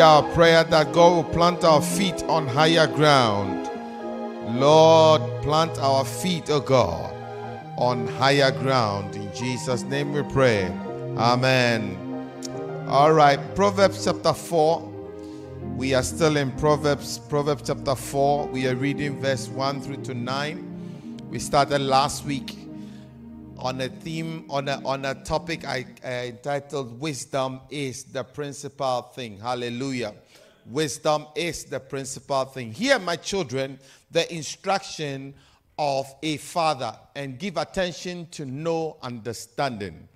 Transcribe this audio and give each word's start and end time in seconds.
Our 0.00 0.22
prayer 0.32 0.62
that 0.62 0.92
God 0.92 1.16
will 1.16 1.32
plant 1.34 1.64
our 1.64 1.82
feet 1.82 2.22
on 2.28 2.46
higher 2.46 2.86
ground. 2.86 3.68
Lord, 4.56 5.20
plant 5.42 5.76
our 5.80 6.04
feet, 6.04 6.48
oh 6.50 6.60
God, 6.60 7.12
on 7.76 8.06
higher 8.06 8.52
ground. 8.52 9.16
In 9.16 9.34
Jesus' 9.34 9.82
name 9.82 10.12
we 10.12 10.22
pray. 10.22 10.66
Amen. 11.16 11.98
All 12.86 13.12
right, 13.12 13.40
Proverbs 13.56 14.04
chapter 14.04 14.32
4. 14.32 14.88
We 15.76 15.94
are 15.94 16.04
still 16.04 16.36
in 16.36 16.52
Proverbs, 16.52 17.18
Proverbs 17.18 17.64
chapter 17.66 17.96
4. 17.96 18.46
We 18.46 18.68
are 18.68 18.76
reading 18.76 19.20
verse 19.20 19.48
1 19.48 19.80
through 19.80 20.04
to 20.04 20.14
9. 20.14 21.22
We 21.28 21.40
started 21.40 21.80
last 21.80 22.24
week 22.24 22.56
on 23.58 23.80
a 23.80 23.88
theme, 23.88 24.44
on 24.48 24.68
a, 24.68 24.80
on 24.84 25.04
a 25.04 25.14
topic 25.14 25.66
I 25.66 25.84
entitled 26.04 27.00
Wisdom 27.00 27.60
is 27.70 28.04
the 28.04 28.22
Principal 28.24 29.02
Thing. 29.02 29.38
Hallelujah. 29.38 30.14
Wisdom 30.66 31.26
is 31.34 31.64
the 31.64 31.80
principal 31.80 32.44
thing. 32.44 32.72
Hear, 32.72 32.98
my 32.98 33.16
children, 33.16 33.78
the 34.10 34.32
instruction 34.34 35.34
of 35.78 36.06
a 36.22 36.36
father, 36.36 36.94
and 37.16 37.38
give 37.38 37.56
attention 37.56 38.28
to 38.32 38.44
know 38.44 38.98
understanding. 39.02 40.08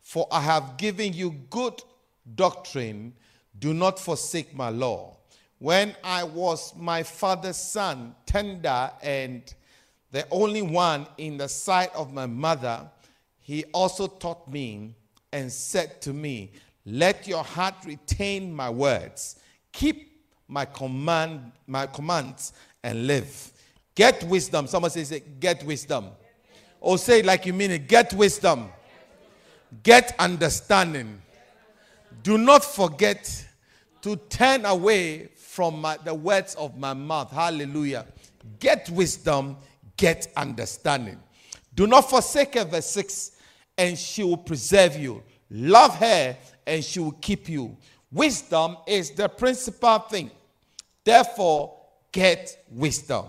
For 0.00 0.26
I 0.32 0.40
have 0.40 0.78
given 0.78 1.12
you 1.12 1.32
good 1.50 1.82
doctrine, 2.34 3.12
do 3.58 3.74
not 3.74 3.98
forsake 3.98 4.54
my 4.54 4.70
law. 4.70 5.16
When 5.58 5.94
I 6.02 6.24
was 6.24 6.74
my 6.76 7.02
father's 7.02 7.58
son, 7.58 8.14
tender 8.24 8.90
and 9.02 9.42
the 10.12 10.26
only 10.30 10.62
one 10.62 11.06
in 11.18 11.36
the 11.36 11.48
sight 11.48 11.94
of 11.94 12.12
my 12.12 12.26
mother, 12.26 12.88
he 13.38 13.64
also 13.72 14.06
taught 14.06 14.48
me 14.50 14.94
and 15.32 15.50
said 15.50 16.00
to 16.02 16.12
me, 16.12 16.52
Let 16.84 17.28
your 17.28 17.44
heart 17.44 17.74
retain 17.84 18.52
my 18.52 18.70
words, 18.70 19.38
keep 19.72 20.10
my 20.48 20.64
command, 20.64 21.52
my 21.66 21.86
commands, 21.86 22.52
and 22.82 23.06
live. 23.06 23.52
Get 23.94 24.24
wisdom. 24.24 24.66
Someone 24.66 24.90
says 24.90 25.20
get 25.38 25.62
wisdom. 25.64 26.06
Or 26.80 26.98
say 26.98 27.20
it 27.20 27.26
like 27.26 27.46
you 27.46 27.52
mean 27.52 27.70
it, 27.70 27.86
get 27.86 28.12
wisdom. 28.14 28.68
Get 29.82 30.14
understanding. 30.18 31.20
Do 32.22 32.38
not 32.38 32.64
forget 32.64 33.46
to 34.02 34.16
turn 34.16 34.64
away 34.64 35.28
from 35.36 35.80
my, 35.80 35.98
the 35.98 36.14
words 36.14 36.54
of 36.54 36.78
my 36.78 36.94
mouth. 36.94 37.30
Hallelujah. 37.30 38.06
Get 38.58 38.88
wisdom 38.90 39.56
get 40.00 40.32
understanding. 40.34 41.18
Do 41.74 41.86
not 41.86 42.08
forsake 42.08 42.54
her, 42.54 42.64
verse 42.64 42.86
6, 42.86 43.32
and 43.76 43.98
she 43.98 44.24
will 44.24 44.38
preserve 44.38 44.96
you. 44.96 45.22
Love 45.50 45.94
her, 45.96 46.36
and 46.66 46.82
she 46.82 47.00
will 47.00 47.12
keep 47.12 47.50
you. 47.50 47.76
Wisdom 48.10 48.78
is 48.86 49.10
the 49.10 49.28
principal 49.28 49.98
thing. 49.98 50.30
Therefore, 51.04 51.76
get 52.10 52.64
wisdom. 52.70 53.26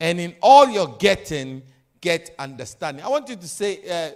And 0.00 0.18
in 0.18 0.34
all 0.42 0.68
your 0.68 0.96
getting, 0.96 1.62
get 2.00 2.34
understanding. 2.36 3.04
I 3.04 3.08
want 3.08 3.28
you 3.28 3.36
to 3.36 3.48
say, 3.48 3.80
uh, 3.88 4.10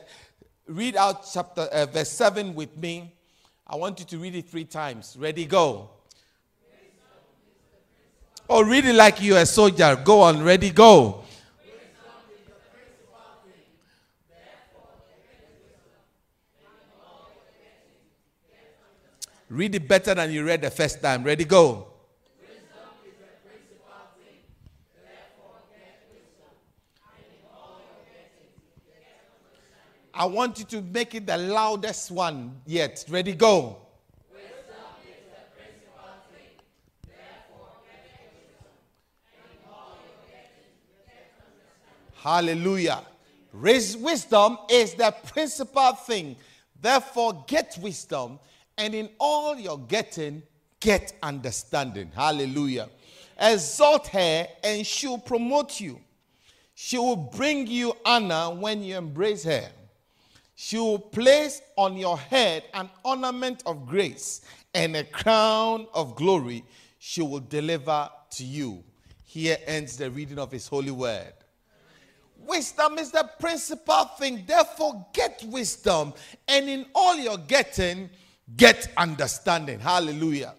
read 0.66 0.96
out 0.96 1.24
chapter 1.32 1.62
uh, 1.62 1.86
verse 1.86 2.10
7 2.10 2.52
with 2.52 2.76
me. 2.76 3.14
I 3.64 3.76
want 3.76 4.00
you 4.00 4.06
to 4.06 4.18
read 4.18 4.34
it 4.34 4.48
three 4.48 4.64
times. 4.64 5.16
Ready, 5.18 5.46
go. 5.46 5.90
Oh, 8.50 8.64
read 8.64 8.86
it 8.86 8.94
like 8.94 9.22
you're 9.22 9.38
a 9.38 9.46
soldier. 9.46 9.96
Go 10.04 10.22
on, 10.22 10.42
ready, 10.42 10.70
go. 10.70 11.21
Read 19.52 19.74
it 19.74 19.86
better 19.86 20.14
than 20.14 20.32
you 20.32 20.46
read 20.46 20.62
the 20.62 20.70
first 20.70 21.02
time. 21.02 21.24
Ready, 21.24 21.44
go. 21.44 21.88
I 30.14 30.24
want 30.24 30.58
you 30.58 30.64
to 30.64 30.80
make 30.80 31.14
it 31.14 31.26
the 31.26 31.36
loudest 31.36 32.10
one 32.10 32.62
yet. 32.64 33.04
Ready, 33.10 33.34
go. 33.34 33.76
Hallelujah. 42.14 43.02
Wisdom 43.52 44.56
is 44.70 44.94
the 44.94 45.14
principal 45.26 45.92
thing. 45.92 46.36
Therefore, 46.80 47.44
get 47.46 47.76
wisdom 47.82 48.38
and 48.82 48.96
in 48.96 49.08
all 49.20 49.56
your 49.56 49.78
getting, 49.78 50.42
get 50.80 51.12
understanding. 51.22 52.10
Hallelujah. 52.12 52.88
Exalt 53.38 54.08
her, 54.08 54.48
and 54.64 54.84
she 54.84 55.06
will 55.06 55.18
promote 55.18 55.78
you. 55.78 56.00
She 56.74 56.98
will 56.98 57.14
bring 57.14 57.68
you 57.68 57.94
honor 58.04 58.52
when 58.52 58.82
you 58.82 58.96
embrace 58.96 59.44
her. 59.44 59.70
She 60.56 60.78
will 60.78 60.98
place 60.98 61.62
on 61.76 61.96
your 61.96 62.18
head 62.18 62.64
an 62.74 62.90
ornament 63.04 63.62
of 63.66 63.86
grace 63.86 64.40
and 64.74 64.96
a 64.96 65.04
crown 65.04 65.86
of 65.94 66.16
glory 66.16 66.64
she 66.98 67.22
will 67.22 67.40
deliver 67.40 68.10
to 68.32 68.44
you. 68.44 68.82
Here 69.24 69.58
ends 69.64 69.96
the 69.96 70.10
reading 70.10 70.40
of 70.40 70.50
his 70.50 70.66
holy 70.66 70.90
word. 70.90 71.32
Wisdom 72.36 72.98
is 72.98 73.12
the 73.12 73.30
principal 73.38 74.06
thing. 74.18 74.42
Therefore, 74.44 75.06
get 75.12 75.44
wisdom, 75.46 76.12
and 76.48 76.68
in 76.68 76.86
all 76.92 77.16
your 77.16 77.38
getting, 77.38 78.10
get 78.56 78.92
understanding. 78.96 79.80
Hallelujah. 79.80 80.54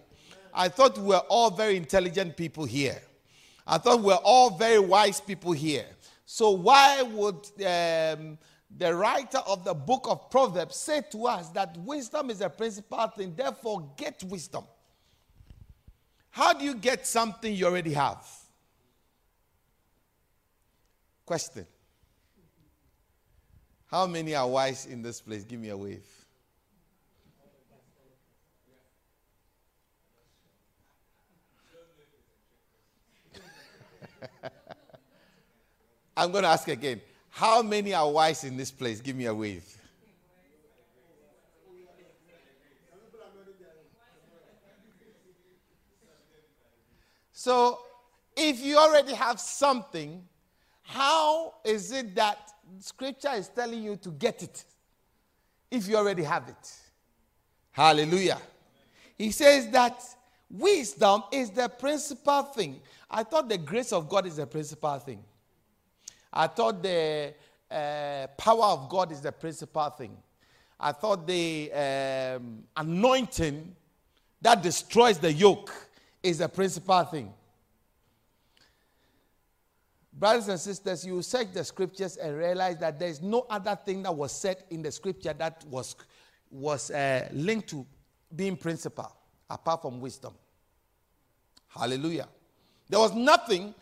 I 0.52 0.68
thought 0.68 0.96
we 0.98 1.08
were 1.08 1.22
all 1.28 1.50
very 1.50 1.76
intelligent 1.76 2.36
people 2.36 2.64
here. 2.64 3.00
I 3.66 3.78
thought 3.78 4.00
we 4.00 4.06
were 4.06 4.20
all 4.22 4.50
very 4.50 4.78
wise 4.78 5.20
people 5.20 5.52
here. 5.52 5.86
So, 6.26 6.50
why 6.50 7.02
would 7.02 7.46
um, 7.66 8.38
the 8.76 8.94
writer 8.94 9.38
of 9.46 9.64
the 9.64 9.74
book 9.74 10.06
of 10.08 10.30
Proverbs 10.30 10.76
say 10.76 11.02
to 11.12 11.26
us 11.26 11.48
that 11.50 11.76
wisdom 11.78 12.30
is 12.30 12.40
a 12.40 12.48
principal 12.48 13.06
thing? 13.08 13.34
Therefore, 13.34 13.90
get 13.96 14.22
wisdom. 14.24 14.64
How 16.30 16.52
do 16.52 16.64
you 16.64 16.74
get 16.74 17.06
something 17.06 17.54
you 17.54 17.66
already 17.66 17.92
have? 17.92 18.26
Question. 21.24 21.66
How 23.86 24.06
many 24.06 24.34
are 24.34 24.48
wise 24.48 24.86
in 24.86 25.02
this 25.02 25.20
place? 25.20 25.44
Give 25.44 25.60
me 25.60 25.68
a 25.68 25.76
wave. 25.76 26.23
I'm 36.16 36.30
going 36.30 36.44
to 36.44 36.50
ask 36.50 36.68
again. 36.68 37.00
How 37.30 37.62
many 37.62 37.92
are 37.92 38.10
wise 38.10 38.44
in 38.44 38.56
this 38.56 38.70
place? 38.70 39.00
Give 39.00 39.16
me 39.16 39.26
a 39.26 39.34
wave. 39.34 39.64
So, 47.32 47.80
if 48.36 48.64
you 48.64 48.78
already 48.78 49.12
have 49.12 49.38
something, 49.38 50.24
how 50.82 51.54
is 51.64 51.92
it 51.92 52.14
that 52.14 52.38
scripture 52.78 53.32
is 53.34 53.48
telling 53.48 53.82
you 53.82 53.96
to 53.96 54.10
get 54.10 54.42
it 54.42 54.64
if 55.70 55.88
you 55.88 55.96
already 55.96 56.22
have 56.22 56.48
it? 56.48 56.72
Hallelujah. 57.72 58.38
He 59.18 59.30
says 59.30 59.68
that 59.70 60.02
wisdom 60.48 61.24
is 61.32 61.50
the 61.50 61.68
principal 61.68 62.44
thing. 62.44 62.80
I 63.10 63.24
thought 63.24 63.48
the 63.48 63.58
grace 63.58 63.92
of 63.92 64.08
God 64.08 64.26
is 64.26 64.36
the 64.36 64.46
principal 64.46 64.98
thing. 64.98 65.22
I 66.34 66.48
thought 66.48 66.82
the 66.82 67.32
uh, 67.70 68.26
power 68.36 68.64
of 68.64 68.88
God 68.88 69.12
is 69.12 69.20
the 69.20 69.30
principal 69.30 69.88
thing. 69.90 70.16
I 70.78 70.90
thought 70.90 71.26
the 71.26 71.72
um, 71.72 72.64
anointing 72.76 73.74
that 74.42 74.62
destroys 74.62 75.18
the 75.18 75.32
yoke 75.32 75.72
is 76.22 76.38
the 76.38 76.48
principal 76.48 77.04
thing. 77.04 77.32
Brothers 80.12 80.48
and 80.48 80.60
sisters, 80.60 81.06
you 81.06 81.22
search 81.22 81.52
the 81.52 81.64
scriptures 81.64 82.16
and 82.16 82.36
realize 82.36 82.78
that 82.78 82.98
there 82.98 83.08
is 83.08 83.22
no 83.22 83.46
other 83.48 83.76
thing 83.76 84.02
that 84.02 84.14
was 84.14 84.32
said 84.32 84.64
in 84.70 84.82
the 84.82 84.90
scripture 84.90 85.32
that 85.32 85.64
was, 85.68 85.94
was 86.50 86.90
uh, 86.90 87.28
linked 87.32 87.68
to 87.70 87.86
being 88.34 88.56
principal 88.56 89.14
apart 89.48 89.82
from 89.82 90.00
wisdom. 90.00 90.34
Hallelujah. 91.68 92.28
There 92.88 93.00
was 93.00 93.14
nothing, 93.14 93.74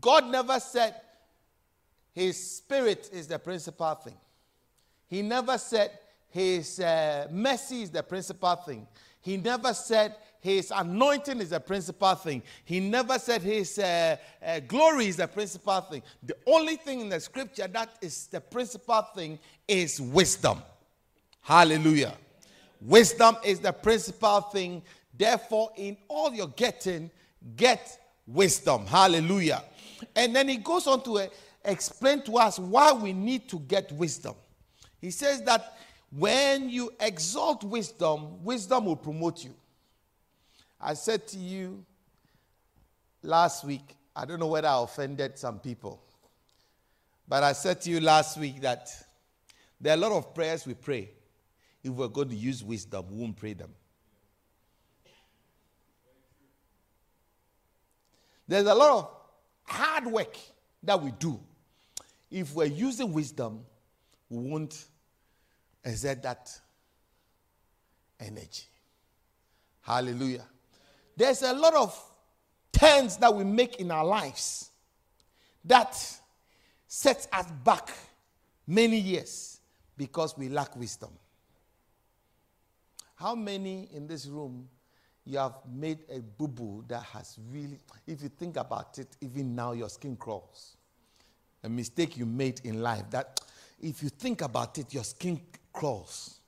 God 0.00 0.26
never 0.26 0.58
said, 0.60 0.94
his 2.12 2.56
spirit 2.56 3.10
is 3.12 3.26
the 3.26 3.38
principal 3.38 3.94
thing. 3.94 4.16
He 5.08 5.22
never 5.22 5.58
said 5.58 5.90
his 6.28 6.80
uh, 6.80 7.28
mercy 7.30 7.82
is 7.82 7.90
the 7.90 8.02
principal 8.02 8.56
thing. 8.56 8.86
He 9.20 9.36
never 9.36 9.72
said 9.72 10.16
his 10.40 10.72
anointing 10.74 11.40
is 11.40 11.50
the 11.50 11.60
principal 11.60 12.14
thing. 12.16 12.42
He 12.64 12.80
never 12.80 13.18
said 13.18 13.42
his 13.42 13.78
uh, 13.78 14.16
uh, 14.44 14.60
glory 14.60 15.06
is 15.06 15.16
the 15.16 15.28
principal 15.28 15.80
thing. 15.82 16.02
The 16.22 16.36
only 16.46 16.76
thing 16.76 17.02
in 17.02 17.08
the 17.08 17.20
scripture 17.20 17.68
that 17.68 17.90
is 18.00 18.26
the 18.26 18.40
principal 18.40 19.02
thing 19.14 19.38
is 19.68 20.00
wisdom. 20.00 20.62
Hallelujah. 21.42 22.14
Wisdom 22.80 23.36
is 23.44 23.60
the 23.60 23.72
principal 23.72 24.40
thing. 24.40 24.82
Therefore, 25.16 25.70
in 25.76 25.96
all 26.08 26.32
you're 26.34 26.48
getting, 26.48 27.10
get 27.56 27.98
wisdom. 28.26 28.86
Hallelujah. 28.86 29.62
And 30.16 30.34
then 30.34 30.48
he 30.48 30.56
goes 30.56 30.86
on 30.88 31.02
to 31.04 31.18
uh, 31.18 31.26
explain 31.64 32.22
to 32.22 32.36
us 32.38 32.58
why 32.58 32.92
we 32.92 33.12
need 33.12 33.48
to 33.48 33.58
get 33.60 33.92
wisdom. 33.92 34.34
He 35.00 35.10
says 35.10 35.42
that 35.42 35.76
when 36.10 36.68
you 36.68 36.92
exalt 37.00 37.64
wisdom, 37.64 38.44
wisdom 38.44 38.86
will 38.86 38.96
promote 38.96 39.44
you. 39.44 39.54
I 40.80 40.94
said 40.94 41.26
to 41.28 41.38
you 41.38 41.84
last 43.22 43.64
week, 43.64 43.96
I 44.14 44.24
don't 44.24 44.38
know 44.38 44.48
whether 44.48 44.68
I 44.68 44.82
offended 44.82 45.38
some 45.38 45.58
people, 45.58 46.02
but 47.26 47.42
I 47.42 47.52
said 47.52 47.80
to 47.82 47.90
you 47.90 48.00
last 48.00 48.36
week 48.36 48.60
that 48.60 48.90
there 49.80 49.94
are 49.94 49.96
a 49.96 50.00
lot 50.00 50.12
of 50.12 50.34
prayers 50.34 50.66
we 50.66 50.74
pray. 50.74 51.10
If 51.82 51.92
we're 51.92 52.08
going 52.08 52.28
to 52.28 52.36
use 52.36 52.62
wisdom, 52.62 53.06
we 53.10 53.20
won't 53.20 53.36
pray 53.36 53.54
them. 53.54 53.70
There's 58.46 58.66
a 58.66 58.74
lot 58.74 58.90
of 58.90 59.10
hard 59.64 60.06
work 60.06 60.36
that 60.82 61.00
we 61.00 61.10
do. 61.12 61.40
If 62.32 62.54
we're 62.54 62.64
using 62.64 63.12
wisdom, 63.12 63.60
we 64.30 64.38
won't 64.38 64.86
exert 65.84 66.22
that 66.22 66.50
energy. 68.18 68.64
Hallelujah. 69.82 70.46
There's 71.14 71.42
a 71.42 71.52
lot 71.52 71.74
of 71.74 72.10
turns 72.72 73.18
that 73.18 73.34
we 73.34 73.44
make 73.44 73.76
in 73.76 73.90
our 73.90 74.04
lives 74.04 74.70
that 75.66 75.94
sets 76.86 77.28
us 77.32 77.46
back 77.64 77.90
many 78.66 78.98
years 78.98 79.60
because 79.98 80.36
we 80.38 80.48
lack 80.48 80.74
wisdom. 80.74 81.10
How 83.14 83.34
many 83.34 83.90
in 83.92 84.06
this 84.06 84.26
room 84.26 84.68
you 85.26 85.36
have 85.36 85.56
made 85.70 85.98
a 86.10 86.20
boo 86.20 86.48
boo 86.48 86.84
that 86.88 87.02
has 87.02 87.38
really, 87.50 87.78
if 88.06 88.22
you 88.22 88.30
think 88.30 88.56
about 88.56 88.98
it, 88.98 89.16
even 89.20 89.54
now 89.54 89.72
your 89.72 89.90
skin 89.90 90.16
crawls? 90.16 90.78
A 91.64 91.68
mistake 91.68 92.16
you 92.16 92.26
made 92.26 92.60
in 92.64 92.82
life 92.82 93.08
that 93.10 93.40
if 93.80 94.02
you 94.02 94.08
think 94.08 94.42
about 94.42 94.78
it, 94.78 94.92
your 94.92 95.04
skin 95.04 95.40
crawls. 95.72 96.40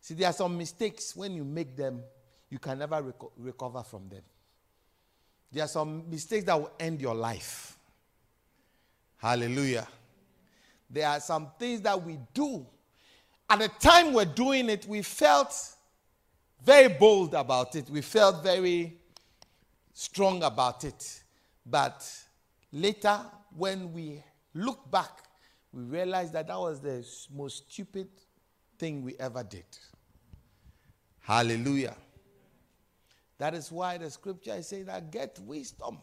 See, 0.00 0.14
there 0.14 0.28
are 0.28 0.32
some 0.32 0.56
mistakes 0.56 1.14
when 1.14 1.34
you 1.34 1.44
make 1.44 1.76
them, 1.76 2.02
you 2.48 2.58
can 2.58 2.78
never 2.78 3.02
reco- 3.02 3.30
recover 3.36 3.82
from 3.82 4.08
them. 4.08 4.22
There 5.52 5.64
are 5.64 5.68
some 5.68 6.08
mistakes 6.08 6.44
that 6.46 6.58
will 6.58 6.72
end 6.78 7.00
your 7.00 7.14
life. 7.14 7.76
Hallelujah. 9.16 9.86
There 10.88 11.06
are 11.06 11.20
some 11.20 11.48
things 11.58 11.80
that 11.82 12.02
we 12.02 12.18
do. 12.32 12.66
At 13.48 13.58
the 13.58 13.68
time 13.68 14.12
we're 14.12 14.24
doing 14.24 14.68
it, 14.68 14.86
we 14.86 15.02
felt 15.02 15.54
very 16.64 16.88
bold 16.88 17.34
about 17.34 17.74
it. 17.74 17.90
We 17.90 18.00
felt 18.00 18.42
very 18.42 18.96
strong 19.92 20.42
about 20.42 20.84
it. 20.84 21.22
But 21.66 22.08
later, 22.72 23.20
when 23.56 23.92
we 23.92 24.22
look 24.54 24.90
back, 24.90 25.24
we 25.72 25.82
realize 25.82 26.30
that 26.32 26.48
that 26.48 26.58
was 26.58 26.80
the 26.80 27.06
most 27.34 27.70
stupid 27.70 28.08
thing 28.78 29.02
we 29.02 29.14
ever 29.18 29.42
did. 29.42 29.64
Hallelujah. 31.20 31.96
That 33.38 33.54
is 33.54 33.70
why 33.70 33.98
the 33.98 34.10
scripture 34.10 34.54
is 34.54 34.68
saying 34.68 34.86
that 34.86 35.10
get 35.10 35.38
wisdom. 35.40 35.98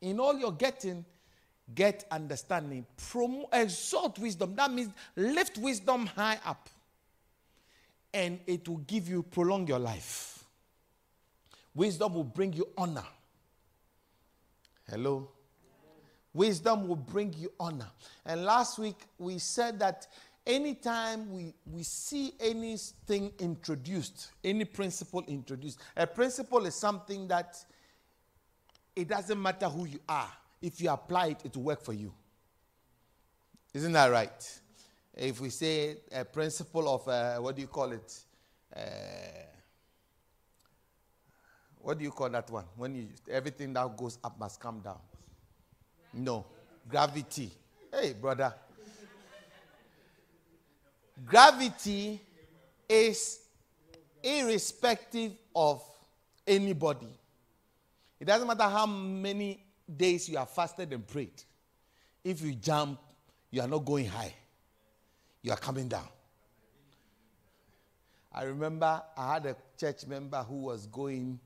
In 0.00 0.18
all 0.18 0.38
you're 0.38 0.52
getting, 0.52 1.04
get 1.74 2.04
understanding. 2.10 2.84
Exalt 3.52 4.18
wisdom. 4.18 4.54
That 4.56 4.72
means 4.72 4.90
lift 5.16 5.58
wisdom 5.58 6.06
high 6.06 6.38
up. 6.44 6.68
And 8.12 8.40
it 8.46 8.68
will 8.68 8.78
give 8.78 9.08
you, 9.08 9.22
prolong 9.22 9.66
your 9.66 9.78
life. 9.78 10.44
Wisdom 11.74 12.14
will 12.14 12.24
bring 12.24 12.52
you 12.52 12.68
honor. 12.76 13.06
Hello? 14.90 15.30
Wisdom 16.34 16.88
will 16.88 16.96
bring 16.96 17.34
you 17.34 17.52
honor. 17.60 17.88
And 18.24 18.44
last 18.44 18.78
week 18.78 18.96
we 19.18 19.38
said 19.38 19.78
that 19.80 20.06
anytime 20.46 21.30
we, 21.30 21.54
we 21.70 21.82
see 21.82 22.32
anything 22.40 23.32
introduced, 23.38 24.32
any 24.42 24.64
principle 24.64 25.22
introduced, 25.28 25.78
a 25.96 26.06
principle 26.06 26.64
is 26.66 26.74
something 26.74 27.28
that 27.28 27.56
it 28.96 29.08
doesn't 29.08 29.40
matter 29.40 29.68
who 29.68 29.86
you 29.86 30.00
are. 30.08 30.30
If 30.60 30.80
you 30.80 30.90
apply 30.90 31.28
it, 31.28 31.40
it 31.44 31.56
will 31.56 31.64
work 31.64 31.82
for 31.82 31.92
you. 31.92 32.12
Isn't 33.74 33.92
that 33.92 34.10
right? 34.10 34.60
If 35.14 35.40
we 35.40 35.50
say 35.50 35.96
a 36.10 36.24
principle 36.24 36.88
of, 36.88 37.08
uh, 37.08 37.36
what 37.38 37.56
do 37.56 37.62
you 37.62 37.68
call 37.68 37.92
it? 37.92 38.20
Uh, 38.74 38.80
what 41.78 41.98
do 41.98 42.04
you 42.04 42.10
call 42.10 42.30
that 42.30 42.50
one? 42.50 42.64
When 42.76 42.94
you, 42.94 43.08
everything 43.30 43.72
that 43.74 43.96
goes 43.96 44.18
up 44.24 44.38
must 44.38 44.60
come 44.60 44.80
down. 44.80 44.98
No. 46.12 46.44
Gravity. 46.88 47.50
Hey, 47.92 48.12
brother. 48.12 48.54
Gravity 51.24 52.20
is 52.88 53.40
irrespective 54.22 55.32
of 55.54 55.82
anybody. 56.46 57.08
It 58.20 58.26
doesn't 58.26 58.46
matter 58.46 58.64
how 58.64 58.86
many 58.86 59.64
days 59.96 60.28
you 60.28 60.36
have 60.36 60.50
fasted 60.50 60.92
and 60.92 61.06
prayed. 61.06 61.42
If 62.24 62.40
you 62.40 62.54
jump, 62.54 63.00
you 63.50 63.60
are 63.60 63.68
not 63.68 63.84
going 63.84 64.06
high, 64.06 64.32
you 65.42 65.52
are 65.52 65.58
coming 65.58 65.88
down. 65.88 66.06
I 68.32 68.44
remember 68.44 69.02
I 69.16 69.34
had 69.34 69.46
a 69.46 69.56
church 69.78 70.06
member 70.06 70.42
who 70.42 70.62
was 70.62 70.86
going 70.86 71.38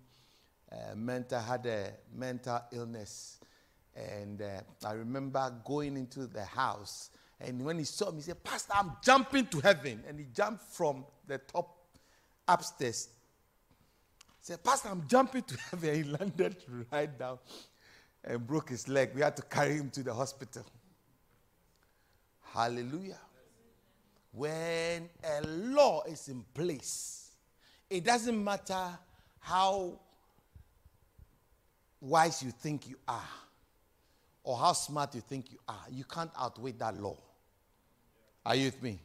uh, 0.71 0.95
mental, 0.95 1.41
had 1.41 1.67
a 1.67 1.93
mental 2.15 2.61
illness. 2.73 3.36
And 3.97 4.43
uh, 4.43 4.61
I 4.87 4.93
remember 4.93 5.53
going 5.65 5.97
into 5.97 6.27
the 6.27 6.45
house, 6.45 7.11
and 7.41 7.65
when 7.65 7.79
he 7.79 7.85
saw 7.85 8.11
me, 8.11 8.17
he 8.17 8.23
said, 8.23 8.43
Pastor, 8.45 8.75
I'm 8.77 8.93
jumping 9.03 9.47
to 9.47 9.61
heaven. 9.61 10.03
And 10.07 10.19
he 10.19 10.27
jumped 10.35 10.63
from 10.63 11.05
the 11.27 11.39
top 11.39 11.77
upstairs. 12.47 13.09
He 14.19 14.53
said, 14.53 14.63
Pastor, 14.63 14.89
I'm 14.89 15.07
jumping 15.07 15.43
to 15.43 15.57
heaven. 15.71 15.95
He 15.95 16.03
landed 16.05 16.57
right 16.91 17.19
down 17.19 17.39
and 18.25 18.47
broke 18.47 18.71
his 18.71 18.89
leg. 18.89 19.11
We 19.15 19.23
had 19.23 19.37
to 19.37 19.43
carry 19.43 19.77
him 19.77 19.91
to 19.91 20.03
the 20.03 20.15
hospital. 20.15 20.65
Hallelujah. 22.53 23.21
When 24.33 25.09
a 25.25 25.47
law 25.47 26.03
is 26.05 26.29
in 26.29 26.45
place, 26.55 27.31
it 27.89 28.05
doesn't 28.05 28.43
matter 28.43 28.99
how 29.41 30.01
wise 32.01 32.43
you 32.43 32.51
think 32.51 32.89
you 32.89 32.97
are 33.09 33.46
or 34.47 34.57
how 34.57 34.73
smart 34.73 35.13
you 35.13 35.21
think 35.21 35.51
you 35.51 35.59
are, 35.69 35.85
you 35.91 36.05
can't 36.05 36.31
outweigh 36.39 36.71
that 36.71 36.97
law. 37.03 37.17
Are 38.47 38.55
you 38.55 38.67
with 38.67 38.81
me? 38.81 39.01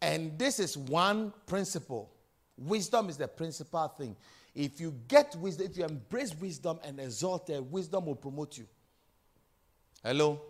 And 0.00 0.38
this 0.38 0.58
is 0.58 0.78
one 0.78 1.30
principle. 1.46 2.10
Wisdom 2.56 3.10
is 3.10 3.18
the 3.18 3.28
principal 3.28 3.86
thing. 3.88 4.16
If 4.54 4.80
you 4.80 4.94
get 5.08 5.36
wisdom, 5.36 5.66
if 5.70 5.76
you 5.76 5.84
embrace 5.84 6.34
wisdom 6.40 6.78
and 6.82 6.98
exalt 6.98 7.50
it, 7.50 7.62
wisdom 7.62 8.06
will 8.06 8.14
promote 8.14 8.56
you. 8.56 8.66
Hello? 10.02 10.40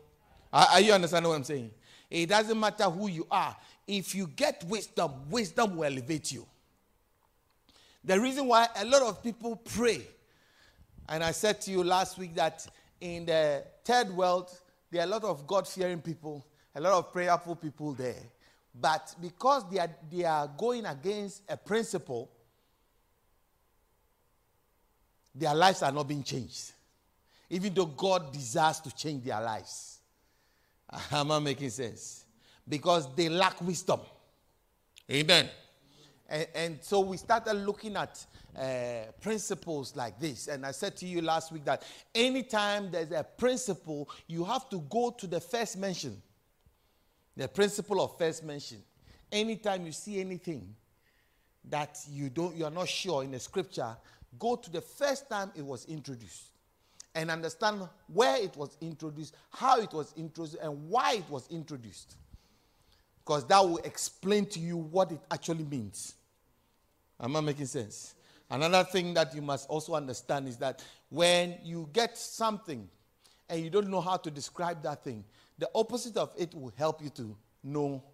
Are, 0.53 0.69
are 0.71 0.81
you 0.81 0.93
understanding 0.93 1.29
what 1.29 1.37
I'm 1.37 1.45
saying? 1.45 1.73
It 2.09 2.29
doesn't 2.29 2.59
matter 2.59 2.85
who 2.85 3.09
you 3.09 3.27
are. 3.29 3.57
If 3.89 4.15
you 4.15 4.29
get 4.29 4.63
wisdom, 4.69 5.11
wisdom 5.31 5.77
will 5.77 5.85
elevate 5.85 6.31
you. 6.31 6.47
The 8.05 8.21
reason 8.21 8.47
why 8.47 8.69
a 8.77 8.85
lot 8.85 9.03
of 9.03 9.21
people 9.21 9.57
pray, 9.57 10.03
and 11.09 11.25
I 11.25 11.33
said 11.33 11.61
to 11.63 11.73
you 11.73 11.83
last 11.83 12.19
week 12.19 12.37
that 12.37 12.69
in 13.03 13.27
the 13.27 13.65
third 13.85 14.11
world, 14.11 14.49
there 14.91 15.03
are 15.03 15.05
a 15.05 15.09
lot 15.09 15.25
of 15.25 15.45
God 15.45 15.67
fearing 15.67 16.01
people, 16.01 16.47
a 16.75 16.81
lot 16.81 16.93
of 16.93 17.13
prayerful 17.13 17.57
people 17.57 17.93
there. 17.95 18.23
But 18.73 19.15
because 19.21 19.69
they 19.69 19.81
are, 19.81 19.91
they 20.11 20.25
are 20.25 20.49
going 20.57 20.87
against 20.87 21.43
a 21.49 21.57
principle, 21.57 22.31
their 25.35 25.55
lives 25.55 25.83
are 25.83 25.91
not 25.91 26.07
being 26.07 26.23
changed. 26.23 26.73
Even 27.51 27.75
though 27.75 27.87
God 27.87 28.33
desires 28.33 28.79
to 28.81 28.95
change 28.95 29.25
their 29.25 29.41
lives. 29.41 29.99
Am 31.11 31.33
I 31.33 31.39
making 31.41 31.71
sense? 31.71 32.25
Because 32.69 33.13
they 33.17 33.29
lack 33.29 33.61
wisdom. 33.61 34.01
Amen. 35.11 35.49
And, 36.29 36.47
and 36.55 36.79
so 36.81 37.01
we 37.01 37.17
started 37.17 37.55
looking 37.55 37.97
at 37.97 38.25
uh, 38.59 39.11
principles 39.21 39.97
like 39.97 40.21
this. 40.21 40.49
And 40.49 40.67
I 40.67 40.73
said 40.73 40.97
to 40.99 41.07
you 41.07 41.23
last 41.23 41.53
week 41.53 41.65
that 41.65 41.83
anytime 42.15 42.91
there's 42.91 43.11
a 43.11 43.25
principle, 43.25 44.11
you 44.27 44.45
have 44.45 44.69
to 44.71 44.81
go 44.91 45.11
to 45.11 45.27
the 45.27 45.41
first 45.41 45.79
mention. 45.79 46.21
The 47.37 47.49
principle 47.49 48.03
of 48.03 48.19
first 48.19 48.45
mention. 48.45 48.79
Anytime 49.31 49.87
you 49.87 49.93
see 49.93 50.21
anything 50.21 50.75
that 51.71 51.99
you 52.11 52.29
don't 52.29 52.55
you're 52.57 52.71
not 52.71 52.89
sure 52.89 53.25
in 53.25 53.31
the 53.31 53.41
scripture, 53.41 53.97
go 54.39 54.57
to 54.57 54.71
the 54.71 54.81
first 54.81 55.31
time 55.31 55.51
it 55.55 55.65
was 55.65 55.87
introduced 55.87 56.45
and 57.15 57.31
understand 57.31 57.89
where 58.13 58.43
it 58.43 58.57
was 58.57 58.77
introduced, 58.81 59.35
how 59.51 59.81
it 59.81 59.93
was 59.93 60.13
introduced, 60.17 60.57
and 60.63 60.89
why 60.89 61.15
it 61.15 61.31
was 61.31 61.49
introduced. 61.51 62.17
Because 63.25 63.47
that 63.47 63.61
will 63.61 63.79
explain 63.79 64.47
to 64.47 64.61
you 64.61 64.77
what 64.77 65.13
it 65.13 65.21
actually 65.31 65.65
means. 65.65 66.15
Am 67.21 67.37
I 67.37 67.41
making 67.41 67.67
sense? 67.67 68.15
Another 68.53 68.85
thing 68.85 69.15
that 69.15 69.35
you 69.35 69.41
must 69.41 69.67
also 69.71 69.95
understand 69.95 70.47
is 70.47 70.59
that 70.59 70.85
when 71.09 71.57
you 71.65 71.89
get 71.95 72.19
something 72.19 72.87
and 73.49 73.65
you 73.65 73.71
don't 73.71 73.89
know 73.89 74.03
how 74.03 74.19
to 74.19 74.31
describe 74.31 74.83
that 74.83 75.03
thing, 75.03 75.25
the 75.59 75.71
opposite 75.75 76.19
of 76.19 76.35
it 76.37 76.55
will 76.55 76.71
help 76.77 77.03
you 77.03 77.09
to 77.09 77.35
know 77.65 78.05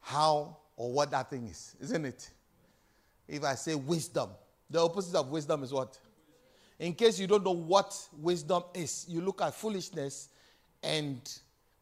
how 0.00 0.56
or 0.74 0.92
what 0.92 1.12
that 1.12 1.30
thing 1.30 1.46
is, 1.46 1.76
isn't 1.80 2.04
it? 2.04 2.28
If 3.28 3.44
I 3.44 3.54
say 3.54 3.76
wisdom, 3.76 4.30
the 4.68 4.80
opposite 4.80 5.16
of 5.16 5.30
wisdom 5.30 5.62
is 5.62 5.72
what? 5.72 5.96
In 6.80 6.92
case 6.92 7.20
you 7.20 7.28
don't 7.28 7.44
know 7.44 7.52
what 7.52 7.96
wisdom 8.18 8.64
is, 8.74 9.06
you 9.08 9.20
look 9.20 9.42
at 9.42 9.54
foolishness, 9.54 10.28
and 10.82 11.20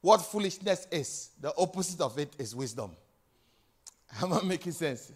what 0.02 0.18
foolishness 0.18 0.86
is, 0.90 1.30
the 1.40 1.54
opposite 1.56 2.02
of 2.02 2.18
it 2.18 2.34
is 2.38 2.54
wisdom. 2.54 2.90
Am 4.22 4.34
I 4.34 4.42
making 4.42 4.72
sense? 4.72 5.12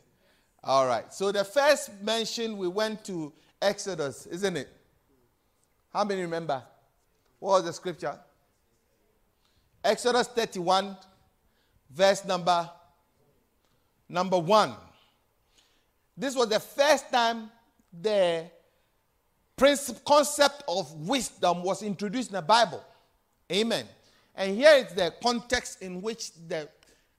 All 0.65 0.87
right. 0.87 1.13
So 1.13 1.33
the 1.33 1.45
first 1.45 1.91
mention 2.03 2.57
we 2.57 2.69
went 2.69 3.05
to 3.07 3.33
Exodus, 3.61 4.27
isn't 4.27 4.57
it? 4.57 4.69
How 5.93 6.05
many 6.05 6.23
remember? 6.23 6.63
What 7.39 7.51
was 7.51 7.65
the 7.65 7.73
scripture? 7.73 8.19
Exodus 9.85 10.29
31, 10.29 10.97
verse 11.91 12.25
number 12.25 12.71
number 14.09 14.39
1. 14.39 14.75
This 16.17 16.37
was 16.37 16.49
the 16.49 16.61
first 16.61 17.11
time 17.11 17.51
the 18.01 18.45
principle 19.57 20.03
concept 20.05 20.63
of 20.69 20.93
wisdom 20.93 21.63
was 21.63 21.83
introduced 21.83 22.29
in 22.29 22.37
the 22.37 22.43
Bible. 22.43 22.85
Amen. 23.51 23.87
And 24.35 24.55
here 24.57 24.73
is 24.75 24.93
the 24.93 25.13
context 25.23 25.83
in 25.83 26.01
which 26.01 26.33
the 26.49 26.69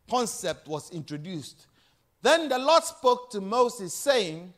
concept 0.09 0.67
was 0.67 0.91
introduced. 0.91 1.67
Then 2.23 2.47
the 2.47 2.57
Lord 2.57 2.83
spoke 2.85 3.29
to 3.31 3.41
Moses, 3.41 3.93
saying, 3.93 4.53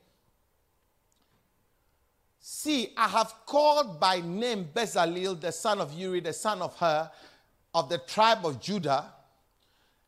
See, 2.39 2.93
I 2.95 3.07
have 3.07 3.34
called 3.48 4.00
by 4.00 4.22
name 4.22 4.69
Bezalel, 4.72 5.41
the 5.41 5.51
son 5.51 5.81
of 5.81 5.91
Uri, 5.91 6.19
the 6.19 6.31
son 6.31 6.62
of 6.62 6.77
Hur, 6.77 7.10
of 7.74 7.89
the 7.89 7.98
tribe 7.98 8.45
of 8.45 8.62
Judah, 8.62 9.05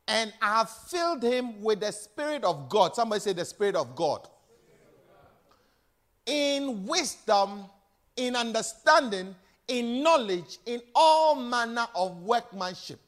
and 0.07 0.31
I 0.39 0.59
have 0.59 0.69
filled 0.69 1.23
him 1.23 1.63
with 1.63 1.79
the 1.79 1.91
Spirit 1.91 2.43
of 2.43 2.69
God. 2.69 2.93
Somebody 2.93 3.21
say, 3.21 3.33
The 3.33 3.43
Spirit 3.43 3.75
of 3.75 3.95
God. 3.95 4.27
In 6.27 6.85
wisdom, 6.85 7.65
in 8.15 8.35
understanding, 8.35 9.35
in 9.67 10.03
knowledge, 10.03 10.59
in 10.67 10.79
all 10.93 11.35
manner 11.35 11.87
of 11.95 12.21
workmanship 12.21 12.99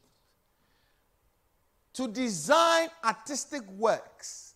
to 1.99 2.07
design 2.07 2.87
artistic 3.03 3.61
works, 3.71 4.53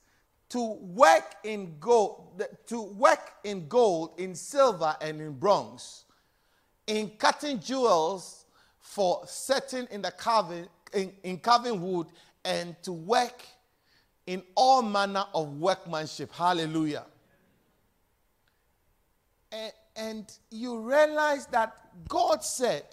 to 0.48 0.78
work 0.80 1.36
in 1.44 1.76
gold, 1.78 2.42
to 2.66 2.84
work 2.84 3.34
in 3.44 3.68
gold, 3.68 4.12
in 4.18 4.34
silver, 4.34 4.96
and 5.02 5.20
in 5.20 5.34
bronze, 5.34 6.06
in 6.88 7.10
cutting 7.18 7.60
jewels 7.60 8.46
for 8.80 9.24
setting 9.26 9.86
in 9.92 10.02
the 10.02 10.12
carving, 10.12 10.68
in, 10.94 11.12
in 11.24 11.38
carving 11.38 11.82
wood, 11.82 12.08
and 12.46 12.82
to 12.82 12.94
work 12.94 13.46
in 14.26 14.42
all 14.56 14.82
manner 14.82 15.26
of 15.36 15.58
workmanship. 15.58 16.32
Hallelujah. 16.34 17.04
And, 19.52 19.74
and 19.98 20.38
you 20.50 20.80
realize 20.80 21.46
that 21.48 21.76
God 22.08 22.42
said 22.42 22.86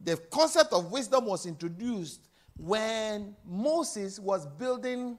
the 0.00 0.16
concept 0.30 0.72
of 0.72 0.92
wisdom 0.92 1.26
was 1.26 1.46
introduced 1.46 2.27
when 2.58 3.34
Moses 3.46 4.18
was 4.18 4.46
building 4.46 5.16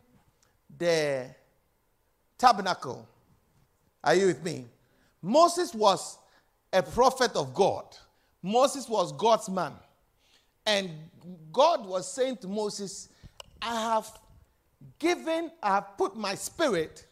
the 0.77 1.33
tabernacle. 2.37 3.07
Are 4.03 4.13
you 4.15 4.27
with 4.27 4.43
me? 4.43 4.65
Moses 5.21 5.73
was 5.73 6.19
a 6.71 6.83
prophet 6.83 7.35
of 7.35 7.53
God. 7.53 7.85
Moses 8.43 8.87
was 8.87 9.11
God's 9.13 9.49
man. 9.49 9.73
And 10.65 10.91
God 11.51 11.85
was 11.85 12.11
saying 12.11 12.37
to 12.37 12.47
Moses, 12.47 13.09
I 13.61 13.93
have 13.93 14.11
given, 14.99 15.51
I 15.63 15.75
have 15.75 15.97
put 15.97 16.15
my 16.15 16.35
spirit, 16.35 17.05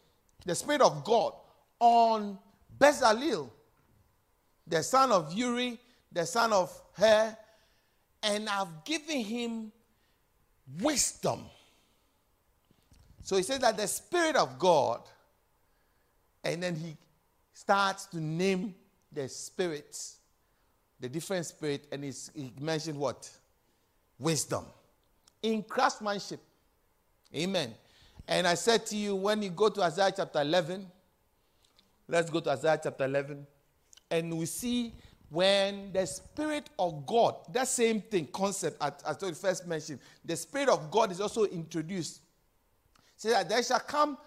the 0.46 0.55
spirit 0.55 0.81
of 0.81 1.03
God, 1.03 1.34
on 1.79 2.38
Bezalel, 2.77 3.50
the 4.67 4.84
son 4.84 5.12
of 5.12 5.34
Uri, 5.34 5.79
the 6.12 6.25
son 6.25 6.53
of 6.53 6.81
Hur, 6.93 7.36
and 8.24 8.50
I've 8.50 8.84
given 8.86 9.22
him 9.22 9.72
wisdom. 10.82 11.46
So 13.24 13.36
he 13.36 13.44
says 13.44 13.60
that 13.60 13.78
the 13.78 13.88
Spirit 13.88 14.36
of 14.36 14.58
God, 14.58 15.02
and 16.44 16.64
then 16.64 16.76
he 16.76 16.96
starts 17.54 18.06
to 18.08 18.22
name 18.22 18.76
the 19.12 19.28
spirits, 19.28 20.18
the 21.00 21.10
different 21.10 21.46
spirit, 21.46 21.88
and 21.92 22.04
he 22.04 22.14
mentioned 22.60 22.98
what? 22.98 23.30
Wisdom. 24.20 24.66
In 25.42 25.64
craftsmanship. 25.64 26.40
Amen. 27.36 27.74
And 28.28 28.48
I 28.48 28.56
said 28.56 28.86
to 28.88 28.96
you, 28.96 29.16
when 29.16 29.42
you 29.42 29.50
go 29.50 29.70
to 29.70 29.82
Isaiah 29.82 30.12
chapter 30.16 30.42
11, 30.42 30.86
let's 32.08 32.30
go 32.30 32.40
to 32.40 32.50
Isaiah 32.50 32.80
chapter 32.82 33.06
11, 33.06 33.46
and 34.10 34.38
we 34.38 34.46
see 34.46 34.94
when 35.29 35.91
the 35.91 36.05
Spirit 36.05 36.69
of 36.79 37.05
God, 37.05 37.36
that 37.51 37.67
same 37.67 38.01
thing, 38.01 38.27
concept, 38.31 38.81
as 38.81 39.24
I 39.24 39.31
first 39.31 39.67
mentioned, 39.67 40.00
the 40.24 40.36
Spirit 40.36 40.69
of 40.69 40.89
God 40.89 41.12
is 41.12 41.19
also 41.19 41.43
introduced. 41.46 42.22
Say 43.17 43.31
that 43.31 43.50
there 43.50 43.62
shall 43.62 43.79
come 43.79 44.17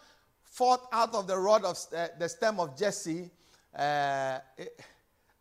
forth 0.43 0.81
out 0.93 1.15
of 1.15 1.27
the 1.27 1.39
rod 1.39 1.65
of 1.65 1.79
uh, 1.97 2.09
the 2.19 2.29
stem 2.29 2.61
of 2.61 2.77
Jesse, 2.77 3.31
uh, 3.75 4.39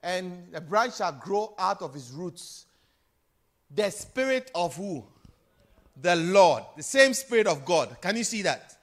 and 0.01 0.47
a 0.53 0.61
branch 0.61 0.97
shall 0.97 1.11
grow 1.11 1.53
out 1.57 1.81
of 1.81 1.93
his 1.93 2.11
roots. 2.11 2.65
The 3.75 3.89
Spirit 3.89 4.49
of 4.55 4.75
who? 4.75 5.03
The 6.01 6.15
Lord. 6.15 6.63
The 6.77 6.83
same 6.83 7.13
Spirit 7.13 7.47
of 7.47 7.65
God. 7.65 7.97
Can 8.01 8.15
you 8.15 8.23
see 8.23 8.43
that? 8.43 8.77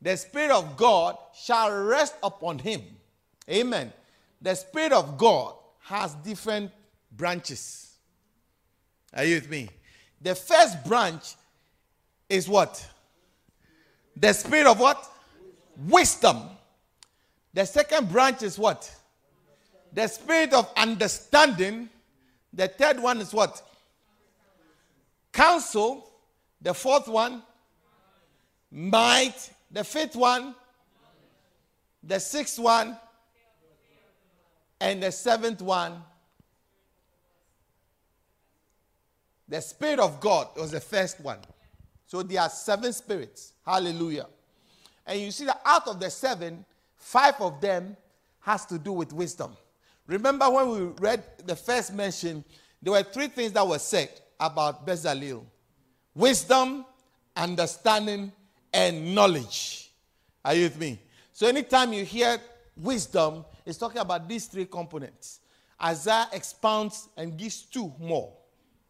The 0.00 0.16
Spirit 0.16 0.50
of 0.50 0.76
God 0.76 1.16
shall 1.34 1.70
rest 1.84 2.14
upon 2.22 2.58
him. 2.58 2.82
Amen. 3.50 3.92
The 4.40 4.54
Spirit 4.54 4.92
of 4.92 5.18
God 5.18 5.54
has 5.82 6.14
different 6.16 6.70
branches. 7.10 7.96
Are 9.14 9.24
you 9.24 9.36
with 9.36 9.50
me? 9.50 9.68
The 10.20 10.34
first 10.34 10.84
branch 10.84 11.34
is 12.28 12.48
what? 12.48 12.86
The 14.16 14.32
spirit 14.32 14.66
of 14.66 14.80
what? 14.80 15.04
Wisdom. 15.88 16.42
The 17.54 17.66
second 17.66 18.10
branch 18.10 18.42
is 18.42 18.58
what? 18.58 18.90
The 19.92 20.06
spirit 20.06 20.52
of 20.52 20.70
understanding. 20.76 21.88
The 22.52 22.68
third 22.68 23.00
one 23.00 23.20
is 23.20 23.32
what? 23.32 23.62
Counsel. 25.32 26.08
The 26.62 26.72
fourth 26.72 27.08
one, 27.08 27.42
might. 28.70 29.50
The 29.72 29.82
fifth 29.82 30.16
one, 30.16 30.54
the 32.02 32.20
sixth 32.20 32.58
one, 32.58 32.96
and 34.82 35.00
the 35.00 35.12
seventh 35.12 35.62
one, 35.62 36.02
the 39.48 39.60
Spirit 39.60 40.00
of 40.00 40.18
God 40.18 40.48
was 40.56 40.72
the 40.72 40.80
first 40.80 41.20
one. 41.20 41.38
So 42.06 42.24
there 42.24 42.40
are 42.40 42.50
seven 42.50 42.92
spirits. 42.92 43.52
Hallelujah. 43.64 44.26
And 45.06 45.20
you 45.20 45.30
see 45.30 45.44
that 45.44 45.60
out 45.64 45.86
of 45.86 46.00
the 46.00 46.10
seven, 46.10 46.64
five 46.96 47.34
of 47.38 47.60
them 47.60 47.96
has 48.40 48.66
to 48.66 48.78
do 48.78 48.92
with 48.92 49.12
wisdom. 49.12 49.56
Remember 50.08 50.50
when 50.50 50.68
we 50.68 50.78
read 50.98 51.22
the 51.46 51.54
first 51.54 51.94
mention, 51.94 52.44
there 52.82 52.92
were 52.92 53.04
three 53.04 53.28
things 53.28 53.52
that 53.52 53.66
were 53.66 53.78
said 53.78 54.10
about 54.40 54.84
Bezalel 54.84 55.44
wisdom, 56.12 56.84
understanding, 57.36 58.32
and 58.72 59.14
knowledge. 59.14 59.92
Are 60.44 60.54
you 60.54 60.64
with 60.64 60.80
me? 60.80 60.98
So 61.32 61.46
anytime 61.46 61.92
you 61.92 62.04
hear 62.04 62.40
wisdom, 62.76 63.44
is 63.64 63.78
talking 63.78 64.00
about 64.00 64.28
these 64.28 64.46
three 64.46 64.66
components. 64.66 65.40
Isaiah 65.82 66.28
expounds 66.32 67.08
and 67.16 67.36
gives 67.36 67.62
two 67.62 67.92
more. 67.98 68.32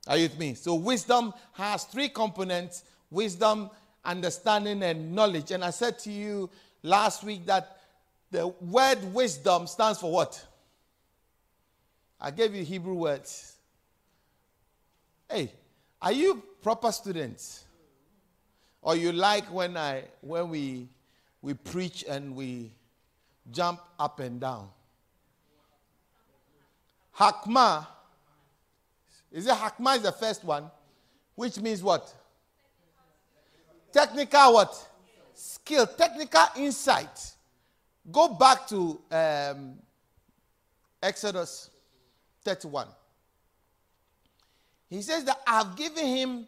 Are 0.06 0.16
you 0.16 0.24
with 0.24 0.38
me? 0.38 0.54
So 0.54 0.74
wisdom 0.74 1.32
has 1.52 1.84
three 1.84 2.08
components 2.08 2.84
wisdom, 3.10 3.70
understanding, 4.04 4.82
and 4.82 5.14
knowledge. 5.14 5.50
And 5.50 5.62
I 5.62 5.70
said 5.70 5.98
to 6.00 6.10
you 6.10 6.50
last 6.82 7.22
week 7.22 7.46
that 7.46 7.78
the 8.30 8.48
word 8.48 8.98
wisdom 9.12 9.66
stands 9.66 10.00
for 10.00 10.10
what? 10.10 10.44
I 12.20 12.30
gave 12.30 12.54
you 12.54 12.64
Hebrew 12.64 12.94
words. 12.94 13.56
Hey, 15.30 15.52
are 16.00 16.12
you 16.12 16.42
proper 16.62 16.90
students? 16.90 17.64
Or 18.80 18.96
you 18.96 19.12
like 19.12 19.44
when 19.52 19.76
I 19.76 20.04
when 20.22 20.48
we 20.48 20.88
we 21.42 21.54
preach 21.54 22.04
and 22.08 22.34
we 22.34 22.72
jump 23.50 23.80
up 23.98 24.20
and 24.20 24.40
down. 24.40 24.68
Hakma, 27.16 27.86
is 29.30 29.46
it 29.46 29.54
Hakma 29.54 29.96
is 29.96 30.02
the 30.02 30.12
first 30.12 30.44
one, 30.44 30.70
which 31.34 31.58
means 31.60 31.82
what? 31.82 32.12
Technical 33.92 34.54
what? 34.54 34.88
skill, 35.42 35.86
technical 35.86 36.44
insight. 36.56 37.32
Go 38.10 38.28
back 38.28 38.66
to 38.68 39.00
um, 39.10 39.74
Exodus 41.02 41.70
31. 42.44 42.86
He 44.90 45.02
says 45.02 45.24
that 45.24 45.40
I've 45.46 45.76
given 45.76 46.06
him 46.06 46.46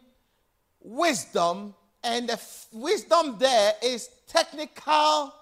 wisdom, 0.81 1.73
and 2.03 2.29
the 2.29 2.33
f- 2.33 2.67
wisdom 2.71 3.37
there 3.39 3.73
is 3.81 4.09
technical 4.27 5.33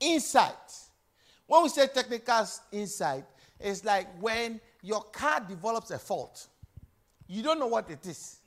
insight. 0.00 0.72
When 1.46 1.62
we 1.62 1.68
say 1.68 1.86
technical 1.86 2.46
insight, 2.72 3.24
it's 3.60 3.84
like 3.84 4.08
when 4.20 4.60
your 4.82 5.02
car 5.02 5.40
develops 5.40 5.90
a 5.90 5.98
fault, 5.98 6.46
you 7.28 7.42
don't 7.42 7.58
know 7.58 7.66
what 7.66 7.90
it 7.90 8.06
is. 8.06 8.38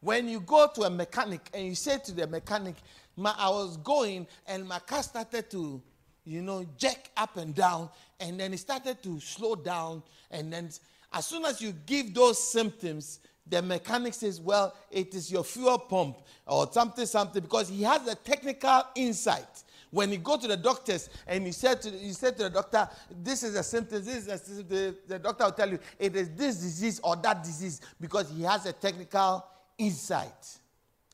When 0.00 0.28
you 0.28 0.40
go 0.40 0.68
to 0.74 0.82
a 0.82 0.90
mechanic 0.90 1.48
and 1.54 1.64
you 1.66 1.74
say 1.74 1.98
to 2.04 2.12
the 2.12 2.26
mechanic, 2.26 2.76
I 3.24 3.48
was 3.50 3.76
going 3.78 4.26
and 4.46 4.66
my 4.66 4.80
car 4.80 5.02
started 5.02 5.50
to, 5.50 5.80
you 6.24 6.42
know, 6.42 6.64
jack 6.76 7.10
up 7.16 7.36
and 7.36 7.54
down, 7.54 7.90
and 8.20 8.38
then 8.38 8.52
it 8.52 8.58
started 8.58 9.02
to 9.02 9.20
slow 9.20 9.54
down. 9.54 10.02
And 10.30 10.52
then, 10.52 10.70
as 11.12 11.26
soon 11.26 11.44
as 11.44 11.60
you 11.60 11.72
give 11.86 12.14
those 12.14 12.42
symptoms, 12.52 13.20
the 13.46 13.60
mechanic 13.60 14.14
says, 14.14 14.40
Well, 14.40 14.74
it 14.90 15.14
is 15.14 15.30
your 15.30 15.44
fuel 15.44 15.78
pump 15.78 16.18
or 16.46 16.70
something, 16.72 17.06
something, 17.06 17.42
because 17.42 17.68
he 17.68 17.82
has 17.82 18.06
a 18.06 18.14
technical 18.14 18.82
insight. 18.94 19.64
When 19.92 20.10
you 20.10 20.16
go 20.16 20.38
to 20.38 20.48
the 20.48 20.56
doctors 20.56 21.10
and 21.26 21.44
you 21.44 21.52
said 21.52 21.82
to, 21.82 21.90
you 21.90 22.14
said 22.14 22.38
to 22.38 22.44
the 22.44 22.50
doctor, 22.50 22.88
This 23.10 23.42
is 23.42 23.54
a 23.54 23.62
symptom, 23.62 24.02
this 24.02 24.26
is 24.26 24.58
a, 24.58 24.62
the, 24.62 24.96
the 25.06 25.18
doctor 25.18 25.44
will 25.44 25.52
tell 25.52 25.70
you 25.70 25.78
it 25.98 26.16
is 26.16 26.30
this 26.30 26.56
disease 26.56 26.98
or 27.04 27.14
that 27.16 27.44
disease 27.44 27.82
because 28.00 28.30
he 28.30 28.42
has 28.42 28.64
a 28.64 28.72
technical 28.72 29.44
insight. 29.76 30.58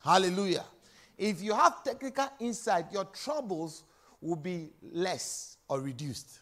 Hallelujah. 0.01 0.65
If 1.19 1.43
you 1.43 1.55
have 1.55 1.83
technical 1.83 2.29
insight, 2.39 2.87
your 2.93 3.07
troubles 3.07 3.83
will 4.21 4.37
be 4.37 4.71
less 4.93 5.57
or 5.69 5.81
reduced. 5.81 6.39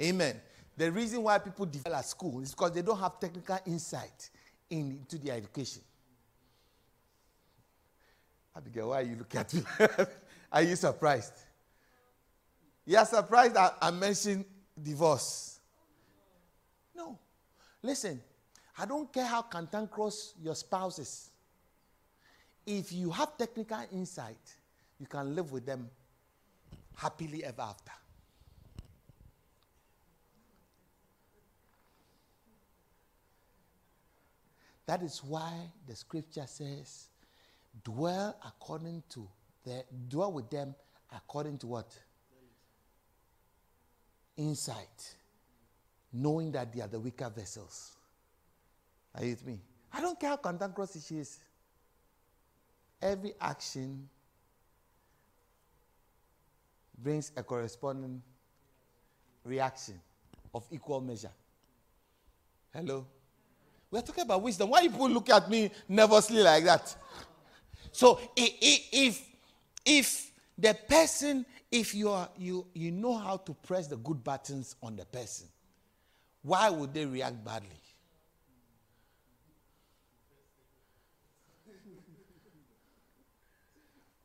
Amen. 0.00 0.40
The 0.76 0.90
reason 0.90 1.22
why 1.22 1.38
people 1.38 1.66
develop 1.66 2.00
at 2.00 2.06
school 2.06 2.40
is 2.40 2.50
because 2.50 2.72
they 2.72 2.82
don't 2.82 2.98
have 2.98 3.20
technical 3.20 3.60
insight 3.64 4.28
into 4.68 5.18
their 5.18 5.36
education. 5.36 5.82
Abigail, 8.56 8.88
why 8.88 8.98
are 8.98 9.02
you 9.02 9.14
look 9.14 9.32
at 9.36 9.54
me? 9.54 9.62
Are 10.52 10.62
you 10.62 10.76
surprised? 10.76 11.32
You 12.86 12.98
are 12.98 13.06
surprised 13.06 13.54
that 13.54 13.76
I 13.80 13.90
mentioned 13.90 14.44
divorce. 14.80 15.58
No. 16.94 17.18
Listen, 17.82 18.20
I 18.78 18.86
don't 18.86 19.12
care 19.12 19.26
how 19.26 19.42
cantankerous 19.42 20.34
your 20.42 20.54
spouse 20.54 20.98
is. 20.98 21.30
If 22.66 22.92
you 22.92 23.10
have 23.10 23.36
technical 23.36 23.82
insight, 23.92 24.56
you 24.98 25.06
can 25.06 25.34
live 25.34 25.52
with 25.52 25.66
them 25.66 25.88
happily 26.96 27.44
ever 27.44 27.62
after. 27.62 27.92
That 34.86 35.02
is 35.02 35.22
why 35.24 35.52
the 35.86 35.96
scripture 35.96 36.46
says, 36.46 37.08
dwell 37.82 38.36
according 38.46 39.02
to 39.10 39.26
the 39.64 39.82
dwell 40.08 40.32
with 40.32 40.50
them 40.50 40.74
according 41.14 41.58
to 41.58 41.66
what? 41.66 41.90
Insight. 44.36 45.14
Knowing 46.12 46.52
that 46.52 46.72
they 46.72 46.80
are 46.80 46.88
the 46.88 47.00
weaker 47.00 47.28
vessels. 47.28 47.96
Are 49.14 49.24
you 49.24 49.30
with 49.30 49.46
me? 49.46 49.60
I 49.92 50.00
don't 50.00 50.18
care 50.18 50.30
how 50.30 50.36
cantankerous 50.36 51.06
she 51.06 51.18
is. 51.18 51.38
Every 53.00 53.34
action 53.40 54.08
brings 56.96 57.30
a 57.36 57.42
corresponding 57.42 58.22
reaction 59.44 60.00
of 60.54 60.64
equal 60.70 61.00
measure. 61.00 61.32
Hello? 62.72 63.06
We're 63.90 64.00
talking 64.00 64.24
about 64.24 64.42
wisdom. 64.42 64.70
Why 64.70 64.82
people 64.82 65.08
look 65.08 65.30
at 65.30 65.48
me 65.48 65.70
nervously 65.88 66.42
like 66.42 66.64
that? 66.64 66.96
So 67.92 68.18
if 68.36 69.22
if 69.84 70.32
the 70.58 70.76
person, 70.88 71.44
if 71.70 71.94
you 71.94 72.10
are 72.10 72.28
you 72.38 72.66
you 72.74 72.90
know 72.90 73.16
how 73.16 73.36
to 73.38 73.54
press 73.54 73.86
the 73.86 73.96
good 73.96 74.22
buttons 74.22 74.76
on 74.82 74.96
the 74.96 75.04
person, 75.04 75.48
why 76.42 76.70
would 76.70 76.94
they 76.94 77.06
react 77.06 77.44
badly? 77.44 77.68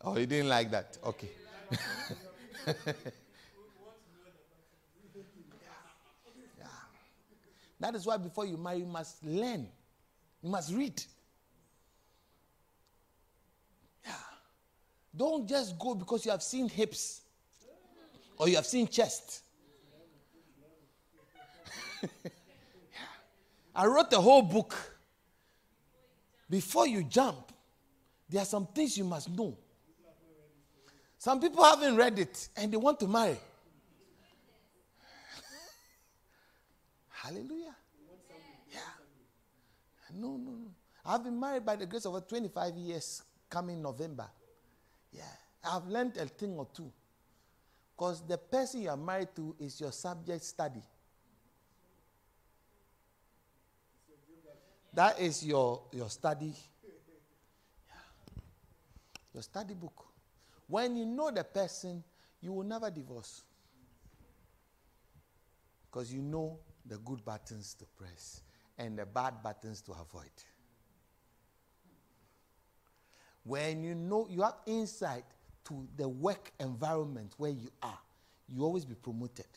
Oh, 0.01 0.17
you 0.17 0.25
didn't 0.25 0.47
like 0.47 0.71
that? 0.71 0.97
Okay. 1.03 1.29
That 7.79 7.95
is 7.95 8.05
why 8.05 8.17
before 8.17 8.45
you 8.45 8.57
marry, 8.57 8.79
you 8.79 8.85
must 8.85 9.23
learn. 9.23 9.67
You 10.41 10.49
must 10.49 10.73
read. 10.73 11.01
Don't 15.15 15.47
just 15.47 15.77
go 15.77 15.95
because 15.95 16.25
you 16.25 16.31
have 16.31 16.43
seen 16.43 16.69
hips 16.69 17.21
or 18.37 18.47
you 18.47 18.55
have 18.55 18.65
seen 18.65 18.87
chest. 18.87 19.43
I 23.75 23.85
wrote 23.85 24.13
a 24.13 24.21
whole 24.21 24.41
book. 24.41 24.75
Before 26.49 26.87
you 26.87 27.03
jump, 27.03 27.51
there 28.29 28.41
are 28.41 28.45
some 28.45 28.65
things 28.67 28.97
you 28.97 29.03
must 29.03 29.29
know. 29.29 29.57
Some 31.17 31.41
people 31.41 31.63
haven't 31.63 31.95
read 31.95 32.17
it 32.17 32.49
and 32.55 32.71
they 32.71 32.77
want 32.77 32.99
to 33.01 33.07
marry. 33.07 33.35
Hallelujah. 37.09 37.75
Yeah. 38.71 38.79
No, 40.15 40.37
no, 40.37 40.51
no. 40.51 40.71
I've 41.05 41.23
been 41.23 41.39
married 41.39 41.65
by 41.65 41.75
the 41.75 41.85
grace 41.85 42.05
of 42.05 42.13
God 42.13 42.29
25 42.29 42.75
years 42.77 43.23
coming 43.49 43.81
November. 43.81 44.27
Yeah. 45.11 45.23
I've 45.63 45.87
learned 45.87 46.17
a 46.17 46.25
thing 46.25 46.55
or 46.57 46.67
two. 46.73 46.91
Because 47.95 48.25
the 48.25 48.37
person 48.37 48.81
you 48.81 48.89
are 48.89 48.97
married 48.97 49.29
to 49.35 49.55
is 49.59 49.79
your 49.81 49.91
subject 49.91 50.43
study. 50.43 50.81
That 54.93 55.19
is 55.19 55.45
your, 55.45 55.83
your 55.91 56.09
study. 56.09 56.53
Yeah. 57.87 58.41
Your 59.33 59.43
study 59.43 59.73
book. 59.73 60.05
When 60.67 60.95
you 60.95 61.05
know 61.05 61.31
the 61.31 61.43
person, 61.43 62.03
you 62.41 62.53
will 62.53 62.63
never 62.63 62.89
divorce. 62.89 63.43
Because 65.89 66.13
you 66.13 66.21
know 66.21 66.59
the 66.85 66.97
good 66.97 67.23
buttons 67.25 67.73
to 67.75 67.85
press 67.97 68.41
and 68.77 68.97
the 68.97 69.05
bad 69.05 69.43
buttons 69.43 69.81
to 69.81 69.91
avoid. 69.91 70.31
When 73.43 73.83
you 73.83 73.95
know 73.95 74.27
you 74.29 74.41
have 74.41 74.55
insight 74.65 75.23
to 75.65 75.87
the 75.97 76.07
work 76.07 76.51
environment 76.59 77.33
where 77.37 77.51
you 77.51 77.69
are, 77.81 77.97
you 78.47 78.63
always 78.63 78.85
be 78.85 78.95
promoted 78.95 79.47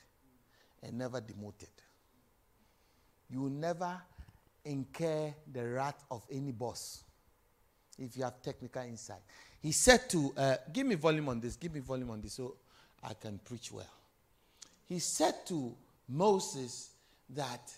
and 0.83 0.99
never 0.99 1.21
demoted. 1.21 1.69
You 3.31 3.43
will 3.43 3.51
never 3.51 4.01
incur 4.65 5.35
the 5.53 5.69
wrath 5.69 6.05
of 6.11 6.25
any 6.31 6.53
boss 6.53 7.03
if 7.99 8.17
you 8.17 8.25
have 8.25 8.43
technical 8.43 8.83
insight. 8.83 9.21
He 9.61 9.73
said 9.73 10.09
to, 10.11 10.33
uh, 10.37 10.57
give 10.73 10.87
me 10.87 10.95
volume 10.97 11.29
on 11.29 11.41
this, 11.41 11.57
give 11.57 11.75
me 11.75 11.81
volume 11.81 12.11
on 12.11 12.21
this 12.21 12.35
so 12.35 12.57
I 13.03 13.15
can 13.15 13.39
preach 13.39 13.73
well. 13.73 13.87
He 14.89 14.99
said 14.99 15.47
to 15.47 15.75
Moses, 16.09 16.91
that 17.35 17.73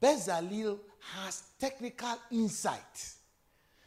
Bezalel 0.00 0.78
has 1.14 1.42
technical 1.58 2.18
insight. 2.30 3.14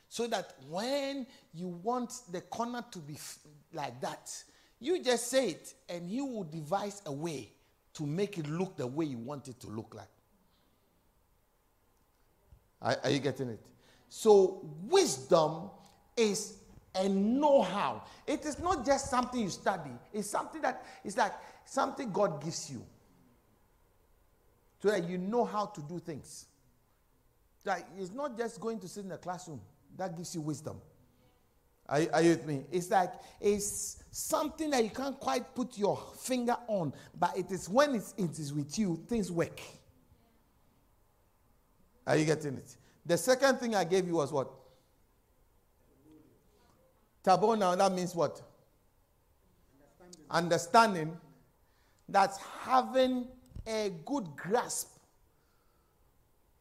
So 0.09 0.27
that 0.27 0.53
when 0.69 1.27
you 1.53 1.67
want 1.67 2.13
the 2.31 2.41
corner 2.41 2.83
to 2.91 2.99
be 2.99 3.15
f- 3.15 3.39
like 3.73 3.99
that, 4.01 4.31
you 4.79 5.03
just 5.03 5.27
say 5.27 5.49
it 5.49 5.73
and 5.89 6.09
he 6.09 6.21
will 6.21 6.43
devise 6.43 7.01
a 7.05 7.11
way 7.11 7.51
to 7.95 8.05
make 8.05 8.37
it 8.37 8.47
look 8.47 8.77
the 8.77 8.87
way 8.87 9.05
you 9.05 9.17
want 9.17 9.47
it 9.47 9.59
to 9.59 9.67
look 9.67 9.93
like. 9.95 10.07
Are, 12.81 12.97
are 13.03 13.09
you 13.09 13.19
getting 13.19 13.49
it? 13.49 13.59
So, 14.09 14.61
wisdom 14.87 15.69
is 16.15 16.57
a 16.95 17.09
know 17.09 17.61
how. 17.61 18.03
It 18.25 18.45
is 18.45 18.59
not 18.59 18.85
just 18.85 19.09
something 19.09 19.41
you 19.41 19.49
study, 19.49 19.91
it's 20.13 20.29
something 20.29 20.61
that 20.61 20.85
it's 21.03 21.17
like 21.17 21.33
something 21.65 22.11
God 22.11 22.43
gives 22.43 22.69
you 22.69 22.85
so 24.81 24.89
that 24.89 25.07
you 25.09 25.17
know 25.17 25.43
how 25.43 25.65
to 25.65 25.81
do 25.81 25.99
things. 25.99 26.45
Like 27.65 27.85
it's 27.97 28.11
not 28.11 28.37
just 28.37 28.61
going 28.61 28.79
to 28.79 28.87
sit 28.87 29.03
in 29.03 29.09
the 29.09 29.17
classroom 29.17 29.59
that 29.97 30.15
gives 30.15 30.33
you 30.35 30.41
wisdom. 30.41 30.77
Are, 31.89 32.01
are, 32.13 32.21
you 32.21 32.31
with 32.31 32.45
me? 32.45 32.63
It's 32.71 32.91
like 32.91 33.13
it's 33.39 34.03
something 34.11 34.69
that 34.71 34.83
you 34.83 34.89
can't 34.89 35.19
quite 35.19 35.55
put 35.55 35.77
your 35.77 36.01
finger 36.19 36.57
on, 36.67 36.93
but 37.17 37.37
it 37.37 37.49
is 37.51 37.69
when 37.69 37.95
it's, 37.95 38.13
it 38.17 38.37
is 38.37 38.53
with 38.53 38.77
you, 38.77 39.01
things 39.07 39.31
work. 39.31 39.61
Are 42.05 42.17
you 42.17 42.25
getting 42.25 42.55
it? 42.55 42.75
The 43.05 43.17
second 43.17 43.57
thing 43.57 43.75
I 43.75 43.83
gave 43.83 44.07
you 44.07 44.15
was 44.15 44.31
what? 44.31 44.51
Tabo 47.23 47.57
now, 47.57 47.75
that 47.75 47.91
means 47.91 48.13
what? 48.13 48.41
understanding, 50.29 51.17
that's 52.09 52.37
having 52.61 53.27
a 53.65 53.91
good 54.05 54.27
grasp 54.35 54.89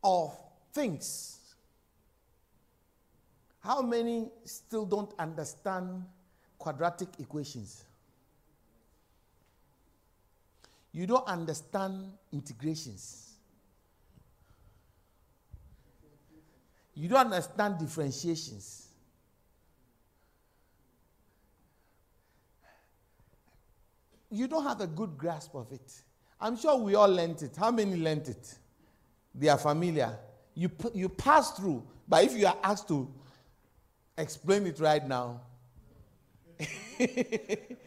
of 0.03 0.37
things. 0.73 1.46
How 3.67 3.83
many 3.83 4.31
still 4.45 4.87
don't 4.87 5.13
understand 5.19 6.05
quadratic 6.57 7.09
equations? 7.19 7.83
You 10.93 11.09
don't 11.09 11.27
understand 11.27 12.13
integrations. 12.33 13.33
You 16.95 17.09
don't 17.09 17.27
understand 17.27 17.79
differentiations. 17.79 18.87
You 24.31 24.47
don't 24.47 24.63
have 24.63 24.81
a 24.81 24.87
good 24.87 25.19
grasp 25.19 25.57
of 25.57 25.73
it. 25.73 25.93
I'm 26.41 26.57
sure 26.57 26.77
we 26.77 26.95
all 26.95 27.09
learned 27.09 27.43
it. 27.43 27.57
How 27.57 27.73
many 27.73 27.97
learned 27.97 28.29
it? 28.29 28.55
They 29.35 29.49
are 29.49 29.59
familiar. 29.59 30.17
You, 30.55 30.71
you 30.95 31.09
pass 31.09 31.51
through, 31.51 31.83
but 32.07 32.23
if 32.23 32.33
you 32.35 32.47
are 32.47 32.59
asked 32.63 32.87
to 32.89 33.13
explain 34.19 34.67
it 34.67 34.81
right 34.81 35.07
now, 35.07 35.41
it, 36.99 37.79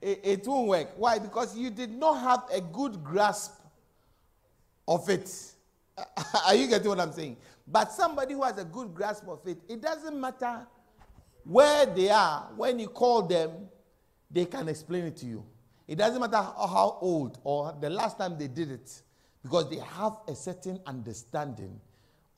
it 0.00 0.46
won't 0.46 0.68
work. 0.68 0.88
Why? 0.96 1.18
Because 1.18 1.56
you 1.56 1.70
did 1.70 1.90
not 1.90 2.20
have 2.20 2.44
a 2.52 2.60
good 2.60 3.02
grasp 3.02 3.60
of 4.86 5.08
it. 5.08 5.32
Are 6.46 6.54
you 6.54 6.66
getting 6.66 6.88
what 6.88 7.00
I'm 7.00 7.12
saying? 7.12 7.36
But 7.66 7.92
somebody 7.92 8.34
who 8.34 8.42
has 8.42 8.58
a 8.58 8.64
good 8.64 8.94
grasp 8.94 9.28
of 9.28 9.46
it, 9.46 9.58
it 9.68 9.80
doesn't 9.80 10.18
matter 10.18 10.66
where 11.44 11.86
they 11.86 12.10
are, 12.10 12.48
when 12.56 12.78
you 12.78 12.88
call 12.88 13.22
them, 13.22 13.50
they 14.30 14.44
can 14.44 14.68
explain 14.68 15.04
it 15.04 15.16
to 15.18 15.26
you. 15.26 15.44
It 15.88 15.96
doesn't 15.96 16.20
matter 16.20 16.36
how 16.36 16.98
old 17.00 17.38
or 17.42 17.74
the 17.80 17.90
last 17.90 18.18
time 18.18 18.38
they 18.38 18.46
did 18.46 18.70
it, 18.70 19.02
because 19.42 19.68
they 19.70 19.78
have 19.78 20.18
a 20.28 20.34
certain 20.34 20.80
understanding 20.86 21.80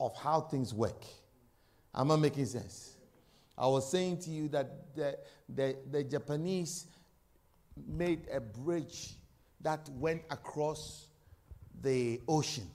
of 0.00 0.16
how 0.16 0.42
things 0.42 0.72
work. 0.72 1.04
Am 1.94 2.10
I 2.10 2.16
making 2.16 2.46
sense? 2.46 2.96
I 3.56 3.66
was 3.66 3.90
saying 3.90 4.18
to 4.20 4.30
you 4.30 4.48
that 4.48 4.94
the, 4.96 5.18
the, 5.48 5.76
the 5.90 6.04
Japanese 6.04 6.86
made 7.86 8.26
a 8.32 8.40
bridge 8.40 9.14
that 9.60 9.88
went 9.90 10.22
across 10.30 11.06
the 11.82 12.20
ocean, 12.26 12.68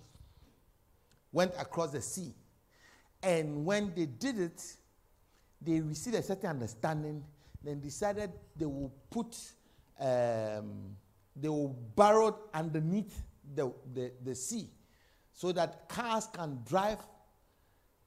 went 1.32 1.54
across 1.60 1.92
the 1.92 2.02
sea. 2.02 2.34
And 3.24 3.66
when 3.66 3.94
they 3.96 4.06
did 4.06 4.40
it, 4.40 4.64
they 5.62 5.82
received 5.82 6.16
a 6.16 6.22
certain 6.24 6.50
understanding, 6.52 7.24
then 7.64 7.80
decided 7.80 8.32
they 8.56 8.66
will 8.66 8.94
put, 9.10 9.36
um, 10.00 10.96
they 11.36 11.50
will 11.50 11.76
burrow 11.96 12.38
underneath 12.54 13.24
the, 13.56 13.72
the, 13.94 14.12
the 14.24 14.36
sea 14.36 14.70
so 15.34 15.52
that 15.52 15.90
cars 15.90 16.28
can 16.32 16.60
drive 16.66 17.00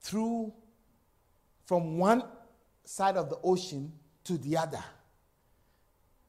through 0.00 0.52
from 1.70 1.98
one 1.98 2.24
side 2.84 3.16
of 3.16 3.30
the 3.30 3.38
ocean 3.44 3.92
to 4.24 4.36
the 4.38 4.56
other. 4.56 4.82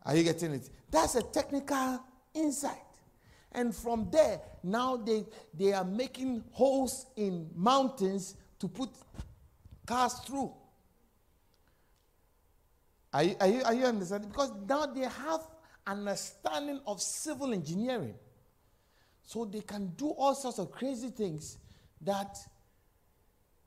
Are 0.06 0.16
you 0.16 0.22
getting 0.22 0.54
it? 0.54 0.70
That's 0.92 1.16
a 1.16 1.24
technical 1.24 2.00
insight. 2.36 2.78
And 3.52 3.76
from 3.76 4.08
there, 4.12 4.40
now 4.62 4.98
they, 4.98 5.26
they 5.52 5.74
are 5.74 5.84
making 5.84 6.44
holes 6.52 7.08
in 7.16 7.50
mountains 7.56 8.36
to 8.60 8.68
put 8.68 8.92
cars 9.84 10.14
through. 10.28 10.54
Are 13.12 13.24
you, 13.24 13.36
are 13.40 13.48
you, 13.48 13.64
are 13.64 13.74
you 13.74 13.86
understanding? 13.86 14.30
Because 14.30 14.52
now 14.70 14.86
they 14.86 15.08
have 15.08 15.42
understanding 15.88 16.82
of 16.86 17.02
civil 17.02 17.52
engineering. 17.52 18.14
So 19.24 19.46
they 19.46 19.62
can 19.62 19.88
do 19.98 20.10
all 20.10 20.36
sorts 20.36 20.60
of 20.60 20.72
crazy 20.72 21.10
things 21.10 21.58
that 22.02 22.38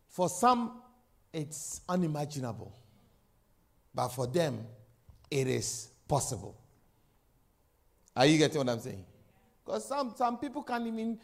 for 0.08 0.28
some 0.28 0.84
it's 1.35 1.81
unimaginable. 1.88 2.73
But 3.94 4.09
for 4.09 4.27
them, 4.27 4.66
it 5.31 5.49
is 5.49 5.88
possible. 6.07 6.57
Are 8.16 8.25
you 8.25 8.38
getting 8.38 8.59
what 8.59 8.68
I'm 8.68 8.81
saying? 8.81 9.05
Because 9.64 9.85
some, 9.87 10.14
some 10.16 10.38
people 10.38 10.62
can't 10.62 10.87
even 10.87 11.18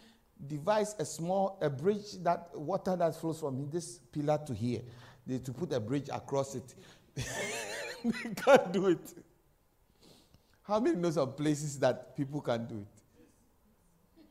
devise 0.46 0.96
a 0.99 1.05
small 1.05 1.59
a 1.61 1.70
bridge 1.70 2.23
that 2.23 2.49
water 2.55 2.96
that 2.96 3.14
flows 3.14 3.40
from 3.40 3.70
this 3.70 3.99
pillar 4.12 4.40
to 4.46 4.55
here. 4.55 4.81
They 5.27 5.38
to 5.38 5.53
put 5.53 5.73
a 5.73 5.79
bridge 5.81 6.09
across 6.12 6.57
it. 6.57 6.75
they 7.14 8.35
can't 8.35 8.73
do 8.73 8.88
it. 8.88 9.14
How 10.62 10.81
many 10.81 10.96
knows 10.96 11.18
of 11.18 11.37
places 11.37 11.79
that 11.81 12.16
people 12.16 12.40
can 12.40 12.66
do 12.66 12.79
it? 12.79 14.23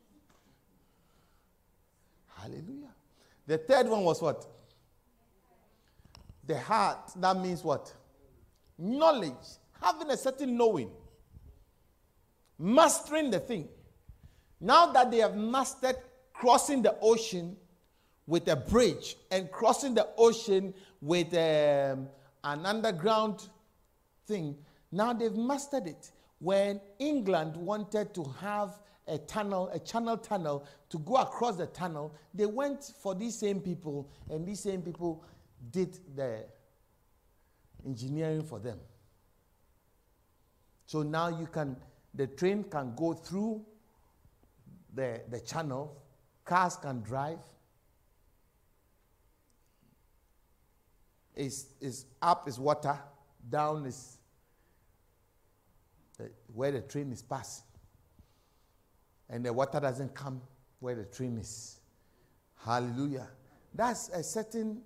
Hallelujah. 2.36 2.88
The 3.46 3.58
third 3.58 3.88
one 3.88 4.02
was 4.02 4.20
what? 4.20 4.46
The 6.46 6.58
heart. 6.58 7.12
That 7.16 7.36
means 7.36 7.62
what? 7.62 7.92
Knowledge. 8.78 9.32
Having 9.80 10.10
a 10.10 10.16
certain 10.16 10.56
knowing. 10.56 10.90
Mastering 12.58 13.30
the 13.30 13.40
thing. 13.40 13.68
Now 14.60 14.92
that 14.92 15.10
they 15.10 15.18
have 15.18 15.36
mastered 15.36 15.96
crossing 16.32 16.82
the 16.82 16.96
ocean 17.00 17.56
with 18.26 18.46
a 18.48 18.56
bridge 18.56 19.16
and 19.30 19.50
crossing 19.50 19.94
the 19.94 20.06
ocean 20.16 20.74
with 21.00 21.32
um, 21.34 22.08
an 22.44 22.66
underground 22.66 23.48
thing, 24.26 24.56
now 24.92 25.12
they've 25.12 25.36
mastered 25.36 25.86
it. 25.86 26.10
When 26.38 26.80
England 26.98 27.56
wanted 27.56 28.14
to 28.14 28.24
have 28.40 28.80
a 29.06 29.18
tunnel, 29.18 29.70
a 29.72 29.78
channel 29.78 30.16
tunnel, 30.16 30.66
to 30.88 30.98
go 30.98 31.16
across 31.16 31.56
the 31.56 31.66
tunnel, 31.66 32.14
they 32.32 32.46
went 32.46 32.92
for 33.02 33.14
these 33.14 33.36
same 33.36 33.60
people, 33.60 34.08
and 34.30 34.46
these 34.46 34.60
same 34.60 34.82
people 34.82 35.24
did 35.70 35.98
the 36.14 36.44
engineering 37.84 38.42
for 38.42 38.58
them. 38.58 38.78
So 40.86 41.02
now 41.02 41.28
you 41.28 41.46
can, 41.46 41.76
the 42.14 42.26
train 42.26 42.64
can 42.64 42.94
go 42.94 43.12
through 43.12 43.64
the, 44.92 45.22
the 45.28 45.40
channel, 45.40 46.02
cars 46.44 46.76
can 46.76 47.02
drive. 47.02 47.38
Is 51.36 51.68
is 51.80 52.06
up 52.20 52.48
is 52.48 52.58
water, 52.58 52.98
down 53.48 53.86
is 53.86 54.18
the, 56.18 56.30
where 56.52 56.72
the 56.72 56.82
train 56.82 57.12
is 57.12 57.22
passing 57.22 57.64
and 59.30 59.44
the 59.44 59.52
water 59.52 59.80
doesn't 59.80 60.12
come 60.14 60.42
where 60.80 60.96
the 60.96 61.04
train 61.04 61.38
is. 61.38 61.78
Hallelujah. 62.64 63.28
That's 63.72 64.08
a 64.10 64.22
certain 64.22 64.82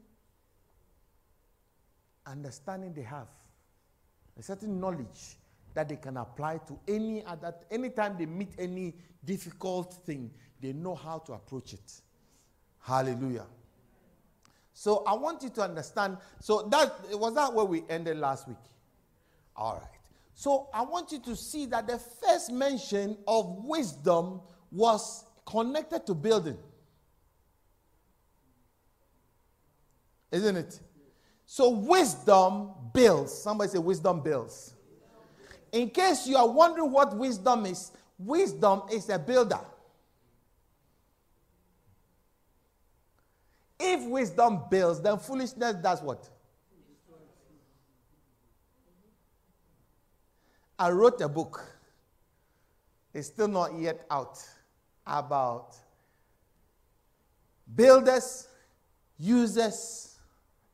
understanding 2.26 2.92
they 2.94 3.02
have, 3.02 3.28
a 4.38 4.42
certain 4.42 4.80
knowledge 4.80 5.36
that 5.74 5.88
they 5.88 5.96
can 5.96 6.16
apply 6.16 6.58
to 6.58 6.78
any 6.88 7.24
other. 7.24 7.54
Anytime 7.70 8.16
they 8.18 8.26
meet 8.26 8.54
any 8.58 8.94
difficult 9.24 9.94
thing, 10.06 10.30
they 10.60 10.72
know 10.72 10.94
how 10.94 11.18
to 11.18 11.32
approach 11.32 11.72
it. 11.72 12.00
Hallelujah. 12.80 13.46
So 14.72 15.04
I 15.06 15.14
want 15.14 15.42
you 15.42 15.50
to 15.50 15.62
understand. 15.62 16.18
So 16.40 16.62
that 16.70 16.92
was 17.12 17.34
that 17.34 17.52
where 17.52 17.64
we 17.64 17.84
ended 17.88 18.18
last 18.18 18.48
week. 18.48 18.56
All 19.56 19.74
right. 19.74 20.00
So 20.34 20.68
I 20.74 20.82
want 20.82 21.12
you 21.12 21.20
to 21.20 21.36
see 21.36 21.66
that 21.66 21.86
the 21.86 21.98
first 21.98 22.52
mention 22.52 23.16
of 23.26 23.64
wisdom 23.64 24.40
was 24.72 25.24
connected 25.46 26.04
to 26.06 26.14
building. 26.14 26.58
Isn't 30.32 30.56
it? 30.56 30.80
So 31.54 31.68
wisdom 31.68 32.70
builds. 32.92 33.32
Somebody 33.32 33.70
say 33.70 33.78
wisdom 33.78 34.20
builds. 34.20 34.74
In 35.70 35.88
case 35.88 36.26
you 36.26 36.36
are 36.36 36.48
wondering 36.48 36.90
what 36.90 37.16
wisdom 37.16 37.64
is, 37.66 37.92
wisdom 38.18 38.82
is 38.92 39.08
a 39.08 39.20
builder. 39.20 39.60
If 43.78 44.02
wisdom 44.08 44.62
builds, 44.68 45.00
then 45.00 45.16
foolishness 45.16 45.76
does 45.76 46.02
what? 46.02 46.28
I 50.76 50.90
wrote 50.90 51.20
a 51.20 51.28
book. 51.28 51.64
It's 53.12 53.28
still 53.28 53.46
not 53.46 53.78
yet 53.78 54.04
out 54.10 54.44
about 55.06 55.76
builders, 57.76 58.48
users, 59.20 60.13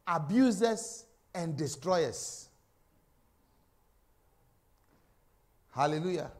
abusers, 0.06 1.04
and 1.34 1.56
destroyers. 1.56 2.48
Hallelujah. 5.72 6.30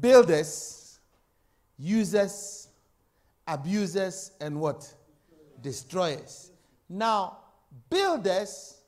Builders, 0.00 0.98
users, 1.78 2.68
abusers, 3.46 4.32
and 4.40 4.58
what? 4.58 4.92
Destroyers. 5.60 6.50
Now, 6.88 7.38
builders 7.90 8.78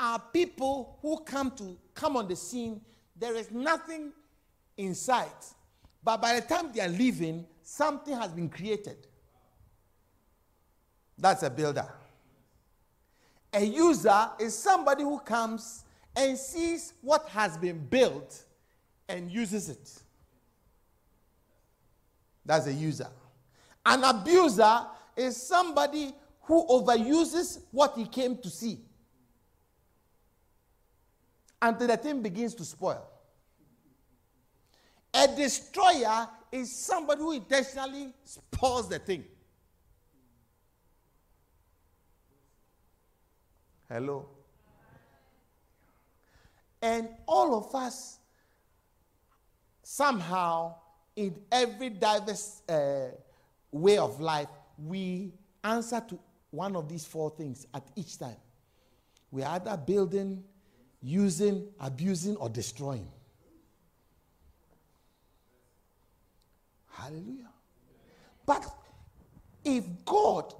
are 0.00 0.18
people 0.32 0.98
who 1.02 1.18
come 1.24 1.50
to 1.52 1.76
come 1.94 2.16
on 2.16 2.26
the 2.26 2.36
scene 2.36 2.80
there 3.16 3.36
is 3.36 3.50
nothing 3.50 4.12
in 4.76 4.94
sight. 4.94 5.54
But 6.02 6.20
by 6.20 6.40
the 6.40 6.46
time 6.46 6.72
they 6.72 6.80
are 6.80 6.88
leaving, 6.88 7.46
something 7.62 8.14
has 8.14 8.32
been 8.32 8.48
created. 8.48 9.06
That's 11.16 11.42
a 11.42 11.50
builder. 11.50 11.88
A 13.54 13.64
user 13.64 14.30
is 14.40 14.56
somebody 14.58 15.04
who 15.04 15.20
comes 15.20 15.84
and 16.16 16.36
sees 16.36 16.94
what 17.02 17.28
has 17.28 17.56
been 17.56 17.78
built 17.86 18.42
and 19.08 19.30
uses 19.30 19.68
it. 19.68 20.02
That's 22.44 22.66
a 22.66 22.72
user. 22.72 23.08
An 23.86 24.02
abuser 24.02 24.80
is 25.16 25.40
somebody 25.40 26.12
who 26.42 26.66
overuses 26.66 27.60
what 27.70 27.94
he 27.96 28.06
came 28.06 28.36
to 28.38 28.50
see 28.50 28.78
until 31.62 31.86
the 31.86 31.96
thing 31.96 32.22
begins 32.22 32.54
to 32.54 32.64
spoil. 32.64 33.06
A 35.14 35.28
destroyer 35.28 36.28
is 36.50 36.74
somebody 36.74 37.20
who 37.20 37.32
intentionally 37.32 38.12
spoils 38.24 38.88
the 38.88 38.98
thing. 38.98 39.24
Hello? 43.88 44.26
And 46.80 47.08
all 47.26 47.54
of 47.54 47.74
us, 47.74 48.18
somehow, 49.82 50.74
in 51.16 51.34
every 51.50 51.90
diverse 51.90 52.62
uh, 52.68 53.06
way 53.70 53.98
of 53.98 54.20
life, 54.20 54.48
we 54.78 55.32
answer 55.62 56.02
to 56.08 56.18
one 56.50 56.76
of 56.76 56.88
these 56.88 57.04
four 57.04 57.30
things 57.30 57.66
at 57.74 57.82
each 57.96 58.18
time. 58.18 58.36
We 59.30 59.42
are 59.42 59.54
either 59.54 59.76
building, 59.76 60.44
using, 61.02 61.68
abusing, 61.80 62.36
or 62.36 62.48
destroying. 62.48 63.08
Hallelujah. 66.90 67.50
But 68.46 68.66
if 69.64 69.84
God 70.04 70.54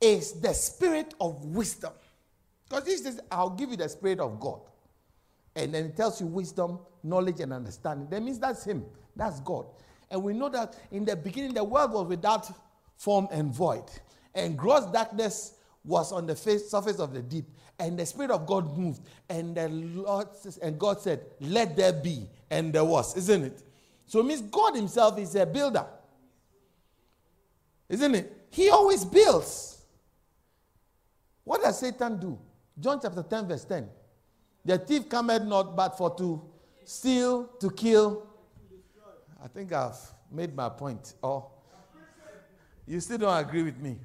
is 0.00 0.40
the 0.40 0.52
spirit 0.52 1.14
of 1.20 1.44
wisdom, 1.44 1.92
because 2.68 2.84
this 2.84 3.02
says, 3.02 3.20
I'll 3.30 3.50
give 3.50 3.70
you 3.70 3.76
the 3.76 3.88
spirit 3.88 4.20
of 4.20 4.38
God. 4.40 4.60
And 5.56 5.72
then 5.72 5.86
it 5.86 5.96
tells 5.96 6.20
you 6.20 6.26
wisdom, 6.26 6.80
knowledge, 7.02 7.40
and 7.40 7.52
understanding. 7.52 8.08
That 8.10 8.22
means 8.22 8.38
that's 8.38 8.64
Him. 8.64 8.84
That's 9.14 9.40
God. 9.40 9.66
And 10.10 10.22
we 10.22 10.32
know 10.32 10.48
that 10.48 10.76
in 10.90 11.04
the 11.04 11.16
beginning, 11.16 11.54
the 11.54 11.64
world 11.64 11.92
was 11.92 12.06
without 12.06 12.50
form 12.96 13.28
and 13.30 13.54
void. 13.54 13.84
And 14.34 14.58
gross 14.58 14.86
darkness 14.86 15.54
was 15.84 16.12
on 16.12 16.26
the 16.26 16.34
face, 16.34 16.70
surface 16.70 16.98
of 16.98 17.12
the 17.12 17.22
deep. 17.22 17.46
And 17.78 17.98
the 17.98 18.06
Spirit 18.06 18.30
of 18.30 18.46
God 18.46 18.76
moved. 18.76 19.02
And 19.28 19.56
the 19.56 19.68
Lord 19.68 20.28
and 20.62 20.78
God 20.78 21.00
said, 21.00 21.24
Let 21.40 21.76
there 21.76 21.92
be. 21.92 22.28
And 22.50 22.72
there 22.72 22.84
was, 22.84 23.16
isn't 23.16 23.44
it? 23.44 23.62
So 24.06 24.20
it 24.20 24.26
means 24.26 24.42
God 24.42 24.74
Himself 24.74 25.18
is 25.18 25.34
a 25.34 25.46
builder. 25.46 25.86
Isn't 27.88 28.14
it? 28.14 28.46
He 28.50 28.70
always 28.70 29.04
builds. 29.04 29.73
What 31.44 31.62
does 31.62 31.78
Satan 31.78 32.18
do? 32.18 32.38
John 32.78 32.98
chapter 33.00 33.22
10, 33.22 33.48
verse 33.48 33.64
10. 33.64 33.88
The 34.64 34.78
thief 34.78 35.08
cometh 35.08 35.44
not 35.44 35.76
but 35.76 35.96
for 35.96 36.16
to 36.16 36.42
steal, 36.84 37.46
to 37.60 37.70
kill. 37.70 38.26
I 39.42 39.48
think 39.48 39.72
I've 39.72 39.96
made 40.32 40.56
my 40.56 40.70
point. 40.70 41.14
Oh, 41.22 41.50
you 42.86 42.98
still 43.00 43.18
don't 43.18 43.38
agree 43.38 43.62
with 43.62 43.78
me. 43.78 43.98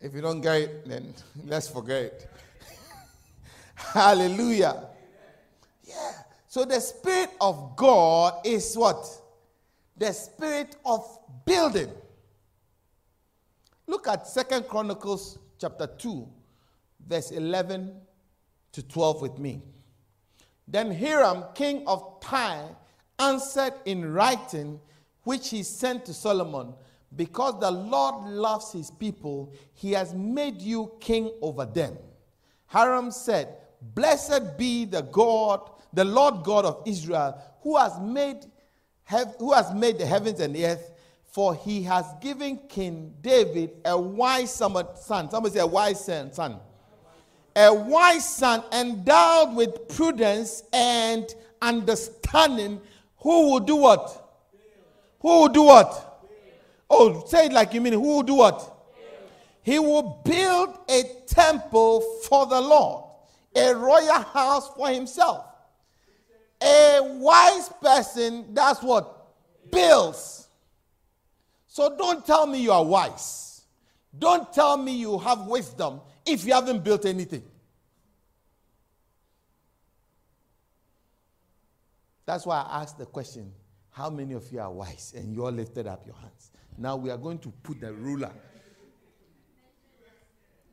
If 0.00 0.14
you 0.14 0.22
don't 0.22 0.40
get 0.40 0.56
it, 0.56 0.88
then 0.88 1.14
let's 1.44 1.68
forget 1.68 2.02
it. 2.04 2.30
Hallelujah. 3.74 4.86
Yeah. 5.84 6.12
So 6.48 6.64
the 6.64 6.80
Spirit 6.80 7.30
of 7.40 7.76
God 7.76 8.46
is 8.46 8.76
what? 8.76 9.06
The 9.96 10.12
Spirit 10.12 10.76
of 10.86 11.06
building. 11.44 11.90
Look 13.90 14.06
at 14.06 14.28
Second 14.28 14.68
Chronicles 14.68 15.36
chapter 15.60 15.88
2, 15.88 16.24
verse 17.08 17.32
11 17.32 17.92
to 18.70 18.82
12 18.84 19.20
with 19.20 19.38
me. 19.40 19.62
Then 20.68 20.94
Hiram, 20.94 21.42
king 21.56 21.82
of 21.88 22.20
Tyre, 22.20 22.76
answered 23.18 23.74
in 23.86 24.12
writing, 24.12 24.78
which 25.24 25.48
he 25.50 25.64
sent 25.64 26.04
to 26.04 26.14
Solomon, 26.14 26.72
because 27.16 27.58
the 27.58 27.72
Lord 27.72 28.30
loves 28.30 28.70
his 28.70 28.92
people, 28.92 29.52
he 29.74 29.90
has 29.90 30.14
made 30.14 30.62
you 30.62 30.92
king 31.00 31.32
over 31.42 31.66
them. 31.66 31.98
Hiram 32.66 33.10
said, 33.10 33.56
Blessed 33.82 34.56
be 34.56 34.84
the 34.84 35.02
God 35.02 35.68
the 35.92 36.04
Lord 36.04 36.44
God 36.44 36.64
of 36.64 36.80
Israel, 36.86 37.42
who 37.62 37.76
has 37.76 37.98
made, 37.98 38.46
who 39.40 39.52
has 39.52 39.74
made 39.74 39.98
the 39.98 40.06
heavens 40.06 40.38
and 40.38 40.54
the 40.54 40.64
earth, 40.64 40.92
for 41.30 41.54
he 41.54 41.82
has 41.84 42.06
given 42.20 42.58
King 42.68 43.14
David 43.20 43.70
a 43.84 43.98
wise 43.98 44.52
son. 44.54 45.30
Somebody 45.30 45.54
say 45.54 45.60
a 45.60 45.66
wise 45.66 46.04
son. 46.04 46.32
son. 46.32 46.58
A 47.56 47.72
wise 47.72 48.28
son 48.36 48.62
endowed 48.72 49.54
with 49.56 49.88
prudence 49.88 50.62
and 50.72 51.32
understanding, 51.60 52.80
who 53.18 53.50
will 53.50 53.60
do 53.60 53.76
what? 53.76 54.30
Who 55.20 55.28
will 55.28 55.48
do 55.48 55.62
what? 55.62 56.26
Oh, 56.88 57.24
say 57.26 57.46
it 57.46 57.52
like 57.52 57.74
you 57.74 57.80
mean. 57.80 57.92
Who 57.92 58.16
will 58.16 58.22
do 58.22 58.34
what? 58.34 58.76
He 59.62 59.78
will 59.78 60.22
build 60.24 60.78
a 60.88 61.02
temple 61.26 62.00
for 62.28 62.46
the 62.46 62.60
Lord, 62.60 63.04
a 63.54 63.74
royal 63.74 64.20
house 64.22 64.68
for 64.74 64.88
himself. 64.88 65.44
A 66.62 66.98
wise 67.02 67.70
person, 67.80 68.52
that's 68.54 68.82
what? 68.82 69.28
Builds. 69.70 70.48
So 71.80 71.96
don't 71.96 72.26
tell 72.26 72.46
me 72.46 72.60
you 72.60 72.72
are 72.72 72.84
wise. 72.84 73.62
Don't 74.18 74.52
tell 74.52 74.76
me 74.76 74.92
you 74.96 75.18
have 75.18 75.46
wisdom 75.46 76.02
if 76.26 76.44
you 76.44 76.52
haven't 76.52 76.84
built 76.84 77.06
anything. 77.06 77.42
That's 82.26 82.44
why 82.44 82.60
I 82.60 82.82
asked 82.82 82.98
the 82.98 83.06
question 83.06 83.50
how 83.88 84.10
many 84.10 84.34
of 84.34 84.44
you 84.52 84.60
are 84.60 84.70
wise? 84.70 85.14
And 85.16 85.32
you 85.32 85.42
all 85.42 85.52
lifted 85.52 85.86
up 85.86 86.04
your 86.04 86.16
hands. 86.16 86.50
Now 86.76 86.96
we 86.96 87.08
are 87.08 87.16
going 87.16 87.38
to 87.38 87.48
put 87.62 87.80
the 87.80 87.94
ruler. 87.94 88.32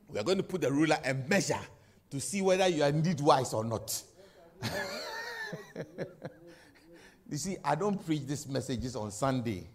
We 0.08 0.18
are 0.18 0.24
going 0.24 0.36
to 0.36 0.44
put 0.44 0.60
the 0.60 0.70
ruler 0.70 0.98
and 1.02 1.26
measure 1.26 1.60
to 2.10 2.20
see 2.20 2.42
whether 2.42 2.68
you 2.68 2.82
are 2.82 2.90
indeed 2.90 3.22
wise 3.22 3.54
or 3.54 3.64
not. 3.64 4.02
you 7.30 7.38
see, 7.38 7.56
I 7.64 7.76
don't 7.76 8.04
preach 8.04 8.26
these 8.26 8.46
messages 8.46 8.94
on 8.94 9.10
Sunday. 9.10 9.70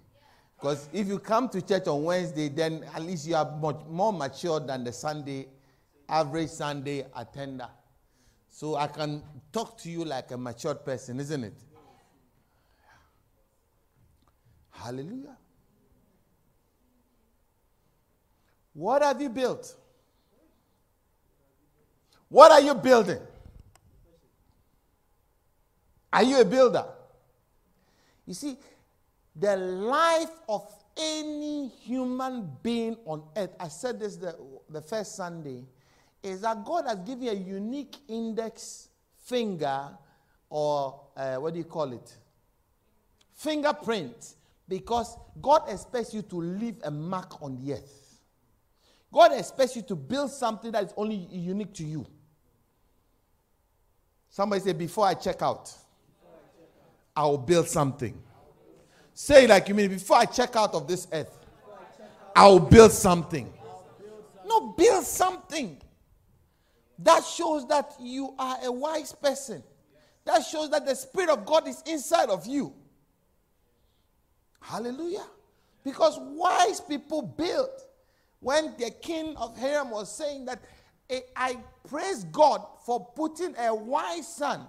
Because 0.63 0.88
if 0.93 1.10
you 1.10 1.19
come 1.19 1.49
to 1.49 1.62
church 1.62 1.88
on 1.88 2.06
Wednesday, 2.06 2.47
then 2.47 2.86
at 2.95 3.02
least 3.02 3.28
you 3.28 3.36
are 3.36 3.54
much 3.58 3.82
more 3.89 4.13
mature 4.13 4.62
than 4.62 4.86
the 4.86 4.93
Sunday, 4.93 5.47
average 6.08 6.52
Sunday 6.52 7.06
attender. 7.17 7.67
So 8.49 8.78
I 8.78 8.88
can 8.88 9.21
talk 9.52 9.78
to 9.80 9.91
you 9.91 10.06
like 10.06 10.32
a 10.32 10.38
matured 10.38 10.86
person, 10.86 11.19
isn't 11.19 11.43
it? 11.43 11.58
Hallelujah. 14.69 15.36
What 18.71 19.02
have 19.02 19.21
you 19.21 19.28
built? 19.28 19.76
What 22.30 22.54
are 22.54 22.62
you 22.62 22.73
building? 22.73 23.19
Are 26.13 26.23
you 26.23 26.39
a 26.39 26.45
builder? 26.45 26.86
You 28.26 28.34
see, 28.34 28.56
the 29.36 29.56
life 29.56 30.30
of 30.48 30.67
any 30.96 31.67
human 31.67 32.50
being 32.62 32.98
on 33.06 33.24
earth, 33.36 33.56
I 33.60 33.67
said 33.67 34.00
this 34.00 34.15
the, 34.15 34.36
the 34.69 34.82
first 34.82 35.15
Sunday, 35.15 35.63
is 36.22 36.41
that 36.41 36.63
God 36.63 36.86
has 36.88 37.00
given 37.00 37.28
a 37.28 37.34
unique 37.34 37.98
index 38.08 38.89
finger 39.26 39.89
or 40.50 41.02
uh, 41.17 41.36
what 41.36 41.54
do 41.54 41.60
you 41.60 41.65
call 41.65 41.91
it? 41.93 42.15
Fingerprint. 43.34 44.36
Because 44.67 45.17
God 45.41 45.63
expects 45.67 46.13
you 46.13 46.22
to 46.22 46.36
leave 46.38 46.78
a 46.84 46.91
mark 46.91 47.41
on 47.41 47.58
the 47.58 47.74
earth. 47.74 48.19
God 49.12 49.34
expects 49.34 49.76
you 49.76 49.82
to 49.84 49.96
build 49.96 50.32
something 50.32 50.72
that 50.72 50.86
is 50.86 50.93
only 50.96 51.15
unique 51.15 51.74
to 51.76 51.84
you. 51.84 52.06
Somebody 54.30 54.62
say, 54.62 54.74
Before 54.74 55.06
I 55.06 55.13
check 55.13 55.41
out. 55.41 55.72
I 57.15 57.24
will 57.26 57.38
build 57.38 57.67
something. 57.67 58.19
Say 59.13 59.47
like 59.47 59.69
you 59.69 59.76
mean 59.76 59.89
before 59.89 60.17
I 60.17 60.26
check 60.26 60.56
out 60.56 60.73
of 60.73 60.88
this 60.88 61.08
earth, 61.12 61.39
I 62.36 62.47
will 62.47 62.60
build 62.60 62.91
something. 62.91 63.52
No, 64.45 64.73
build 64.73 65.06
something. 65.06 65.80
That 66.99 67.23
shows 67.23 67.67
that 67.67 67.93
you 67.99 68.34
are 68.39 68.58
a 68.63 68.71
wise 68.71 69.13
person. 69.13 69.63
That 70.26 70.43
shows 70.43 70.69
that 70.71 70.86
the 70.86 70.95
Spirit 70.95 71.30
of 71.30 71.45
God 71.45 71.67
is 71.67 71.84
inside 71.86 72.30
of 72.30 72.45
you. 72.45 72.73
Hallelujah. 74.62 75.26
Because 75.84 76.17
wise 76.19 76.80
people 76.80 77.21
build. 77.21 77.69
When 78.39 78.73
the 78.78 78.91
king 79.02 79.36
of 79.38 79.58
Hiram 79.58 79.89
was 79.89 80.13
saying 80.13 80.45
that 80.45 80.62
eh, 81.10 81.21
I 81.36 81.58
praise 81.88 82.23
God 82.26 82.65
for 82.86 83.06
putting 83.15 83.56
a 83.58 83.73
wise 83.73 84.28
son, 84.28 84.65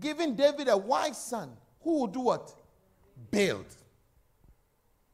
giving 0.00 0.34
David 0.34 0.68
a 0.68 0.76
wise 0.76 1.18
son 1.18 1.50
who 1.80 2.00
will 2.00 2.06
do 2.06 2.20
what? 2.20 2.54
Build. 3.30 3.66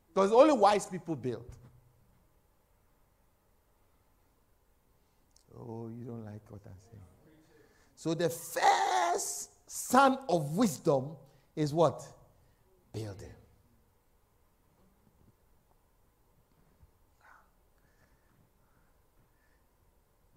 Because 0.09 0.33
only 0.33 0.53
wise 0.53 0.87
people 0.87 1.17
build. 1.17 1.47
Oh, 5.59 5.89
you 5.89 6.05
don't 6.05 6.25
like 6.25 6.43
what 6.51 6.61
I'm 6.67 6.73
saying. 6.91 7.03
So 7.97 8.15
the 8.15 8.29
first 8.29 9.51
son 9.71 10.19
of 10.29 10.57
wisdom 10.57 11.17
is 11.55 11.73
what? 11.73 12.05
Building. 12.93 13.29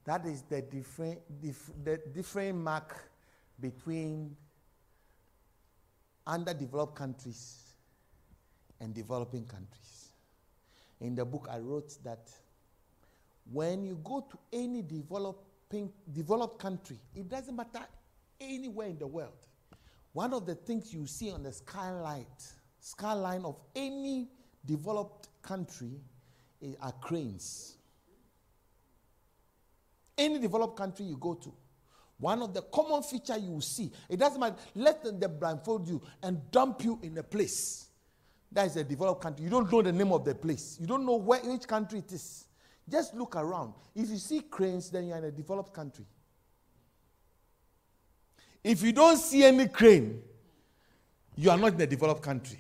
That 0.06 0.26
is 0.28 0.44
the 0.44 0.62
different, 0.62 1.20
dif- 1.42 1.72
the 1.84 2.00
different 2.14 2.60
mark 2.60 3.10
between 3.60 4.36
underdeveloped 6.28 6.96
countries 6.96 7.65
and 8.80 8.94
developing 8.94 9.46
countries. 9.46 10.10
In 11.02 11.16
the 11.16 11.26
book, 11.26 11.48
I 11.52 11.60
wrote 11.60 11.98
that 12.04 12.30
when 13.52 13.84
you 13.84 14.00
go 14.04 14.26
to 14.30 14.38
any 14.54 14.82
developing 14.82 15.92
developed 16.12 16.60
country, 16.60 17.00
it 17.16 17.30
doesn't 17.30 17.56
matter 17.56 17.86
anywhere 18.40 18.88
in 18.88 18.98
the 18.98 19.08
world. 19.08 19.48
One 20.14 20.34
of 20.34 20.46
the 20.46 20.56
things 20.56 20.94
you 20.94 21.06
see 21.08 21.30
on 21.32 21.44
the 21.44 21.52
skylight, 21.52 22.26
skyline 22.80 23.44
of 23.44 23.60
any 23.76 24.30
developed 24.66 25.28
country 25.42 26.00
eh, 26.64 26.74
are 26.82 26.94
cranes. 26.94 27.76
Any 30.18 30.40
developed 30.40 30.78
country 30.78 31.06
you 31.06 31.18
go 31.18 31.34
to, 31.34 31.54
one 32.18 32.42
of 32.42 32.54
the 32.54 32.62
common 32.62 33.04
feature 33.04 33.38
you 33.38 33.52
will 33.52 33.62
see, 33.62 33.92
it 34.08 34.18
doesn't 34.18 34.40
matter, 34.40 34.56
let 34.74 35.04
them 35.04 35.20
blindfold 35.38 35.88
you 35.88 36.02
and 36.24 36.50
dump 36.50 36.84
you 36.84 36.98
in 37.04 37.18
a 37.18 37.24
place. 37.24 37.90
That 38.52 38.68
is 38.68 38.76
a 38.78 38.84
developed 38.84 39.22
country. 39.22 39.44
You 39.44 39.50
don't 39.50 39.72
know 39.72 39.82
the 39.82 39.92
name 39.92 40.12
of 40.12 40.24
the 40.24 40.34
place. 40.34 40.78
You 40.80 40.88
don't 40.88 41.06
know 41.06 41.16
where 41.16 41.42
which 41.42 41.68
country 41.68 42.00
it 42.00 42.12
is. 42.12 42.46
Just 42.90 43.14
look 43.16 43.36
around. 43.36 43.74
If 43.96 44.10
you 44.10 44.18
see 44.18 44.42
cranes, 44.42 44.90
then 44.90 45.08
you're 45.08 45.18
in 45.18 45.26
a 45.26 45.32
developed 45.32 45.74
country. 45.74 46.06
If 48.64 48.82
you 48.82 48.94
don't 48.94 49.18
see 49.18 49.44
any 49.44 49.68
crane, 49.68 50.22
you 51.36 51.50
are 51.50 51.58
not 51.58 51.74
in 51.74 51.82
a 51.82 51.88
developed 51.88 52.22
country. 52.22 52.58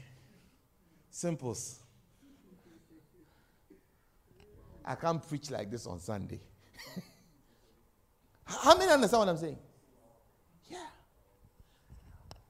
Simples. 1.10 1.80
I 4.84 4.95
can't 4.95 5.28
preach 5.28 5.50
like 5.50 5.71
this 5.71 5.88
on 5.88 6.00
Sunday. 6.00 6.39
How 8.45 8.78
many 8.78 8.91
understand 8.91 9.19
what 9.21 9.30
I'm 9.30 9.38
saying? 9.38 9.58
Yeah. 10.69 10.78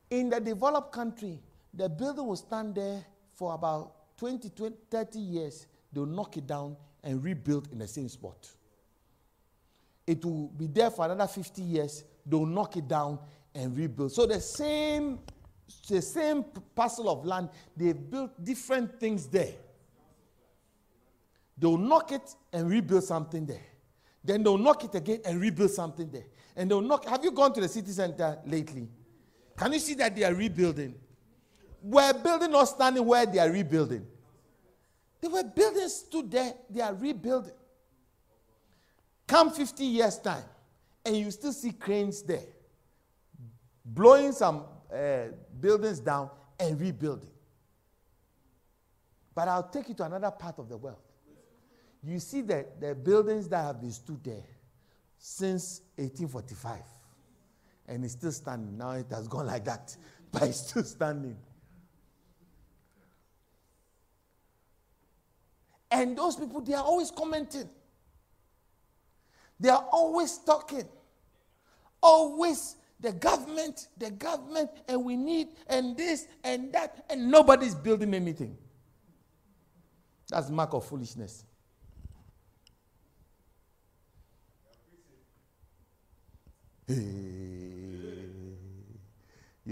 In 0.09 0.29
the 0.29 0.39
developed 0.41 0.91
country, 0.91 1.39
the 1.73 1.87
building 1.87 2.25
will 2.25 2.35
stand 2.35 2.75
there 2.75 3.05
for 3.35 3.53
about 3.53 4.17
20, 4.17 4.49
20 4.49 4.75
30 4.89 5.19
years. 5.19 5.67
They'll 5.91 6.05
knock 6.05 6.37
it 6.37 6.47
down 6.47 6.75
and 7.03 7.23
rebuild 7.23 7.71
in 7.71 7.79
the 7.79 7.87
same 7.87 8.09
spot. 8.09 8.49
It 10.07 10.23
will 10.23 10.47
be 10.49 10.67
there 10.67 10.89
for 10.89 11.05
another 11.05 11.27
50 11.27 11.61
years. 11.61 12.03
They'll 12.25 12.45
knock 12.45 12.77
it 12.77 12.87
down 12.87 13.19
and 13.53 13.75
rebuild. 13.75 14.11
So 14.11 14.25
the 14.25 14.39
same, 14.39 15.19
the 15.87 16.01
same 16.01 16.43
parcel 16.75 17.09
of 17.09 17.25
land, 17.25 17.49
they 17.75 17.93
built 17.93 18.43
different 18.43 18.99
things 18.99 19.27
there. 19.27 19.53
They'll 21.57 21.77
knock 21.77 22.11
it 22.11 22.35
and 22.51 22.69
rebuild 22.69 23.03
something 23.03 23.45
there. 23.45 23.63
Then 24.23 24.43
they'll 24.43 24.57
knock 24.57 24.83
it 24.83 24.95
again 24.95 25.21
and 25.25 25.39
rebuild 25.39 25.71
something 25.71 26.09
there. 26.09 26.25
And 26.55 26.69
they'll 26.69 26.81
knock. 26.81 27.05
Have 27.05 27.23
you 27.23 27.31
gone 27.31 27.53
to 27.53 27.61
the 27.61 27.67
city 27.67 27.91
center 27.91 28.39
lately? 28.45 28.87
Can 29.55 29.73
you 29.73 29.79
see 29.79 29.93
that 29.95 30.15
they 30.15 30.23
are 30.23 30.33
rebuilding? 30.33 30.95
We're 31.85 32.13
building 32.13 32.51
not 32.51 32.65
standing 32.65 33.05
where 33.05 33.25
they 33.25 33.39
are 33.39 33.49
rebuilding. 33.49 34.05
They 35.21 35.27
were 35.27 35.43
building 35.43 35.87
stood 35.89 36.31
there, 36.31 36.53
they 36.69 36.81
are 36.81 36.93
rebuilding. 36.93 37.53
Come 39.27 39.51
50 39.51 39.83
years' 39.83 40.19
time, 40.19 40.43
and 41.05 41.15
you 41.15 41.31
still 41.31 41.53
see 41.53 41.71
cranes 41.71 42.21
there, 42.21 42.45
blowing 43.83 44.31
some 44.31 44.65
uh, 44.93 45.25
buildings 45.59 45.99
down 45.99 46.29
and 46.59 46.79
rebuilding. 46.79 47.31
But 49.33 49.47
I'll 49.47 49.69
take 49.69 49.89
you 49.89 49.95
to 49.95 50.03
another 50.03 50.31
part 50.31 50.59
of 50.59 50.69
the 50.69 50.77
world 50.77 50.97
you 52.07 52.19
see 52.19 52.41
the, 52.41 52.65
the 52.79 52.93
buildings 52.95 53.47
that 53.49 53.63
have 53.63 53.81
been 53.81 53.91
stood 53.91 54.23
there 54.23 54.43
since 55.17 55.81
1845 55.95 56.79
and 57.87 58.03
it's 58.03 58.13
still 58.13 58.31
standing. 58.31 58.77
Now 58.77 58.91
it 58.91 59.07
has 59.09 59.27
gone 59.27 59.47
like 59.47 59.65
that, 59.65 59.95
but 60.31 60.43
it's 60.43 60.67
still 60.69 60.83
standing. 60.83 61.37
And 65.95 66.17
those 66.17 66.35
people, 66.35 66.59
they 66.59 66.73
are 66.73 66.83
always 66.83 67.09
commenting. 67.09 67.69
They 69.57 69.69
are 69.69 69.87
always 69.93 70.37
talking. 70.39 70.83
Always 72.03 72.75
the 72.99 73.13
government, 73.13 73.87
the 73.97 74.11
government, 74.11 74.71
and 74.89 75.05
we 75.05 75.15
need, 75.15 75.47
and 75.67 75.95
this, 75.95 76.27
and 76.43 76.73
that, 76.73 77.05
and 77.09 77.31
nobody's 77.31 77.75
building 77.75 78.13
anything. 78.13 78.57
That's 80.29 80.49
mark 80.49 80.73
of 80.73 80.85
foolishness. 80.85 81.45
you 86.89 86.97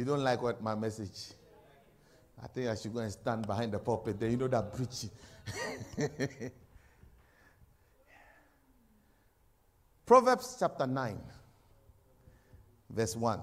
don't 0.06 0.24
like 0.24 0.42
what 0.42 0.64
my 0.64 0.74
message? 0.74 1.34
I 2.44 2.48
think 2.48 2.68
I 2.68 2.76
should 2.76 2.94
go 2.94 3.00
and 3.00 3.12
stand 3.12 3.48
behind 3.48 3.72
the 3.72 3.80
pulpit. 3.80 4.20
Then 4.20 4.32
you 4.32 4.38
know 4.38 4.50
that 4.50 4.74
preaching. 4.74 5.10
Proverbs 10.06 10.58
chapter 10.60 10.86
9, 10.86 11.18
verse 12.90 13.16
1. 13.16 13.40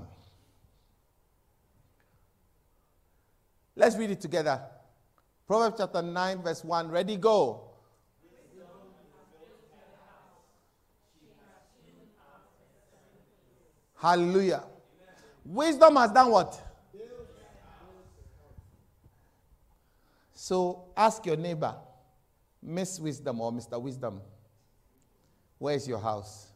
Let's 3.75 3.97
read 3.97 4.11
it 4.11 4.21
together. 4.21 4.61
Proverbs 5.47 5.77
chapter 5.79 6.03
9, 6.03 6.43
verse 6.43 6.63
1. 6.63 6.91
Ready, 6.91 7.17
go. 7.17 7.63
Hallelujah. 13.97 14.65
Wisdom 15.45 15.97
has 15.97 16.11
done 16.13 16.31
what? 16.31 16.70
So 20.43 20.87
ask 20.97 21.27
your 21.27 21.37
neighbor, 21.37 21.75
Miss 22.63 22.99
Wisdom 22.99 23.43
or 23.43 23.53
Mr. 23.53 23.79
Wisdom, 23.79 24.23
where 25.59 25.75
is 25.75 25.87
your 25.87 25.99
house? 25.99 26.47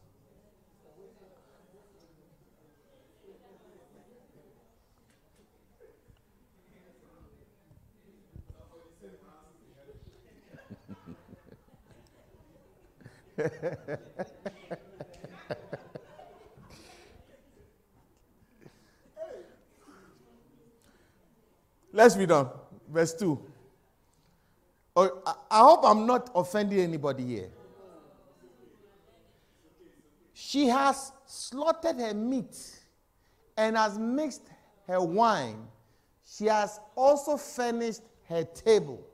Let's 21.93 22.17
read 22.17 22.31
on. 22.31 22.49
Verse 22.91 23.13
2. 23.13 23.54
Oh, 24.95 25.21
I 25.51 25.59
hope 25.59 25.81
I'm 25.83 26.05
not 26.05 26.29
offending 26.33 26.79
anybody 26.79 27.25
here. 27.25 27.49
She 30.33 30.67
has 30.67 31.11
slaughtered 31.25 31.97
her 31.97 32.13
meat 32.13 32.55
and 33.57 33.75
has 33.75 33.97
mixed 33.97 34.43
her 34.87 35.01
wine. 35.01 35.67
She 36.25 36.45
has 36.45 36.79
also 36.95 37.37
furnished 37.37 38.01
her 38.27 38.43
table. 38.43 39.05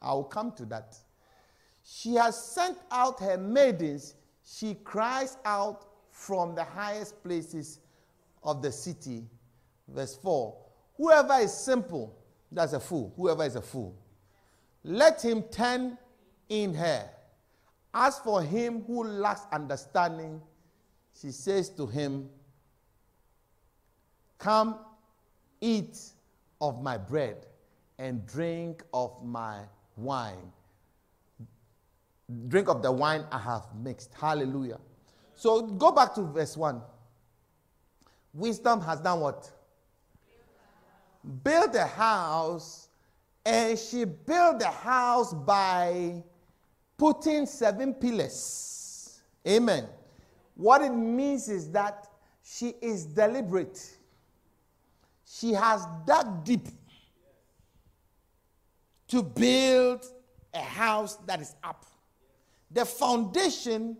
I 0.00 0.12
will 0.12 0.24
come 0.24 0.52
to 0.52 0.64
that. 0.66 0.96
She 1.82 2.14
has 2.14 2.42
sent 2.42 2.78
out 2.90 3.20
her 3.20 3.36
maidens. 3.36 4.14
She 4.44 4.74
cries 4.74 5.36
out 5.44 5.86
from 6.10 6.54
the 6.54 6.64
highest 6.64 7.22
places 7.22 7.80
of 8.42 8.62
the 8.62 8.70
city. 8.70 9.24
Verse 9.88 10.14
4 10.16 10.56
Whoever 10.96 11.34
is 11.34 11.52
simple, 11.52 12.16
that's 12.52 12.72
a 12.72 12.80
fool. 12.80 13.12
Whoever 13.16 13.44
is 13.44 13.56
a 13.56 13.62
fool, 13.62 13.94
let 14.84 15.22
him 15.22 15.42
turn 15.44 15.98
in 16.48 16.74
her. 16.74 17.08
As 17.92 18.18
for 18.18 18.42
him 18.42 18.82
who 18.86 19.04
lacks 19.04 19.42
understanding, 19.52 20.40
she 21.20 21.30
says 21.30 21.70
to 21.70 21.86
him, 21.86 22.28
Come, 24.38 24.78
eat 25.60 25.98
of 26.60 26.82
my 26.82 26.98
bread 26.98 27.46
and 27.98 28.26
drink 28.26 28.82
of 28.92 29.24
my 29.24 29.60
wine. 29.96 30.52
drink 32.48 32.68
of 32.68 32.82
the 32.82 32.90
wine 32.90 33.24
I 33.30 33.38
have 33.38 33.62
mixed. 33.82 34.12
Hallelujah. 34.14 34.80
So 35.34 35.62
go 35.62 35.92
back 35.92 36.14
to 36.14 36.22
verse 36.22 36.56
1. 36.56 36.82
Wisdom 38.32 38.80
has 38.80 39.00
done 39.00 39.20
what? 39.20 39.50
Built 41.42 41.74
a 41.74 41.86
house, 41.86 42.83
and 43.44 43.78
she 43.78 44.04
built 44.04 44.58
the 44.60 44.68
house 44.68 45.34
by 45.34 46.22
putting 46.96 47.46
seven 47.46 47.94
pillars. 47.94 49.20
Amen. 49.46 49.86
What 50.54 50.82
it 50.82 50.90
means 50.90 51.48
is 51.48 51.70
that 51.72 52.06
she 52.42 52.74
is 52.80 53.04
deliberate. 53.04 53.96
She 55.26 55.52
has 55.52 55.86
dug 56.06 56.44
deep 56.44 56.68
to 59.08 59.22
build 59.22 60.06
a 60.52 60.60
house 60.60 61.16
that 61.26 61.40
is 61.40 61.54
up. 61.62 61.84
The 62.70 62.84
foundation 62.84 63.96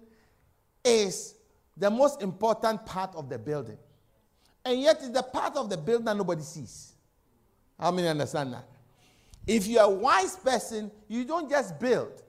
is 0.85 1.35
the 1.77 1.91
most 1.91 2.23
important 2.23 2.87
part 2.87 3.15
of 3.15 3.29
the 3.29 3.39
building. 3.39 3.79
And 4.65 4.81
yet, 4.81 4.97
it's 4.97 5.11
the 5.11 5.23
part 5.23 5.57
of 5.57 5.69
the 5.69 5.77
building 5.77 6.07
that 6.07 6.17
nobody 6.17 6.43
sees. 6.43 6.93
How 7.79 7.91
many 7.91 8.09
understand 8.09 8.55
that? 8.55 8.69
If 9.47 9.67
you're 9.67 9.83
a 9.83 9.89
wise 9.89 10.37
person, 10.37 10.91
you 11.09 11.25
don't 11.25 11.51
just 11.51 11.79
build. 11.79 12.23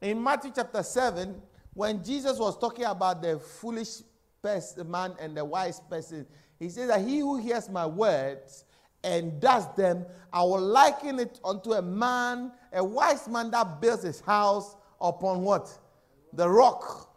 In 0.00 0.22
Matthew 0.22 0.52
chapter 0.54 0.82
7, 0.82 1.40
when 1.74 2.02
Jesus 2.02 2.38
was 2.38 2.58
talking 2.58 2.84
about 2.84 3.22
the 3.22 3.38
foolish 3.38 4.02
man 4.42 5.14
and 5.20 5.36
the 5.36 5.44
wise 5.44 5.80
person, 5.80 6.26
he 6.58 6.68
says 6.68 6.88
that 6.88 7.02
he 7.02 7.20
who 7.20 7.36
hears 7.36 7.68
my 7.68 7.86
words 7.86 8.64
and 9.04 9.40
does 9.40 9.72
them, 9.74 10.06
I 10.32 10.42
will 10.42 10.60
liken 10.60 11.18
it 11.18 11.40
unto 11.44 11.72
a 11.72 11.82
man, 11.82 12.52
a 12.72 12.82
wise 12.82 13.28
man 13.28 13.50
that 13.50 13.80
builds 13.80 14.02
his 14.02 14.20
house 14.20 14.76
upon 15.00 15.42
what? 15.42 15.76
The 16.32 16.48
rock. 16.48 17.14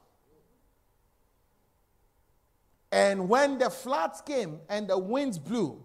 And 2.91 3.30
when 3.30 3.58
the 3.58 3.70
floods 3.70 4.22
came 4.22 4.60
and 4.70 4.88
the 4.88 4.98
winds 4.98 5.38
blew, 5.38 5.84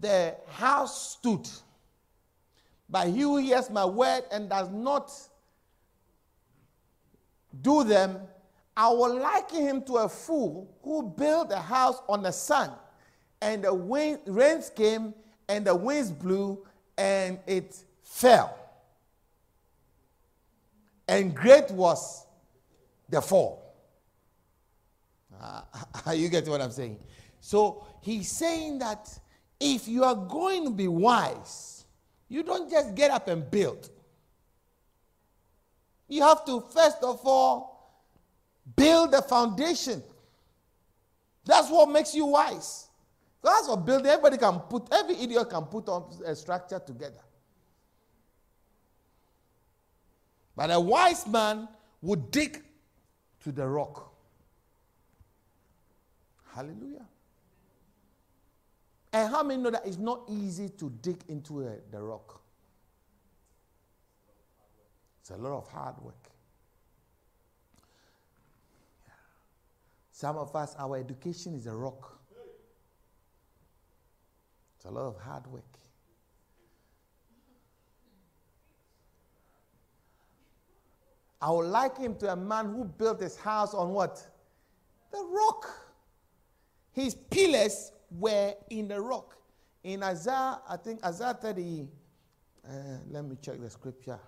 the 0.00 0.34
house 0.48 1.12
stood. 1.12 1.48
But 2.88 3.08
he 3.08 3.20
who 3.20 3.38
hears 3.38 3.70
my 3.70 3.84
word 3.84 4.24
and 4.30 4.48
does 4.48 4.70
not 4.70 5.12
do 7.62 7.84
them, 7.84 8.18
I 8.76 8.88
will 8.88 9.18
liken 9.18 9.62
him 9.62 9.82
to 9.82 9.96
a 9.98 10.08
fool 10.08 10.68
who 10.82 11.02
built 11.02 11.52
a 11.52 11.60
house 11.60 12.00
on 12.08 12.22
the 12.22 12.32
sand. 12.32 12.72
And 13.40 13.64
the 13.64 13.72
wind, 13.72 14.20
rains 14.26 14.70
came, 14.70 15.14
and 15.48 15.64
the 15.64 15.74
winds 15.74 16.10
blew, 16.10 16.66
and 16.96 17.38
it 17.46 17.76
fell. 18.02 18.58
And 21.06 21.34
great 21.34 21.70
was 21.70 22.26
the 23.08 23.20
fall. 23.20 23.74
Uh, 25.40 25.62
you 26.14 26.28
get 26.28 26.48
what 26.48 26.60
I'm 26.60 26.70
saying? 26.70 26.98
So 27.40 27.86
he's 28.00 28.30
saying 28.30 28.78
that 28.78 29.18
if 29.64 29.88
you 29.88 30.04
are 30.04 30.14
going 30.14 30.64
to 30.64 30.70
be 30.70 30.86
wise, 30.88 31.86
you 32.28 32.42
don't 32.42 32.70
just 32.70 32.94
get 32.94 33.10
up 33.10 33.28
and 33.28 33.50
build. 33.50 33.88
You 36.06 36.22
have 36.22 36.44
to, 36.44 36.60
first 36.60 36.98
of 37.02 37.20
all, 37.24 37.98
build 38.76 39.12
the 39.12 39.22
foundation. 39.22 40.02
That's 41.46 41.70
what 41.70 41.88
makes 41.88 42.14
you 42.14 42.26
wise. 42.26 42.88
That's 43.42 43.66
what 43.68 43.86
building, 43.86 44.06
everybody 44.06 44.36
can 44.36 44.60
put, 44.60 44.88
every 44.92 45.16
idiot 45.16 45.48
can 45.48 45.64
put 45.64 45.88
on 45.88 46.10
a 46.26 46.36
structure 46.36 46.78
together. 46.78 47.20
But 50.54 50.70
a 50.70 50.78
wise 50.78 51.26
man 51.26 51.68
would 52.02 52.30
dig 52.30 52.62
to 53.42 53.52
the 53.52 53.66
rock. 53.66 54.12
Hallelujah. 56.54 57.06
And 59.14 59.30
how 59.30 59.44
many 59.44 59.62
know 59.62 59.70
that 59.70 59.86
it's 59.86 59.96
not 59.96 60.22
easy 60.28 60.68
to 60.70 60.90
dig 61.00 61.22
into 61.28 61.60
a, 61.60 61.76
the 61.92 62.02
rock? 62.02 62.40
It's 65.20 65.30
a 65.30 65.36
lot 65.36 65.56
of 65.56 65.68
hard 65.68 65.94
work. 66.02 66.30
Some 70.10 70.36
of 70.36 70.54
us, 70.56 70.74
our 70.80 70.96
education 70.96 71.54
is 71.54 71.68
a 71.68 71.74
rock. 71.74 72.18
It's 74.76 74.84
a 74.84 74.90
lot 74.90 75.06
of 75.06 75.20
hard 75.20 75.46
work. 75.46 75.62
I 81.40 81.52
would 81.52 81.66
like 81.66 81.96
him 81.98 82.16
to 82.16 82.32
a 82.32 82.36
man 82.36 82.66
who 82.66 82.84
built 82.84 83.20
his 83.20 83.36
house 83.36 83.74
on 83.74 83.90
what? 83.90 84.26
The 85.12 85.22
rock. 85.22 85.70
His 86.92 87.14
pillars 87.14 87.92
were 88.18 88.54
in 88.70 88.88
the 88.88 89.00
rock. 89.00 89.36
In 89.82 90.02
Isaiah, 90.02 90.60
I 90.68 90.76
think 90.76 91.04
Isaiah 91.04 91.34
30, 91.34 91.86
uh, 92.66 92.70
let 93.10 93.24
me 93.24 93.36
check 93.40 93.60
the 93.60 93.68
scripture. 93.68 94.18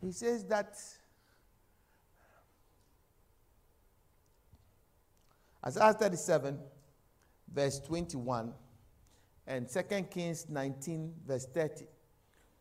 He 0.00 0.12
says 0.12 0.44
that 0.44 0.78
Isaiah 5.66 5.92
37, 5.94 6.58
verse 7.52 7.80
21, 7.80 8.52
and 9.48 9.68
2 9.68 9.82
Kings 10.10 10.46
19, 10.48 11.14
verse 11.26 11.46
30. 11.46 11.86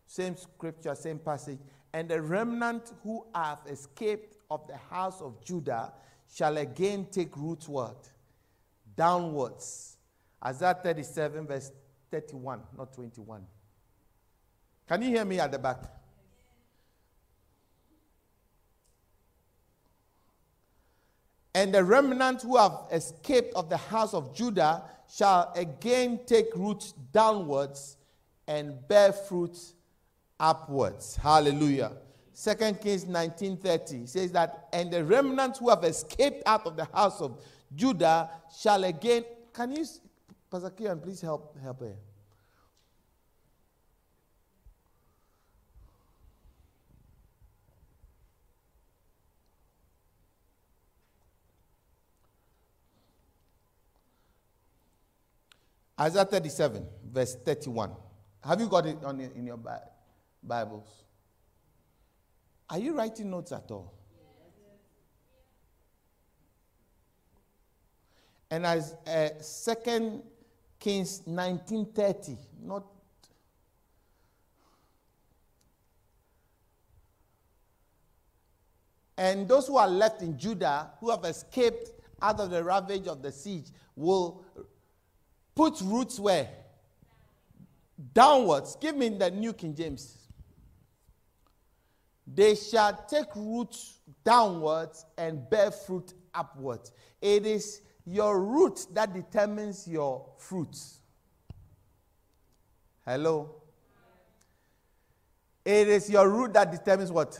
Same 0.08 0.38
scripture, 0.38 0.96
same 0.96 1.20
passage. 1.20 1.60
And 1.94 2.10
the 2.10 2.22
remnant 2.22 2.94
who 3.04 3.26
have 3.34 3.60
escaped 3.70 4.38
of 4.50 4.68
the 4.68 4.78
house 4.78 5.22
of 5.22 5.44
Judah 5.44 5.94
shall 6.34 6.58
again 6.58 7.08
take 7.12 7.36
root 7.38 7.68
word 7.68 7.96
downwards. 8.96 9.95
Isaiah 10.46 10.78
37, 10.82 11.48
verse 11.48 11.72
31, 12.12 12.62
not 12.78 12.94
21. 12.94 13.42
Can 14.88 15.02
you 15.02 15.10
hear 15.10 15.26
me 15.26 15.40
at 15.40 15.52
the 15.52 15.58
back? 15.58 15.80
And 21.56 21.74
the 21.74 21.84
remnant 21.84 22.42
who 22.42 22.58
have 22.58 22.74
escaped 22.92 23.56
of 23.56 23.70
the 23.70 23.78
house 23.78 24.14
of 24.14 24.36
Judah 24.36 24.84
shall 25.10 25.52
again 25.56 26.20
take 26.26 26.48
root 26.56 26.94
downwards 27.14 27.98
and 28.48 28.86
bear 28.88 29.14
fruit 29.14 29.58
upwards. 30.40 31.16
Hallelujah. 31.16 31.94
Second 32.34 32.82
Kings 32.82 33.06
19:30 33.06 34.06
says 34.06 34.34
that, 34.34 34.68
and 34.74 34.92
the 34.92 35.04
remnant 35.04 35.58
who 35.58 35.70
have 35.70 35.86
escaped 35.86 36.44
out 36.46 36.68
of 36.68 36.76
the 36.76 36.86
house 36.94 37.22
of 37.22 37.42
Judah 37.74 38.30
shall 38.60 38.84
again. 38.84 39.24
Can 39.54 39.72
you, 39.72 39.86
Pastor 40.56 40.70
Kieran, 40.70 41.02
please 41.02 41.20
help 41.20 41.54
help 41.62 41.82
her. 41.82 41.98
Isaiah 56.00 56.24
37, 56.24 56.86
verse 57.12 57.36
31. 57.36 57.92
Have 58.42 58.62
you 58.62 58.68
got 58.70 58.86
it 58.86 59.04
on 59.04 59.20
in 59.20 59.46
your 59.46 59.60
Bibles? 60.42 61.04
Are 62.70 62.80
you 62.80 62.94
writing 62.94 63.30
notes 63.30 63.52
at 63.52 63.70
all? 63.72 63.94
And 68.50 68.66
as 68.66 68.96
uh, 69.06 69.30
Second 69.42 70.24
Kings 70.86 71.22
1930, 71.26 72.38
not 72.64 72.84
And 79.18 79.48
those 79.48 79.68
who 79.68 79.78
are 79.78 79.88
left 79.88 80.22
in 80.22 80.38
Judah, 80.38 80.92
who 81.00 81.10
have 81.10 81.24
escaped 81.24 81.90
out 82.22 82.40
of 82.40 82.50
the 82.50 82.62
ravage 82.62 83.08
of 83.08 83.22
the 83.22 83.32
siege, 83.32 83.68
will 83.96 84.44
Put 85.56 85.80
roots 85.82 86.20
where? 86.20 86.50
Downwards. 88.14 88.76
Give 88.76 88.96
me 88.96 89.10
the 89.10 89.32
New 89.32 89.54
King 89.54 89.74
James. 89.74 90.18
They 92.28 92.56
shall 92.56 93.06
take 93.08 93.34
roots 93.36 94.00
downwards 94.24 95.06
and 95.18 95.50
bear 95.50 95.72
fruit 95.72 96.14
upwards. 96.34 96.92
It 97.22 97.46
is 97.46 97.82
your 98.06 98.40
root 98.40 98.86
that 98.94 99.14
determines 99.14 99.88
your 99.88 100.26
fruits. 100.38 101.00
Hello? 103.06 103.56
It 105.64 105.88
is 105.88 106.10
your 106.10 106.30
root 106.30 106.54
that 106.54 106.72
determines 106.72 107.12
what? 107.12 107.40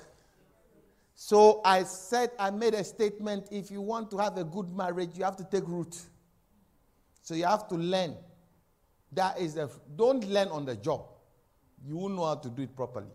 So 1.14 1.62
I 1.64 1.84
said, 1.84 2.32
I 2.38 2.50
made 2.50 2.74
a 2.74 2.84
statement 2.84 3.48
if 3.52 3.72
you 3.72 3.82
want 3.82 4.10
to 4.12 4.18
have 4.18 4.38
a 4.38 4.44
good 4.44 4.76
marriage, 4.76 5.12
you 5.16 5.24
have 5.24 5.38
to 5.38 5.44
take 5.44 5.68
root. 5.68 5.96
So 7.22 7.36
you 7.36 7.46
have 7.46 7.68
to 7.70 7.76
learn. 7.76 8.16
That 9.12 9.40
is 9.40 9.54
the 9.54 9.72
don't 9.96 10.28
learn 10.28 10.50
on 10.50 10.66
the 10.66 10.76
job. 10.76 11.06
You 11.86 11.96
won't 11.98 12.16
know 12.16 12.26
how 12.26 12.36
to 12.36 12.50
do 12.50 12.64
it 12.64 12.76
properly. 12.76 13.14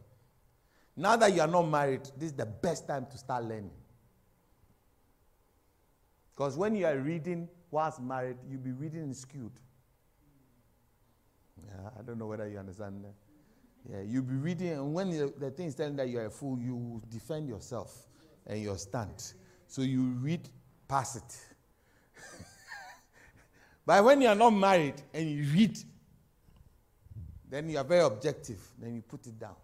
Now 0.97 1.17
that 1.17 1.35
you 1.35 1.41
are 1.41 1.49
not 1.49 1.63
married, 1.63 2.03
this 2.17 2.31
is 2.31 2.37
the 2.37 2.47
best 2.47 2.87
time 2.87 3.07
to 3.11 3.19
start 3.19 3.45
learning. 3.45 3.71
Because 6.35 6.57
when 6.57 6.75
you 6.75 6.87
are 6.87 6.97
reading 6.97 7.49
whilst 7.71 8.01
married, 8.01 8.37
you'll 8.49 8.61
be 8.61 8.73
reading 8.73 9.13
skewed. 9.15 9.53
Yeah, 11.67 11.91
I 11.99 12.03
don't 12.03 12.19
know 12.19 12.27
whether 12.27 12.49
you 12.49 12.59
understand 12.59 13.05
that. 13.05 13.15
Yeah, 13.91 14.03
you'll 14.03 14.25
be 14.25 14.35
reading, 14.35 14.73
and 14.73 14.93
when 14.93 15.11
the, 15.11 15.51
thing 15.51 15.67
is 15.67 15.75
telling 15.75 15.97
that 15.97 16.09
you're 16.09 16.27
a 16.27 16.31
fool, 16.31 16.59
you 16.59 17.03
defend 17.09 17.49
yourself 17.49 18.07
and 18.47 18.63
your 18.63 18.77
stand. 18.77 19.33
So 19.67 19.83
you 19.83 20.03
read 20.21 20.49
past 20.87 21.17
it. 21.17 21.41
but 23.87 24.05
when 24.05 24.21
you 24.21 24.29
are 24.29 24.35
not 24.35 24.51
married 24.51 25.01
and 25.15 25.31
you 25.31 25.45
read, 25.45 25.79
then 27.49 27.69
you 27.71 27.79
are 27.79 27.85
very 27.85 28.03
objective. 28.03 28.61
Then 28.79 28.95
you 28.95 29.03
put 29.03 29.27
it 29.27 29.39
down. 29.39 29.57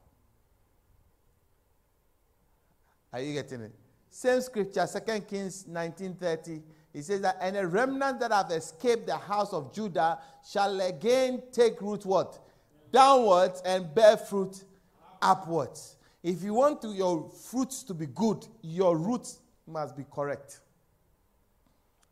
Are 3.12 3.20
you 3.20 3.32
getting 3.34 3.62
it? 3.62 3.72
Same 4.10 4.40
scripture, 4.40 4.86
2 4.86 5.20
Kings 5.26 5.64
19:30. 5.64 6.62
He 6.92 7.02
says 7.02 7.20
that, 7.20 7.36
and 7.40 7.56
a 7.56 7.66
remnant 7.66 8.20
that 8.20 8.32
have 8.32 8.50
escaped 8.50 9.06
the 9.06 9.16
house 9.16 9.52
of 9.52 9.72
Judah 9.72 10.18
shall 10.50 10.80
again 10.80 11.42
take 11.52 11.80
root 11.82 12.06
what? 12.06 12.38
Downwards 12.90 13.60
and 13.66 13.94
bear 13.94 14.16
fruit 14.16 14.64
upwards. 15.20 15.96
If 16.22 16.42
you 16.42 16.54
want 16.54 16.80
to, 16.82 16.88
your 16.88 17.28
fruits 17.28 17.82
to 17.84 17.94
be 17.94 18.06
good, 18.06 18.46
your 18.62 18.96
roots 18.96 19.40
must 19.66 19.96
be 19.96 20.04
correct. 20.10 20.60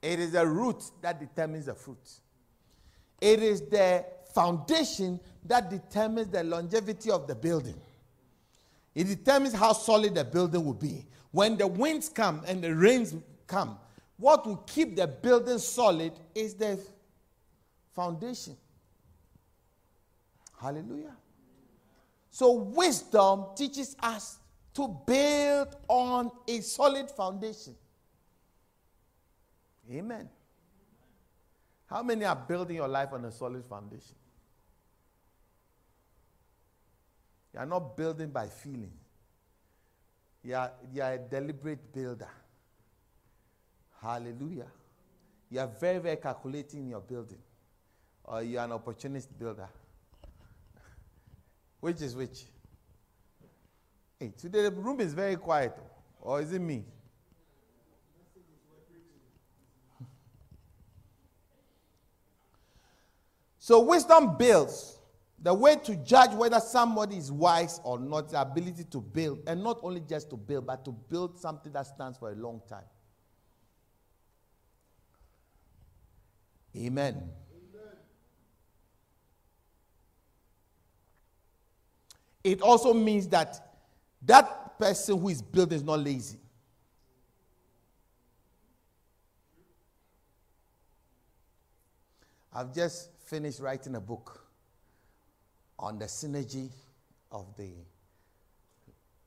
It 0.03 0.21
is 0.21 0.33
the 0.33 0.47
root 0.47 0.83
that 1.01 1.19
determines 1.19 1.67
the 1.67 1.75
fruit. 1.75 2.21
It 3.21 3.43
is 3.43 3.63
the 3.63 4.05
foundation 4.35 5.19
that 5.47 5.71
determines 5.71 6.29
the 6.29 6.45
longevity 6.45 7.11
of 7.11 7.27
the 7.27 7.35
building. 7.35 7.81
It 8.95 9.05
determines 9.05 9.55
how 9.55 9.73
solid 9.73 10.15
the 10.15 10.25
building 10.25 10.65
will 10.65 10.75
be. 10.75 11.07
When 11.35 11.57
the 11.57 11.67
winds 11.67 12.09
come 12.09 12.43
and 12.47 12.63
the 12.63 12.73
rains 12.73 13.13
come, 13.49 13.77
what 14.19 14.47
will 14.47 14.59
keep 14.59 14.95
the 14.95 15.09
building 15.09 15.59
solid 15.59 16.13
is 16.33 16.55
the 16.55 16.79
foundation. 17.93 18.57
Hallelujah. 20.61 21.17
So, 22.31 22.53
wisdom 22.53 23.47
teaches 23.57 23.97
us 24.01 24.39
to 24.75 24.87
build 25.05 25.75
on 25.89 26.31
a 26.47 26.61
solid 26.61 27.11
foundation. 27.11 27.75
Amen. 29.91 30.29
How 31.87 32.05
many 32.05 32.25
are 32.25 32.37
building 32.37 32.77
your 32.77 32.87
life 32.87 33.09
on 33.13 33.25
a 33.25 33.33
solid 33.33 33.65
foundation? 33.65 34.15
You 37.53 37.59
are 37.59 37.67
not 37.67 37.97
building 37.97 38.29
by 38.29 38.47
feeling. 38.47 38.93
You 40.45 40.55
are, 40.57 40.73
you 40.93 41.03
are 41.03 41.15
a 41.15 41.19
deliberate 41.19 41.91
builder. 41.93 42.29
Hallelujah. 44.03 44.67
You 45.51 45.61
are 45.61 45.71
very, 45.81 45.99
very 45.99 46.17
calculating 46.17 46.81
in 46.81 46.89
your 46.91 47.01
building. 47.01 47.39
Or 48.25 48.43
you 48.43 48.59
are 48.59 48.67
an 48.67 48.73
opportunist 48.73 49.37
builder. 49.39 49.69
which 51.81 52.03
is 52.03 52.15
which? 52.15 52.45
Hey, 54.21 54.33
today 54.37 54.65
the 54.65 54.71
room 54.71 55.01
is 55.01 55.15
very 55.15 55.37
quiet. 55.37 55.75
Or 56.21 56.43
is 56.43 56.53
it 56.53 56.61
me? 56.61 56.85
So 63.59 63.81
wisdom 63.81 64.37
builds. 64.37 64.94
The 65.45 65.53
way 65.53 65.77
to 65.77 65.95
judge 65.97 66.33
whether 66.33 66.59
somebody 66.59 67.19
is 67.19 67.31
wise 67.31 67.79
or 67.85 67.99
not, 67.99 68.31
the 68.31 68.41
ability 68.41 68.85
to 68.85 68.99
build, 68.99 69.41
and 69.47 69.63
not 69.63 69.79
only 69.83 70.01
just 70.01 70.31
to 70.31 70.39
build, 70.39 70.67
but 70.67 70.87
to 70.87 70.91
build 70.91 71.39
something 71.39 71.71
that 71.75 71.87
stands 71.87 72.17
for 72.17 72.33
a 72.33 72.35
long 72.35 72.63
time. 72.67 72.87
Amen. 76.75 77.17
Amen. 77.17 77.93
It 82.43 82.63
also 82.63 82.95
means 82.95 83.29
that 83.29 83.77
that 84.23 84.79
person 84.79 85.21
who 85.21 85.29
is 85.29 85.43
building 85.43 85.77
is 85.77 85.85
not 85.85 86.01
lazy. 86.01 86.39
I've 92.51 92.75
just 92.75 93.11
finished 93.27 93.61
writing 93.61 93.95
a 93.95 94.01
book 94.01 94.44
on 95.79 95.99
the 95.99 96.07
synergy 96.07 96.71
of 97.33 97.47
the 97.57 97.71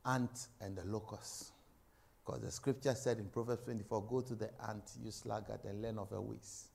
ant 0.06 0.48
and 0.62 0.78
the 0.78 0.86
locust. 0.86 1.52
Because 2.26 2.42
the 2.42 2.52
scripture 2.52 2.96
said 2.96 3.20
in 3.20 3.26
Proverbs 3.26 3.64
24 3.64 4.04
go 4.04 4.22
to 4.22 4.36
the 4.36 4.50
ant, 4.68 4.84
you 5.04 5.12
sluggard, 5.12 5.60
and 5.66 5.82
learn 5.82 5.98
of 5.98 6.10
her 6.10 6.22
ways. 6.22 6.68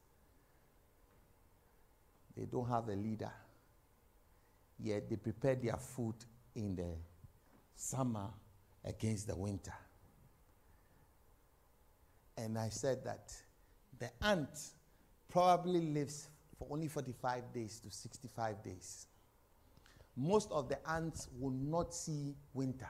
They 2.37 2.45
don't 2.45 2.69
have 2.69 2.89
a 2.89 2.95
leader. 2.95 3.33
Yet 4.79 5.09
they 5.09 5.17
prepare 5.17 5.55
their 5.55 5.77
food 5.77 6.15
in 6.55 6.75
the 6.75 6.95
summer 7.77 8.29
against 8.85 9.27
the 9.27 9.37
winter. 9.37 9.75
And 12.37 12.59
I 12.59 12.71
said 12.71 13.05
that 13.05 13.33
the 13.99 14.11
ant 14.27 14.59
probably 15.29 15.81
lives 15.81 16.29
for 16.59 16.69
only 16.71 16.89
45 16.89 17.53
days 17.53 17.79
to 17.81 17.91
65 17.91 18.63
days. 18.63 19.07
Most 20.17 20.51
of 20.51 20.69
the 20.69 20.79
ants 20.89 21.29
will 21.39 21.53
not 21.53 21.95
see 21.95 22.35
winter. 22.53 22.89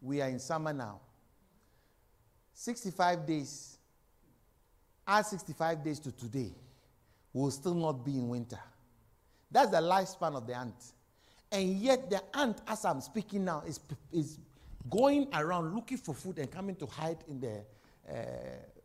We 0.00 0.20
are 0.20 0.28
in 0.28 0.38
summer 0.38 0.72
now. 0.72 1.00
65 2.52 3.26
days, 3.26 3.78
add 5.06 5.26
65 5.26 5.82
days 5.82 5.98
to 6.00 6.12
today 6.12 6.52
will 7.34 7.50
still 7.50 7.74
not 7.74 8.04
be 8.04 8.12
in 8.12 8.28
winter. 8.28 8.60
That's 9.50 9.70
the 9.70 9.78
lifespan 9.78 10.36
of 10.36 10.46
the 10.46 10.56
ant. 10.56 10.92
And 11.52 11.76
yet, 11.76 12.08
the 12.08 12.22
ant, 12.36 12.62
as 12.66 12.84
I'm 12.84 13.00
speaking 13.00 13.44
now, 13.44 13.62
is, 13.66 13.80
is 14.12 14.38
going 14.88 15.28
around 15.34 15.74
looking 15.74 15.98
for 15.98 16.14
food 16.14 16.38
and 16.38 16.50
coming 16.50 16.76
to 16.76 16.86
hide 16.86 17.18
in 17.28 17.40
the, 17.40 17.64
uh, 18.08 18.14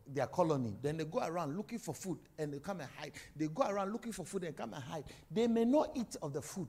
their 0.06 0.26
colony. 0.26 0.76
Then 0.82 0.96
they 0.96 1.04
go 1.04 1.20
around 1.20 1.56
looking 1.56 1.78
for 1.78 1.94
food 1.94 2.18
and 2.38 2.52
they 2.52 2.58
come 2.58 2.80
and 2.80 2.88
hide. 2.98 3.12
They 3.34 3.46
go 3.46 3.62
around 3.62 3.92
looking 3.92 4.12
for 4.12 4.24
food 4.24 4.44
and 4.44 4.56
come 4.56 4.74
and 4.74 4.82
hide. 4.82 5.04
They 5.30 5.46
may 5.46 5.64
not 5.64 5.90
eat 5.94 6.16
of 6.22 6.32
the 6.32 6.42
food, 6.42 6.68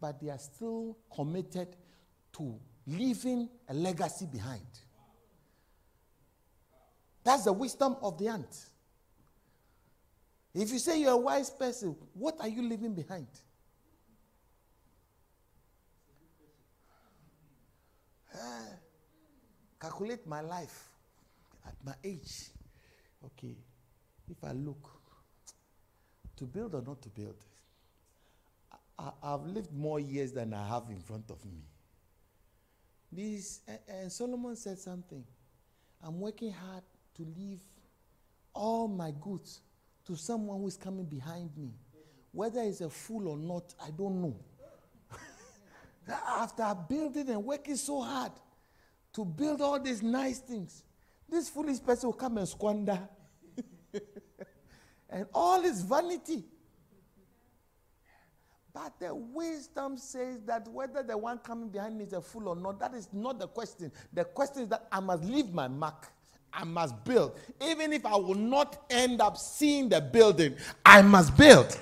but 0.00 0.20
they 0.20 0.30
are 0.30 0.38
still 0.38 0.96
committed 1.14 1.68
to 2.32 2.58
leaving 2.86 3.48
a 3.68 3.74
legacy 3.74 4.26
behind. 4.26 4.66
That's 7.24 7.44
the 7.44 7.52
wisdom 7.52 7.96
of 8.02 8.18
the 8.18 8.28
ant. 8.28 8.66
If 10.54 10.72
you 10.72 10.78
say 10.78 11.00
you're 11.00 11.12
a 11.12 11.16
wise 11.16 11.50
person, 11.50 11.96
what 12.14 12.36
are 12.40 12.48
you 12.48 12.62
leaving 12.62 12.94
behind? 12.94 13.26
Uh, 18.32 18.38
calculate 19.80 20.26
my 20.26 20.40
life 20.40 20.88
at 21.66 21.74
my 21.84 21.94
age. 22.04 22.50
Okay, 23.24 23.56
if 24.30 24.44
I 24.44 24.52
look 24.52 24.88
to 26.36 26.44
build 26.44 26.74
or 26.74 26.82
not 26.82 27.02
to 27.02 27.08
build, 27.08 27.36
I, 28.98 29.10
have 29.22 29.44
lived 29.44 29.72
more 29.72 30.00
years 30.00 30.32
than 30.32 30.54
I 30.54 30.66
have 30.66 30.84
in 30.90 31.00
front 31.00 31.30
of 31.30 31.44
me. 31.44 31.62
This, 33.12 33.60
and 33.88 34.10
Solomon 34.10 34.56
said 34.56 34.78
something. 34.78 35.24
I'm 36.02 36.20
working 36.20 36.52
hard 36.52 36.82
to 37.16 37.22
leave 37.36 37.60
all 38.54 38.88
my 38.88 39.12
goods 39.20 39.60
to 40.06 40.16
someone 40.16 40.60
who 40.60 40.68
is 40.68 40.76
coming 40.76 41.04
behind 41.04 41.50
me. 41.56 41.70
Whether 42.32 42.62
he's 42.62 42.80
a 42.80 42.90
fool 42.90 43.28
or 43.28 43.36
not, 43.36 43.74
I 43.82 43.90
don't 43.90 44.20
know. 44.20 44.36
After 46.28 46.76
building 46.88 47.28
and 47.30 47.44
working 47.44 47.76
so 47.76 48.02
hard 48.02 48.32
to 49.14 49.24
build 49.24 49.60
all 49.60 49.80
these 49.80 50.02
nice 50.02 50.38
things, 50.38 50.84
this 51.28 51.48
foolish 51.48 51.82
person 51.82 52.08
will 52.08 52.14
come 52.14 52.38
and 52.38 52.48
squander. 52.48 52.98
and 55.10 55.26
all 55.32 55.64
is 55.64 55.82
vanity. 55.82 56.44
But 58.76 58.92
the 59.00 59.14
wisdom 59.14 59.96
says 59.96 60.42
that 60.44 60.68
whether 60.68 61.02
the 61.02 61.16
one 61.16 61.38
coming 61.38 61.70
behind 61.70 61.96
me 61.96 62.04
is 62.04 62.12
a 62.12 62.20
fool 62.20 62.48
or 62.48 62.56
not, 62.56 62.78
that 62.80 62.92
is 62.92 63.08
not 63.10 63.38
the 63.38 63.48
question. 63.48 63.90
The 64.12 64.24
question 64.24 64.64
is 64.64 64.68
that 64.68 64.86
I 64.92 65.00
must 65.00 65.24
leave 65.24 65.54
my 65.54 65.66
mark. 65.66 66.08
I 66.52 66.64
must 66.64 67.02
build. 67.02 67.38
Even 67.66 67.94
if 67.94 68.04
I 68.04 68.16
will 68.16 68.34
not 68.34 68.84
end 68.90 69.22
up 69.22 69.38
seeing 69.38 69.88
the 69.88 70.02
building, 70.02 70.56
I 70.84 71.00
must 71.00 71.34
build. 71.38 71.80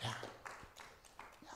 Yeah. 0.00 0.14
Yeah. 1.42 1.50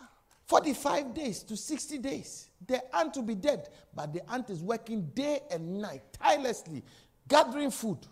45 0.48 1.14
days 1.14 1.42
to 1.44 1.56
60 1.56 1.96
days. 1.96 2.50
The 2.66 2.94
ant 2.94 3.16
will 3.16 3.22
be 3.22 3.36
dead, 3.36 3.70
but 3.94 4.12
the 4.12 4.20
ant 4.30 4.50
is 4.50 4.62
working 4.62 5.10
day 5.14 5.40
and 5.50 5.80
night, 5.80 6.02
tirelessly, 6.12 6.84
gathering 7.26 7.70
food 7.70 8.06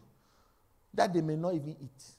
that 0.94 1.12
they 1.12 1.20
may 1.20 1.36
not 1.36 1.52
even 1.52 1.76
eat. 1.82 2.15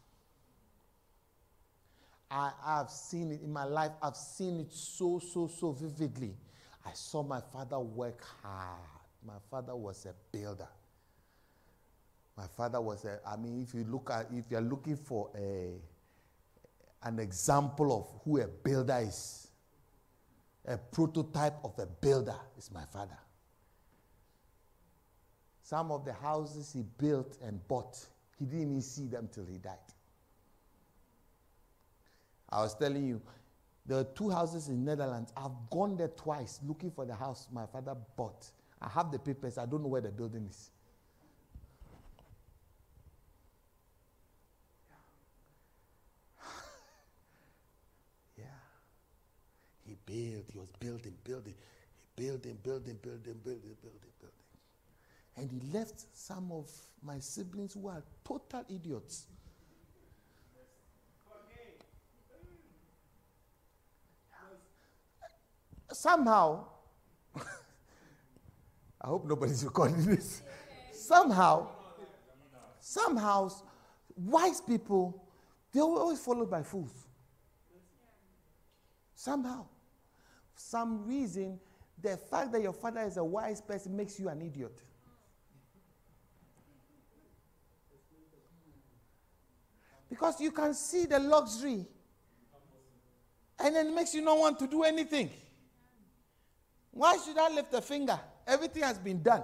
I 2.30 2.52
have 2.66 2.90
seen 2.90 3.32
it 3.32 3.42
in 3.42 3.52
my 3.52 3.64
life, 3.64 3.92
I've 4.02 4.16
seen 4.16 4.60
it 4.60 4.72
so, 4.72 5.20
so, 5.20 5.48
so 5.48 5.72
vividly. 5.72 6.36
I 6.86 6.92
saw 6.94 7.24
my 7.24 7.42
father 7.54 7.80
work 7.80 8.24
hard. 8.44 8.80
My 9.26 9.38
father 9.50 9.76
was 9.76 10.06
a 10.06 10.14
builder. 10.32 10.68
My 12.36 12.48
father 12.48 12.80
was 12.80 13.04
a, 13.06 13.20
I 13.26 13.36
mean, 13.36 13.62
if 13.62 13.74
you 13.74 13.84
look 13.84 14.10
at, 14.12 14.28
if 14.32 14.46
you're 14.50 14.62
looking 14.62 14.96
for 14.96 15.32
a, 15.36 15.74
an 17.04 17.20
example 17.20 17.98
of 17.98 18.22
who 18.24 18.42
a 18.42 18.48
builder 18.48 19.00
is, 19.00 19.48
a 20.66 20.78
prototype 20.78 21.56
of 21.64 21.80
a 21.80 21.86
builder 21.86 22.36
is 22.58 22.72
my 22.72 22.84
father. 22.86 23.18
Some 25.64 25.92
of 25.92 26.06
the 26.06 26.14
houses 26.14 26.72
he 26.74 26.84
built 26.98 27.38
and 27.42 27.66
bought, 27.68 27.98
he 28.38 28.46
didn't 28.46 28.62
even 28.62 28.82
see 28.82 29.08
them 29.08 29.30
till 29.32 29.46
he 29.46 29.58
died. 29.58 29.78
I 32.50 32.62
was 32.62 32.76
telling 32.76 33.06
you, 33.06 33.22
there 33.86 34.00
are 34.00 34.04
two 34.04 34.30
houses 34.30 34.68
in 34.68 34.84
Netherlands. 34.84 35.32
I've 35.36 35.70
gone 35.70 35.96
there 35.98 36.10
twice 36.10 36.60
looking 36.66 36.92
for 36.92 37.06
the 37.06 37.16
house 37.16 37.48
my 37.52 37.66
father 37.66 37.96
bought. 38.16 38.52
I 38.82 38.90
have 38.90 39.12
the 39.12 39.20
papers. 39.20 39.58
I 39.58 39.66
don't 39.66 39.82
know 39.82 39.88
where 39.88 40.02
the 40.02 40.12
building 40.12 40.46
is. 40.50 40.72
yeah. 48.38 48.44
He 49.86 49.96
built. 50.06 50.46
He 50.52 50.60
was 50.60 50.70
building, 50.80 51.14
building. 51.24 51.56
He 51.56 52.24
building, 52.24 52.58
building, 52.64 52.98
building, 53.02 53.36
building, 53.44 53.76
building, 53.82 54.12
building. 54.20 54.38
And 55.38 55.52
he 55.52 55.60
left 55.72 56.06
some 56.14 56.52
of 56.52 56.70
my 57.04 57.20
siblings 57.20 57.74
who 57.74 57.88
are 57.88 58.04
total 58.26 58.66
idiots. 58.70 59.28
Somehow, 65.98 66.64
I 67.36 69.08
hope 69.08 69.26
nobody's 69.26 69.66
recording 69.66 70.06
this. 70.06 70.44
Somehow, 70.94 71.70
somehow, 72.80 73.50
wise 74.16 74.62
people, 74.62 75.28
they're 75.74 75.82
always 75.82 76.20
followed 76.20 76.52
by 76.52 76.62
fools. 76.62 77.08
Somehow, 79.16 79.66
For 80.54 80.60
some 80.60 81.08
reason, 81.08 81.60
the 82.00 82.16
fact 82.16 82.52
that 82.52 82.62
your 82.62 82.74
father 82.74 83.02
is 83.02 83.18
a 83.18 83.24
wise 83.24 83.60
person 83.60 83.98
makes 83.98 84.20
you 84.20 84.30
an 84.30 84.40
idiot. 84.44 84.80
Because 90.12 90.40
you 90.40 90.52
can 90.52 90.76
see 90.76 91.08
the 91.08 91.18
luxury 91.18 91.88
and 93.60 93.76
then 93.76 93.88
it 93.88 93.96
makes 93.96 94.14
you 94.14 94.22
not 94.22 94.38
want 94.38 94.60
to 94.60 94.68
do 94.68 94.84
anything. 94.84 95.32
Why 96.98 97.16
should 97.24 97.38
I 97.38 97.50
lift 97.50 97.72
a 97.76 97.82
finger? 97.82 98.20
Everything 98.48 98.82
has 98.82 98.98
been 98.98 99.22
done. 99.22 99.44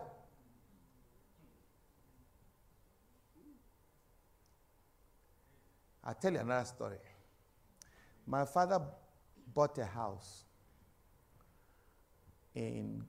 I'll 6.03 6.15
tell 6.15 6.33
you 6.33 6.39
another 6.39 6.65
story. 6.65 6.97
My 8.25 8.45
father 8.45 8.81
bought 9.53 9.77
a 9.77 9.85
house 9.85 10.45
in 12.55 13.03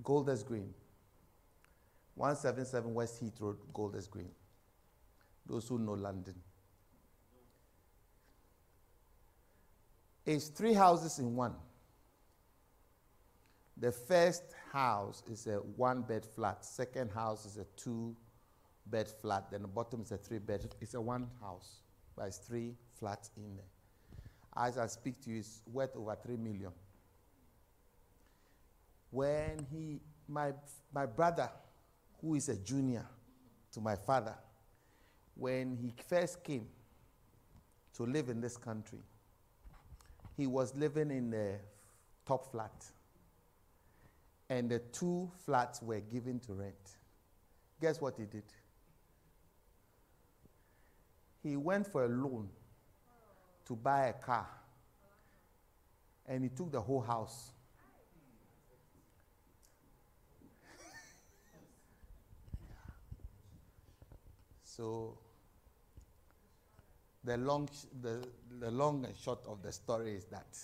Golders 0.00 0.44
Green, 0.44 0.72
177 2.14 2.94
West 2.94 3.18
Heath 3.18 3.40
Road, 3.40 3.56
Golders 3.74 4.06
Green. 4.06 4.30
Those 5.44 5.66
who 5.66 5.80
know 5.80 5.94
London. 5.94 6.36
It's 10.24 10.46
three 10.46 10.74
houses 10.74 11.18
in 11.18 11.34
one. 11.34 11.56
The 13.82 13.90
first 13.90 14.44
house 14.72 15.24
is 15.28 15.48
a 15.48 15.56
one 15.56 16.02
bed 16.02 16.24
flat, 16.24 16.64
second 16.64 17.10
house 17.10 17.44
is 17.44 17.56
a 17.56 17.64
two 17.76 18.14
bed 18.86 19.08
flat, 19.08 19.50
then 19.50 19.62
the 19.62 19.68
bottom 19.68 20.02
is 20.02 20.12
a 20.12 20.16
three 20.16 20.38
bed. 20.38 20.72
It's 20.80 20.94
a 20.94 21.00
one 21.00 21.26
house, 21.40 21.80
but 22.16 22.28
it's 22.28 22.36
three 22.36 22.76
flats 22.94 23.32
in 23.36 23.56
there. 23.56 23.64
As 24.56 24.78
I 24.78 24.86
speak 24.86 25.20
to 25.22 25.30
you, 25.30 25.40
it's 25.40 25.62
worth 25.66 25.96
over 25.96 26.16
three 26.24 26.36
million. 26.36 26.70
When 29.10 29.66
he, 29.72 30.00
my, 30.28 30.52
my 30.94 31.06
brother, 31.06 31.50
who 32.20 32.36
is 32.36 32.48
a 32.50 32.56
junior 32.56 33.04
to 33.72 33.80
my 33.80 33.96
father, 33.96 34.36
when 35.34 35.76
he 35.76 35.92
first 36.06 36.44
came 36.44 36.68
to 37.94 38.04
live 38.04 38.28
in 38.28 38.40
this 38.40 38.56
country, 38.56 39.00
he 40.36 40.46
was 40.46 40.72
living 40.76 41.10
in 41.10 41.30
the 41.30 41.56
top 42.24 42.52
flat. 42.52 42.70
And 44.52 44.68
the 44.68 44.80
two 44.80 45.32
flats 45.46 45.80
were 45.80 46.00
given 46.00 46.38
to 46.40 46.52
rent. 46.52 46.98
Guess 47.80 48.02
what 48.02 48.16
he 48.18 48.26
did? 48.26 48.42
He 51.42 51.56
went 51.56 51.86
for 51.86 52.04
a 52.04 52.08
loan 52.08 52.50
to 53.64 53.74
buy 53.74 54.08
a 54.08 54.12
car. 54.12 54.46
And 56.26 56.44
he 56.44 56.50
took 56.50 56.70
the 56.70 56.82
whole 56.82 57.00
house. 57.00 57.52
so 64.64 65.16
the 67.24 67.38
long, 67.38 67.70
the, 68.02 68.22
the 68.60 68.70
long 68.70 69.06
and 69.06 69.16
short 69.16 69.46
of 69.48 69.62
the 69.62 69.72
story 69.72 70.16
is 70.16 70.26
that 70.26 70.58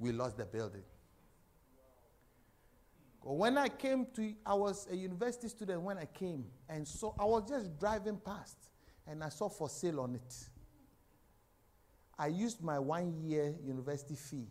we 0.00 0.10
lost 0.10 0.36
the 0.36 0.46
building. 0.46 0.82
When 3.22 3.58
I 3.58 3.68
came 3.68 4.06
to, 4.14 4.34
I 4.46 4.54
was 4.54 4.88
a 4.90 4.96
university 4.96 5.48
student 5.48 5.82
when 5.82 5.98
I 5.98 6.06
came, 6.06 6.46
and 6.68 6.86
so 6.86 7.14
I 7.18 7.24
was 7.24 7.48
just 7.48 7.78
driving 7.78 8.16
past, 8.16 8.56
and 9.06 9.22
I 9.22 9.28
saw 9.28 9.48
for 9.48 9.68
sale 9.68 10.00
on 10.00 10.14
it. 10.14 10.34
I 12.18 12.28
used 12.28 12.62
my 12.62 12.78
one 12.78 13.14
year 13.22 13.54
university 13.64 14.14
fee 14.14 14.48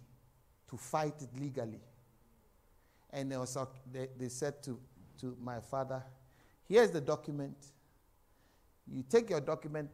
to 0.70 0.78
fight 0.78 1.16
it 1.22 1.30
legally. 1.40 1.82
And 3.12 3.32
they, 3.92 4.08
they 4.18 4.30
said 4.30 4.62
to, 4.64 4.80
to 5.22 5.36
my 5.42 5.60
father, 5.60 6.04
Here's 6.70 6.92
the 6.92 7.02
document. 7.02 7.56
You 8.88 9.04
take 9.10 9.32
your 9.32 9.42
document, 9.42 9.90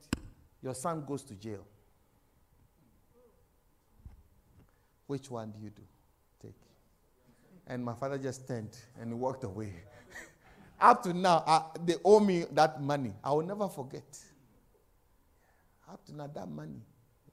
your 0.61 0.75
son 0.75 1.05
goes 1.05 1.23
to 1.23 1.33
jail. 1.35 1.65
Which 5.07 5.31
one 5.31 5.51
do 5.51 5.59
you 5.63 5.69
do? 5.69 5.83
And 7.67 7.83
my 7.83 7.93
father 7.93 8.17
just 8.17 8.47
turned 8.47 8.77
and 8.99 9.19
walked 9.19 9.43
away. 9.43 9.73
Up 10.79 11.01
to 11.03 11.13
now, 11.13 11.43
uh, 11.47 11.63
they 11.83 11.95
owe 12.03 12.19
me 12.19 12.45
that 12.51 12.81
money. 12.81 13.13
I 13.23 13.31
will 13.31 13.45
never 13.45 13.67
forget. 13.67 14.03
Up 15.91 16.03
to 16.05 16.15
now, 16.15 16.27
that 16.27 16.47
money. 16.47 16.81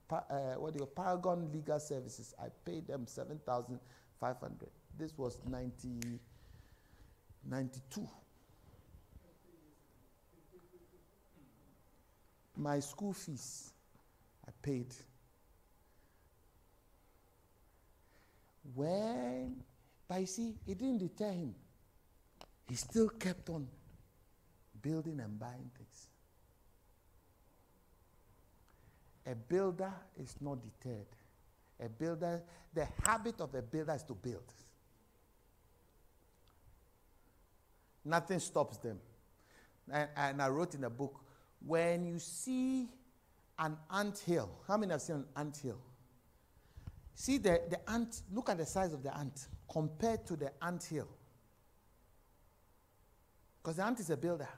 Pa- 0.08 0.24
uh, 0.30 0.54
what 0.60 0.72
do 0.72 0.80
you 0.80 0.86
Paragon 0.86 1.50
Legal 1.52 1.80
Services. 1.80 2.34
I 2.40 2.46
paid 2.64 2.86
them 2.86 3.06
seven 3.06 3.40
thousand 3.44 3.80
five 4.20 4.36
hundred. 4.40 4.70
This 4.98 5.16
was 5.16 5.38
90, 5.48 6.18
92. 7.48 8.08
my 12.56 12.78
school 12.80 13.12
fees, 13.12 13.72
I 14.46 14.50
paid. 14.62 14.94
When, 18.74 19.62
but 20.12 20.20
you 20.20 20.26
see, 20.26 20.54
it 20.66 20.76
didn't 20.76 20.98
deter 20.98 21.30
him. 21.30 21.54
He 22.68 22.74
still 22.74 23.08
kept 23.08 23.48
on 23.48 23.66
building 24.82 25.18
and 25.20 25.40
buying 25.40 25.70
things. 25.74 26.06
A 29.26 29.34
builder 29.34 29.90
is 30.20 30.36
not 30.42 30.58
deterred. 30.60 31.06
A 31.80 31.88
builder, 31.88 32.42
the 32.74 32.86
habit 33.06 33.40
of 33.40 33.54
a 33.54 33.62
builder 33.62 33.94
is 33.94 34.02
to 34.02 34.12
build. 34.12 34.52
Nothing 38.04 38.38
stops 38.38 38.76
them. 38.76 38.98
And, 39.90 40.10
and 40.14 40.42
I 40.42 40.48
wrote 40.50 40.74
in 40.74 40.84
a 40.84 40.90
book, 40.90 41.20
when 41.64 42.04
you 42.04 42.18
see 42.18 42.86
an 43.58 43.78
ant 43.90 44.18
hill, 44.18 44.50
how 44.68 44.76
many 44.76 44.92
have 44.92 45.00
seen 45.00 45.16
an 45.16 45.24
ant 45.38 45.56
hill? 45.56 45.80
See 47.14 47.38
the, 47.38 47.62
the 47.70 47.90
ant, 47.90 48.20
look 48.30 48.50
at 48.50 48.58
the 48.58 48.66
size 48.66 48.92
of 48.92 49.02
the 49.02 49.16
ant 49.16 49.46
compared 49.72 50.26
to 50.26 50.36
the 50.36 50.52
ant 50.62 50.84
hill. 50.84 51.08
Because 53.62 53.76
the 53.76 53.84
ant 53.84 54.00
is 54.00 54.10
a 54.10 54.16
builder. 54.16 54.48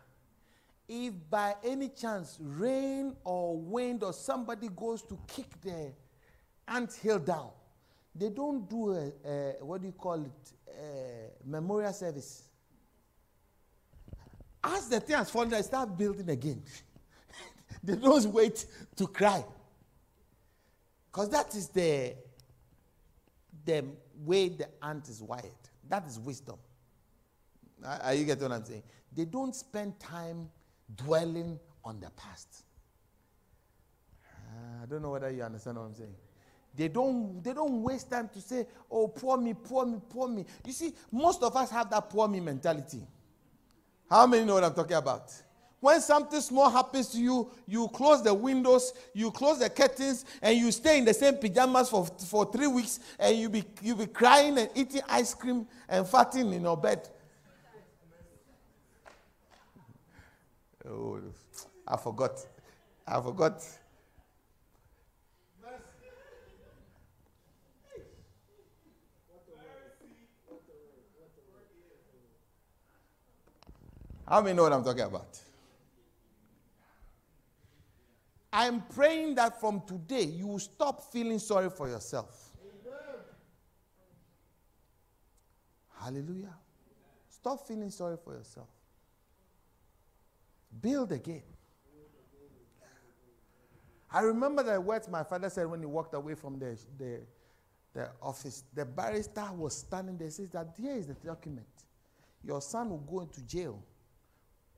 If 0.89 1.15
by 1.31 1.55
any 1.65 1.89
chance 1.91 2.37
rain 2.41 3.15
or 3.23 3.57
wind 3.57 4.03
or 4.03 4.12
somebody 4.12 4.69
goes 4.75 5.03
to 5.03 5.19
kick 5.29 5.47
the 5.62 5.93
ant 6.67 6.93
hill 6.95 7.21
down, 7.21 7.51
they 8.15 8.29
don't 8.29 8.69
do 8.69 8.93
a, 8.93 9.12
a 9.25 9.65
what 9.65 9.81
do 9.81 9.87
you 9.87 9.93
call 9.93 10.21
it, 10.25 10.53
a 10.69 11.49
memorial 11.49 11.93
service. 11.93 12.49
As 14.62 14.89
the 14.89 14.99
thing 14.99 15.17
has 15.17 15.31
fallen, 15.31 15.51
they 15.51 15.62
start 15.62 15.97
building 15.97 16.29
again. 16.29 16.62
they 17.85 17.97
don't 17.97 18.27
wait 18.27 18.67
to 18.97 19.07
cry. 19.07 19.45
Because 21.11 21.29
that 21.31 21.55
is 21.55 21.69
the 21.69 22.15
the 23.65 23.85
way 24.25 24.49
the 24.49 24.69
ant 24.83 25.09
is 25.09 25.23
wired. 25.23 25.51
That 25.89 26.07
is 26.07 26.19
wisdom. 26.19 26.57
Are 28.03 28.15
you 28.15 28.25
getting 28.25 28.49
what 28.49 28.53
I'm 28.53 28.65
saying? 28.65 28.83
They 29.15 29.25
don't 29.25 29.55
spend 29.55 29.99
time 30.01 30.51
dwelling 30.97 31.59
on 31.85 32.01
the 32.01 32.11
past. 32.11 32.65
Uh, 34.25 34.83
I 34.83 34.87
don't 34.87 35.03
know 35.03 35.11
whether 35.11 35.31
you 35.31 35.43
understand 35.43 35.77
what 35.77 35.85
I'm 35.85 35.95
saying. 35.95 36.15
They 36.77 36.89
don't, 36.89 37.43
they 37.43 37.53
don't 37.53 37.83
waste 37.83 38.11
time 38.11 38.29
to 38.33 38.41
say, 38.41 38.67
oh, 38.91 39.07
poor 39.09 39.37
me, 39.37 39.55
poor 39.55 39.87
me, 39.87 40.01
poor 40.09 40.29
me. 40.29 40.45
You 40.67 40.73
see, 40.73 40.93
most 41.12 41.43
of 41.43 41.57
us 41.57 41.71
have 41.71 41.89
that 41.91 42.11
poor 42.11 42.27
me 42.27 42.41
mentality. 42.41 43.03
How 44.11 44.27
many 44.27 44.45
know 44.45 44.55
what 44.55 44.65
I'm 44.65 44.75
talking 44.75 44.97
about? 44.97 45.33
When 45.85 46.01
something 46.01 46.41
small 46.41 46.70
happens 46.70 47.09
to 47.09 47.18
you, 47.18 47.51
you 47.66 47.89
close 47.89 48.22
the 48.22 48.32
windows, 48.32 48.95
you 49.12 49.30
close 49.30 49.59
the 49.59 49.68
curtains, 49.68 50.24
and 50.41 50.57
you 50.57 50.72
stay 50.72 50.97
in 50.97 51.05
the 51.05 51.12
same 51.12 51.37
pajamas 51.37 51.91
for, 51.91 52.07
for 52.07 52.51
three 52.51 52.68
weeks, 52.68 53.01
and 53.18 53.37
you 53.37 53.51
be, 53.51 53.64
you 53.82 53.95
be 53.95 54.07
crying 54.07 54.57
and 54.57 54.70
eating 54.74 55.03
ice 55.07 55.35
cream 55.35 55.66
and 55.87 56.07
farting 56.07 56.55
in 56.55 56.62
your 56.62 56.78
bed. 56.78 57.07
Oh, 60.89 61.20
I 61.87 61.99
forgot. 61.99 62.41
I 63.07 63.20
forgot. 63.20 63.62
How 74.26 74.41
many 74.41 74.57
know 74.57 74.62
what 74.62 74.72
I'm 74.72 74.82
talking 74.82 75.03
about? 75.03 75.43
I'm 78.57 78.82
praying 78.82 79.34
that 79.34 79.59
from 79.59 79.82
today 79.84 80.22
you 80.22 80.46
will 80.46 80.61
stop 80.61 81.12
feeling 81.12 81.40
sorry 81.40 81.68
for 81.68 81.88
yourself. 81.88 82.52
Amen. 82.86 83.18
Hallelujah. 86.00 86.55
Stop 87.28 87.66
feeling 87.66 87.90
sorry 87.90 88.16
for 88.16 88.32
yourself. 88.32 88.68
Build 90.80 91.11
again. 91.11 91.42
I 94.09 94.20
remember 94.20 94.62
the 94.62 94.80
words 94.80 95.09
my 95.09 95.24
father 95.24 95.50
said 95.50 95.68
when 95.68 95.80
he 95.80 95.86
walked 95.86 96.14
away 96.14 96.36
from 96.36 96.61
the, 96.61 96.78
the, 96.96 97.22
the 97.92 98.09
office. 98.22 98.62
The 98.72 98.84
barrister 98.84 99.46
was 99.57 99.78
standing 99.78 100.16
there, 100.16 100.30
says 100.30 100.50
that 100.50 100.68
here 100.80 100.94
is 100.94 101.09
the 101.09 101.14
document. 101.14 101.66
Your 102.44 102.62
son 102.62 102.90
will 102.90 102.98
go 102.98 103.22
into 103.22 103.42
jail 103.42 103.82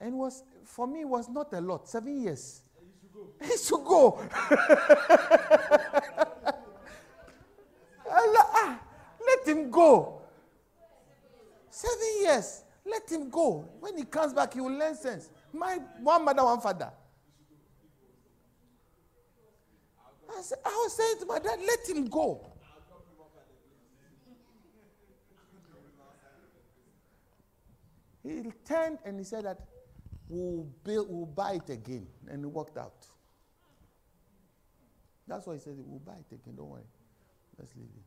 and 0.01 0.17
was 0.17 0.45
for 0.65 0.87
me 0.87 1.03
it 1.03 1.09
was 1.09 1.29
not 1.29 1.53
a 1.53 1.61
lot. 1.61 1.87
Seven 1.87 2.23
years. 2.23 2.63
He 3.43 3.57
should 3.57 3.85
go. 3.85 4.21
ah, 8.11 8.81
let 9.27 9.47
him 9.47 9.71
go. 9.71 10.23
Seven 11.71 12.23
years. 12.23 12.63
Let 12.85 13.11
him 13.11 13.29
go. 13.31 13.69
When 13.81 13.97
he 13.97 14.05
comes 14.05 14.33
back, 14.33 14.55
he 14.55 14.61
will 14.61 14.73
learn 14.73 14.95
sense. 14.95 15.31
My 15.53 15.79
one 16.01 16.25
mother, 16.25 16.45
one 16.45 16.61
father. 16.61 16.91
I, 20.37 20.41
said, 20.43 20.59
I 20.65 20.69
was 20.69 20.93
saying 20.97 21.17
to 21.21 21.27
my 21.27 21.39
dad, 21.39 21.59
let 21.67 21.89
him 21.89 22.07
go. 22.07 22.53
He 28.23 28.43
turned 28.65 28.99
and 29.05 29.19
he 29.19 29.25
said 29.25 29.45
that 29.45 29.59
we'll, 30.29 30.67
build, 30.85 31.09
we'll 31.11 31.27
buy 31.27 31.53
it 31.55 31.71
again. 31.71 32.07
And 32.29 32.41
he 32.41 32.47
walked 32.47 32.79
out. 32.79 33.07
That's 35.29 35.47
why 35.47 35.55
he 35.55 35.61
said, 35.61 35.75
we'll 35.79 35.99
buy 36.01 36.15
it 36.15 36.33
again. 36.33 36.55
Don't 36.57 36.69
worry. 36.69 36.83
Let's 37.59 37.75
leave 37.77 37.87
it. 37.87 38.03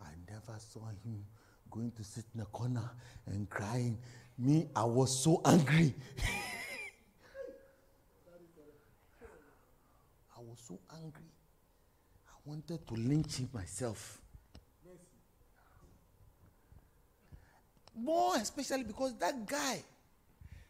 I 0.00 0.10
never 0.30 0.58
saw 0.58 0.86
him 1.04 1.24
going 1.70 1.90
to 1.92 2.04
sit 2.04 2.24
in 2.34 2.40
a 2.40 2.46
corner 2.46 2.90
and 3.26 3.48
crying. 3.50 3.98
Me, 4.38 4.68
I 4.74 4.84
was 4.84 5.22
so 5.22 5.40
angry. 5.44 5.94
I 10.36 10.40
was 10.40 10.58
so 10.66 10.78
angry. 11.02 11.32
I 12.28 12.32
wanted 12.44 12.86
to 12.86 12.94
lynch 12.94 13.36
him 13.36 13.48
myself. 13.52 14.20
More 17.98 18.36
especially 18.36 18.84
because 18.84 19.16
that 19.18 19.46
guy, 19.46 19.82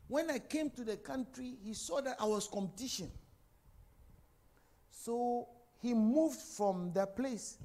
when 0.06 0.30
I 0.30 0.38
came 0.38 0.70
to 0.70 0.84
the 0.84 0.96
country, 0.96 1.56
he 1.62 1.74
saw 1.74 2.00
that 2.00 2.16
I 2.18 2.24
was 2.24 2.48
competition. 2.48 3.10
So 4.90 5.48
he 5.80 5.94
moved 5.94 6.38
from 6.38 6.92
that 6.94 7.16
place 7.16 7.58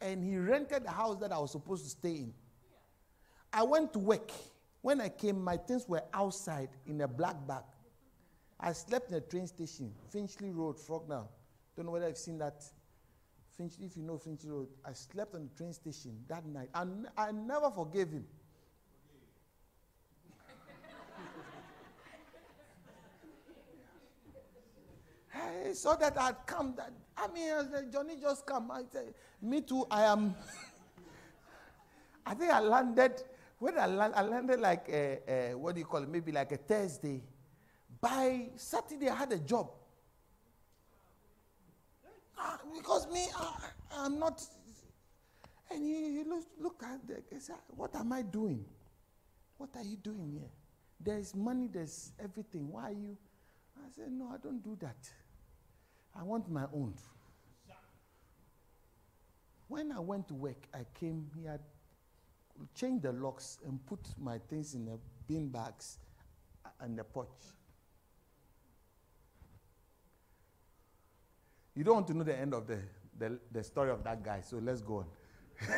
and 0.00 0.22
he 0.22 0.38
rented 0.38 0.84
the 0.84 0.90
house 0.90 1.16
that 1.18 1.32
I 1.32 1.38
was 1.38 1.52
supposed 1.52 1.84
to 1.84 1.90
stay 1.90 2.16
in. 2.16 2.34
I 3.52 3.62
went 3.62 3.92
to 3.94 3.98
work. 3.98 4.30
When 4.80 5.00
I 5.00 5.08
came, 5.08 5.42
my 5.42 5.56
things 5.56 5.88
were 5.88 6.02
outside 6.14 6.68
in 6.86 7.00
a 7.00 7.08
black 7.08 7.34
bag. 7.46 7.64
I 8.60 8.72
slept 8.72 9.10
in 9.10 9.16
a 9.16 9.20
train 9.20 9.46
station, 9.46 9.92
Finchley 10.10 10.50
Road, 10.50 10.76
Frognal. 10.76 11.26
Don't 11.76 11.86
know 11.86 11.92
whether 11.92 12.06
I've 12.06 12.18
seen 12.18 12.38
that. 12.38 12.64
Finchley, 13.56 13.86
if 13.86 13.96
you 13.96 14.02
know 14.02 14.18
Finchley 14.18 14.50
Road, 14.50 14.68
I 14.84 14.92
slept 14.92 15.34
on 15.34 15.48
the 15.48 15.56
train 15.56 15.72
station 15.72 16.16
that 16.28 16.46
night. 16.46 16.68
And 16.74 17.08
I 17.16 17.32
never 17.32 17.70
forgave 17.70 18.10
him. 18.10 18.24
I 25.68 25.72
saw 25.72 25.96
that 25.96 26.16
I 26.18 26.26
had 26.26 26.46
come. 26.46 26.74
That 26.76 26.92
I 27.16 27.28
mean, 27.28 27.92
Johnny 27.92 28.16
just 28.20 28.46
come. 28.46 28.70
I 28.70 28.82
said, 28.90 29.12
me 29.42 29.60
too. 29.60 29.86
I 29.90 30.04
am. 30.04 30.34
I 32.26 32.34
think 32.34 32.50
I 32.50 32.60
landed. 32.60 33.22
When 33.58 33.78
I, 33.78 33.86
land, 33.86 34.14
I 34.16 34.22
landed 34.22 34.60
like 34.60 34.88
a, 34.88 35.18
a, 35.28 35.54
what 35.54 35.74
do 35.74 35.80
you 35.80 35.84
call 35.84 36.02
it? 36.02 36.08
Maybe 36.08 36.32
like 36.32 36.52
a 36.52 36.56
Thursday. 36.56 37.22
By 38.00 38.48
Saturday, 38.56 39.08
I 39.08 39.14
had 39.14 39.32
a 39.32 39.38
job. 39.38 39.70
Uh, 42.40 42.56
because 42.74 43.10
me, 43.12 43.26
uh, 43.38 43.52
I'm 43.98 44.18
not. 44.18 44.42
And 45.70 45.84
he, 45.84 46.18
he 46.18 46.24
looked, 46.24 46.60
looked 46.60 46.82
at 46.82 47.06
the. 47.06 47.20
He 47.30 47.40
said, 47.40 47.56
"What 47.76 47.94
am 47.96 48.12
I 48.12 48.22
doing? 48.22 48.64
What 49.58 49.70
are 49.74 49.82
you 49.82 49.96
doing 49.96 50.30
here? 50.32 50.50
There's 51.00 51.34
money. 51.34 51.68
There's 51.70 52.12
everything. 52.22 52.70
Why 52.70 52.90
are 52.90 52.92
you?" 52.92 53.18
I 53.76 53.90
said, 53.90 54.12
"No, 54.12 54.30
I 54.32 54.38
don't 54.38 54.62
do 54.62 54.76
that." 54.80 54.96
I 56.14 56.22
want 56.22 56.50
my 56.50 56.64
own. 56.72 56.94
When 59.68 59.92
I 59.92 60.00
went 60.00 60.28
to 60.28 60.34
work, 60.34 60.66
I 60.72 60.86
came, 60.98 61.30
he 61.38 61.44
had 61.44 61.60
changed 62.74 63.02
the 63.02 63.12
locks 63.12 63.58
and 63.66 63.84
put 63.86 64.00
my 64.18 64.38
things 64.48 64.74
in 64.74 64.86
the 64.86 64.98
bin 65.26 65.48
bags 65.48 65.98
uh, 66.64 66.70
and 66.80 66.98
the 66.98 67.04
porch. 67.04 67.28
You 71.74 71.84
don't 71.84 71.94
want 71.94 72.06
to 72.08 72.14
know 72.14 72.24
the 72.24 72.36
end 72.36 72.54
of 72.54 72.66
the, 72.66 72.78
the, 73.18 73.38
the 73.52 73.62
story 73.62 73.90
of 73.90 74.02
that 74.04 74.24
guy, 74.24 74.40
so 74.40 74.56
let's 74.56 74.80
go 74.80 74.96
on. 74.96 75.06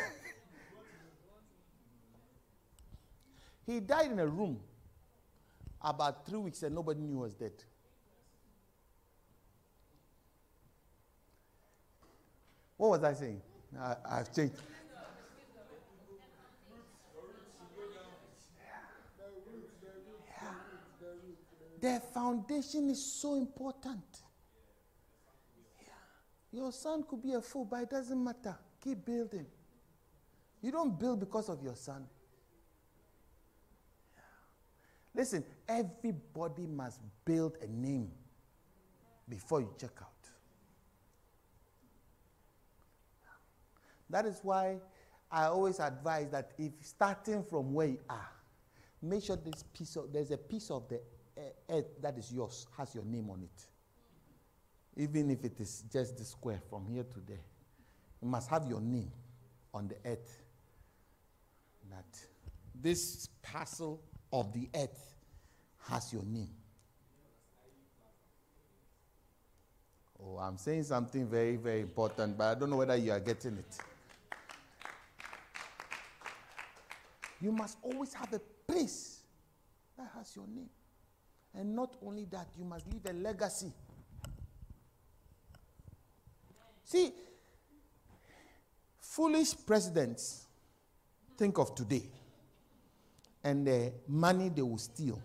he 3.67 3.79
died 3.81 4.11
in 4.11 4.19
a 4.19 4.25
room 4.25 4.59
about 5.81 6.25
three 6.25 6.39
weeks 6.39 6.63
and 6.63 6.73
nobody 6.73 7.01
knew 7.01 7.09
he 7.09 7.15
was 7.15 7.33
dead. 7.33 7.51
What 12.81 12.99
was 12.99 13.03
I 13.03 13.13
saying? 13.13 13.39
I, 13.79 13.95
I've 14.09 14.33
changed. 14.33 14.55
The 21.79 22.01
foundation 22.11 22.89
is 22.89 23.05
so 23.05 23.35
important. 23.35 24.03
Yeah. 25.79 25.93
Your 26.51 26.71
son 26.71 27.03
could 27.07 27.21
be 27.21 27.33
a 27.33 27.41
fool, 27.41 27.65
but 27.65 27.83
it 27.83 27.91
doesn't 27.91 28.23
matter. 28.23 28.57
Keep 28.83 29.05
building. 29.05 29.45
You 30.63 30.71
don't 30.71 30.99
build 30.99 31.19
because 31.19 31.49
of 31.49 31.61
your 31.61 31.75
son. 31.75 32.07
Yeah. 34.15 34.23
Listen, 35.13 35.43
everybody 35.69 36.65
must 36.65 36.99
build 37.23 37.57
a 37.61 37.67
name 37.67 38.09
before 39.29 39.61
you 39.61 39.71
check 39.79 39.91
out. 40.01 40.10
That 44.11 44.25
is 44.25 44.39
why 44.43 44.77
I 45.31 45.45
always 45.45 45.79
advise 45.79 46.29
that 46.31 46.51
if 46.57 46.73
starting 46.81 47.43
from 47.43 47.73
where 47.73 47.87
you 47.87 47.99
are, 48.09 48.29
make 49.01 49.23
sure 49.23 49.37
this 49.37 49.63
piece 49.73 49.95
of, 49.95 50.11
there's 50.11 50.31
a 50.31 50.37
piece 50.37 50.69
of 50.69 50.87
the 50.89 50.99
earth 51.69 52.01
that 52.01 52.17
is 52.17 52.31
yours, 52.31 52.67
has 52.77 52.93
your 52.93 53.05
name 53.05 53.29
on 53.29 53.41
it. 53.41 55.01
Even 55.01 55.31
if 55.31 55.45
it 55.45 55.59
is 55.59 55.85
just 55.91 56.17
the 56.17 56.25
square 56.25 56.61
from 56.69 56.85
here 56.85 57.03
to 57.03 57.19
there. 57.25 57.39
You 58.21 58.27
must 58.27 58.49
have 58.49 58.67
your 58.67 58.81
name 58.81 59.11
on 59.73 59.87
the 59.87 59.95
earth. 60.09 60.43
That 61.89 62.19
this 62.75 63.29
parcel 63.41 64.01
of 64.31 64.53
the 64.53 64.69
earth 64.75 65.15
has 65.89 66.11
your 66.11 66.23
name. 66.23 66.49
Oh, 70.23 70.37
I'm 70.37 70.51
I'm 70.51 70.57
saying 70.57 70.83
something 70.83 71.27
very, 71.27 71.55
very 71.55 71.79
important, 71.79 72.37
but 72.37 72.43
I 72.43 72.59
don't 72.59 72.69
know 72.69 72.75
whether 72.75 72.97
you 72.97 73.13
are 73.13 73.21
getting 73.21 73.57
it. 73.57 73.77
You 77.41 77.51
must 77.51 77.77
always 77.81 78.13
have 78.13 78.31
a 78.33 78.39
place 78.67 79.21
that 79.97 80.09
has 80.15 80.35
your 80.35 80.45
name. 80.47 80.69
And 81.53 81.75
not 81.75 81.95
only 82.05 82.25
that, 82.25 82.47
you 82.57 82.63
must 82.63 82.85
leave 82.87 83.05
a 83.09 83.13
legacy. 83.13 83.73
See, 86.85 87.11
foolish 88.99 89.53
presidents 89.65 90.45
think 91.37 91.57
of 91.57 91.73
today 91.75 92.03
and 93.43 93.65
the 93.65 93.93
money 94.07 94.49
they 94.49 94.61
will 94.61 94.77
steal 94.77 95.21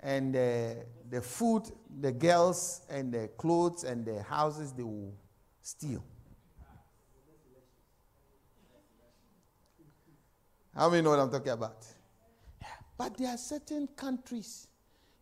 and 0.00 0.36
uh, 0.36 0.74
the 1.10 1.20
food, 1.20 1.64
the 2.00 2.12
girls, 2.12 2.82
and 2.88 3.12
the 3.12 3.28
clothes 3.36 3.84
and 3.84 4.04
the 4.04 4.22
houses 4.22 4.72
they 4.72 4.82
will 4.82 5.12
steal. 5.62 6.04
How 10.76 10.90
many 10.90 11.02
know 11.02 11.10
what 11.10 11.20
I'm 11.20 11.30
talking 11.30 11.52
about? 11.52 11.86
But 12.98 13.16
there 13.16 13.28
are 13.28 13.38
certain 13.38 13.88
countries, 13.96 14.68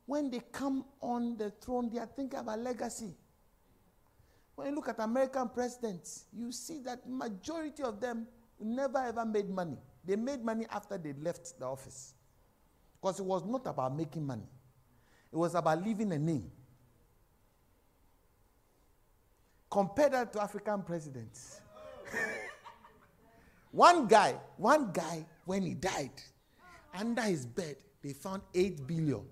when 0.05 0.29
they 0.31 0.41
come 0.51 0.85
on 1.01 1.37
the 1.37 1.51
throne, 1.51 1.91
they 1.93 1.99
are 2.01 2.09
thinking 2.17 2.41
about 2.41 2.59
legacy. 2.59 3.15
When 4.57 4.69
you 4.69 4.75
look 4.75 4.89
at 4.89 4.99
American 4.99 5.49
presidents, 5.49 6.25
you 6.33 6.51
see 6.51 6.79
that 6.81 7.09
majority 7.09 7.85
of 7.85 8.01
them 8.01 8.27
never 8.61 8.99
ever 8.99 9.25
made 9.25 9.49
money. 9.49 9.77
They 10.05 10.17
made 10.17 10.45
money 10.45 10.67
after 10.71 10.99
they 10.99 11.13
left 11.13 11.59
the 11.59 11.67
office. 11.67 12.15
Because 13.01 13.21
it 13.21 13.25
was 13.25 13.45
not 13.45 13.67
about 13.67 13.97
making 13.97 14.27
money. 14.27 14.49
It 15.33 15.37
was 15.37 15.55
about 15.55 15.85
leaving 15.85 16.13
a 16.13 16.19
name. 16.19 16.51
Compare 19.71 20.09
that 20.11 20.33
to 20.33 20.43
African 20.43 20.83
presidents. 20.83 21.61
one 23.75 24.07
guy, 24.07 24.37
one 24.57 24.93
guy, 24.93 25.27
when 25.45 25.63
he 25.63 25.75
died, 25.75 26.13
under 26.97 27.23
his 27.23 27.45
bed, 27.45 27.77
they 28.01 28.13
found 28.13 28.43
8 28.55 28.87
billion. 28.87 29.23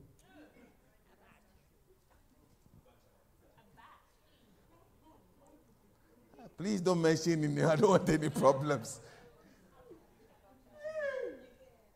Please 6.59 6.81
don't 6.81 7.01
mention 7.01 7.59
it. 7.59 7.65
I 7.65 7.77
don't 7.77 7.91
want 7.91 8.09
any 8.09 8.29
problems. 8.29 9.01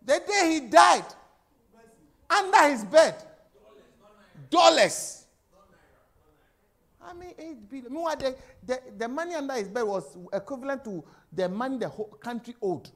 The 0.04 0.22
day 0.26 0.52
he 0.52 0.60
died, 0.68 1.04
under 2.30 2.68
his 2.70 2.84
bed, 2.84 3.16
dollars. 4.48 5.25
I 7.08 7.12
mean, 7.14 7.34
8 7.38 7.70
billion. 7.70 7.92
Meanwhile, 7.92 8.16
the, 8.16 8.34
the, 8.64 8.80
the 8.98 9.08
money 9.08 9.34
under 9.34 9.54
his 9.54 9.68
bed 9.68 9.84
was 9.84 10.16
equivalent 10.32 10.84
to 10.84 11.04
the 11.32 11.48
money 11.48 11.78
the 11.78 11.88
whole 11.88 12.06
country 12.20 12.54
owed. 12.60 12.90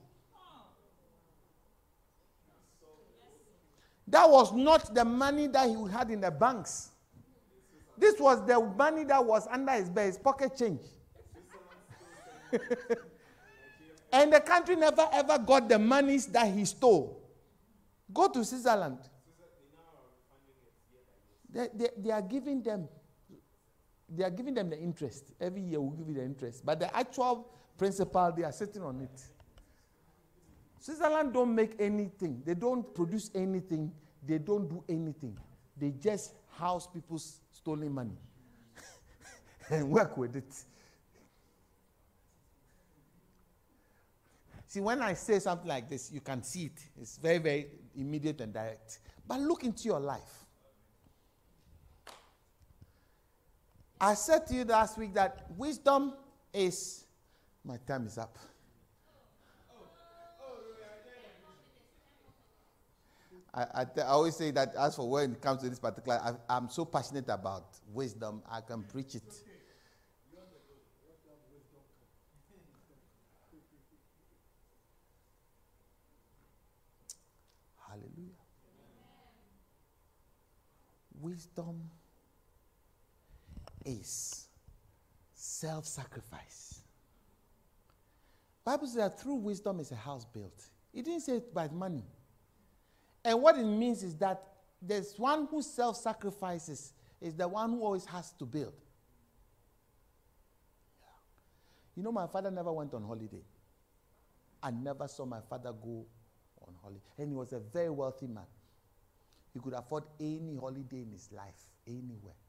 That 4.09 4.29
was 4.29 4.53
not 4.53 4.93
the 4.93 5.05
money 5.05 5.47
that 5.47 5.69
he 5.69 5.77
had 5.93 6.11
in 6.11 6.21
the 6.21 6.31
banks. 6.33 6.91
This 7.97 8.19
was 8.19 8.45
the 8.45 8.59
money 8.61 9.05
that 9.05 9.25
was 9.25 9.47
under 9.49 9.73
his 9.73 9.89
bed, 9.89 10.07
his 10.07 10.19
pocket 10.19 10.57
change. 10.59 10.81
and 14.13 14.33
the 14.33 14.41
country 14.41 14.75
never 14.75 15.07
ever 15.13 15.39
got 15.39 15.69
the 15.69 15.79
monies 15.79 16.27
that 16.27 16.53
he 16.53 16.65
stole. 16.65 17.23
Go 18.13 18.27
to 18.29 18.45
Switzerland. 18.45 18.99
They, 21.53 21.69
they, 21.75 21.89
they, 21.97 22.11
are 22.11 22.23
giving 22.23 22.63
them 22.63 22.89
they 24.17 24.25
are 24.25 24.31
giving 24.31 24.55
them 24.55 24.71
the 24.71 24.79
interest. 24.79 25.33
Every 25.41 25.63
year 25.63 25.81
we'll 25.81 25.97
give 25.97 26.09
you 26.09 26.15
the 26.15 26.25
interest. 26.25 26.65
But 26.65 26.81
the 26.81 26.95
actual 26.97 27.49
principal, 27.79 28.33
they 28.37 28.43
are 28.43 28.53
sitting 28.53 28.83
on 28.83 29.01
it. 29.01 29.23
Switzerland 30.81 31.33
don't 31.33 31.55
make 31.55 31.77
anything. 31.79 32.43
They 32.45 32.55
don't 32.55 32.95
produce 32.95 33.31
anything. 33.35 33.93
They 34.27 34.39
don't 34.39 34.69
do 34.69 34.83
anything. 34.89 35.37
They 35.77 35.91
just 35.91 36.35
house 36.59 36.87
people's 36.87 37.41
stolen 37.53 37.93
money 37.93 38.17
and 39.71 39.89
work 39.91 40.17
with 40.17 40.37
it. 40.37 40.53
See, 44.67 44.81
when 44.81 45.03
I 45.03 45.15
say 45.15 45.39
something 45.41 45.69
like 45.69 45.89
this, 45.89 46.13
you 46.13 46.21
can 46.21 46.43
see 46.43 46.67
it. 46.67 46.79
It's 47.01 47.17
very, 47.17 47.39
very 47.39 47.67
immediate 47.97 48.41
and 48.41 48.53
direct. 48.53 49.01
But 49.27 49.41
look 49.41 49.65
into 49.65 49.85
your 49.85 50.01
life. 50.01 50.39
I 54.01 54.14
said 54.14 54.46
to 54.46 54.55
you 54.55 54.64
last 54.64 54.96
week 54.96 55.12
that 55.14 55.44
wisdom 55.57 56.14
is. 56.55 57.05
My 57.64 57.76
time 57.86 58.07
is 58.07 58.16
up. 58.16 58.38
I, 63.53 63.62
I, 63.62 63.86
I, 63.98 64.03
always 64.03 64.36
say 64.36 64.53
that 64.53 64.74
as 64.76 64.94
for 64.94 65.11
when 65.11 65.32
it 65.32 65.40
comes 65.40 65.62
to 65.62 65.68
this 65.68 65.80
particular, 65.80 66.38
I, 66.48 66.57
am 66.57 66.70
so 66.70 66.84
passionate 66.84 67.28
about 67.28 67.64
wisdom, 67.92 68.42
I 68.48 68.61
can 68.61 68.84
preach 68.84 69.16
it. 69.16 69.24
Hallelujah. 77.88 78.38
Wisdom 81.20 81.90
is 83.85 84.47
self-sacrifice. 85.35 86.81
Bible 88.64 88.87
says 88.87 88.97
that 88.97 89.20
through 89.20 89.37
wisdom 89.37 89.81
is 89.81 89.91
a 89.91 89.97
house 89.97 90.24
built. 90.24 90.64
It 90.93 91.05
didn't 91.05 91.20
say 91.20 91.37
it 91.37 91.55
by 91.55 91.68
money. 91.68 92.05
And 93.24 93.41
what 93.41 93.57
it 93.57 93.64
means 93.64 94.03
is 94.03 94.16
that 94.16 94.43
there's 94.83 95.18
one 95.18 95.47
who 95.51 95.62
self-sacrifices 95.62 96.93
is 97.20 97.35
the 97.35 97.47
one 97.47 97.70
who 97.70 97.83
always 97.83 98.07
has 98.07 98.33
to 98.33 98.47
build. 98.47 98.74
You 101.95 102.03
know, 102.03 102.12
my 102.12 102.26
father 102.26 102.51
never 102.51 102.72
went 102.72 102.95
on 102.95 103.05
holiday. 103.05 103.43
I 104.62 104.70
never 104.70 105.07
saw 105.09 105.26
my 105.26 105.41
father 105.41 105.72
go 105.72 106.07
on 106.66 106.74
holiday. 106.83 107.01
And 107.18 107.28
he 107.28 107.35
was 107.35 107.53
a 107.53 107.59
very 107.59 107.91
wealthy 107.91 108.26
man. 108.26 108.47
He 109.53 109.61
could 109.61 109.74
afford 109.74 110.05
any 110.18 110.57
holiday 110.57 111.03
in 111.03 111.11
his 111.12 111.28
life, 111.33 111.68
anywhere. 111.87 112.39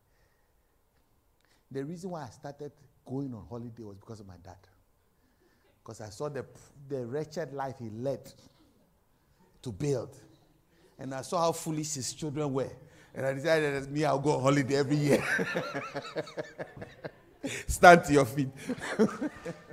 The 1.72 1.84
reason 1.86 2.09
why 2.09 2.24
I 2.24 2.30
started 2.30 2.72
going 3.05 3.34
on 3.34 3.45
holiday 3.49 3.84
was 3.84 3.97
because 3.97 4.19
of 4.19 4.28
my 4.28 4.36
dad. 4.43 4.57
Because 5.82 6.01
I 6.01 6.09
saw 6.09 6.30
the, 6.30 6.45
the 6.88 7.05
wretched 7.05 7.53
life 7.53 7.76
he 7.80 7.89
led 7.89 8.32
to 9.61 9.72
build. 9.72 10.15
And 10.99 11.13
I 11.13 11.22
saw 11.22 11.39
how 11.39 11.51
foolish 11.53 11.93
his 11.95 12.13
children 12.13 12.53
were. 12.53 12.72
And 13.15 13.26
I 13.26 13.34
decided 13.34 13.84
that 13.84 13.91
me, 13.91 14.05
I'll 14.05 14.19
go 14.19 14.34
on 14.38 14.43
holiday 14.43 14.76
every 14.76 14.97
year. 14.97 15.24
Stand 17.67 18.03
to 18.05 18.13
your 18.13 18.26
feet. 18.26 18.49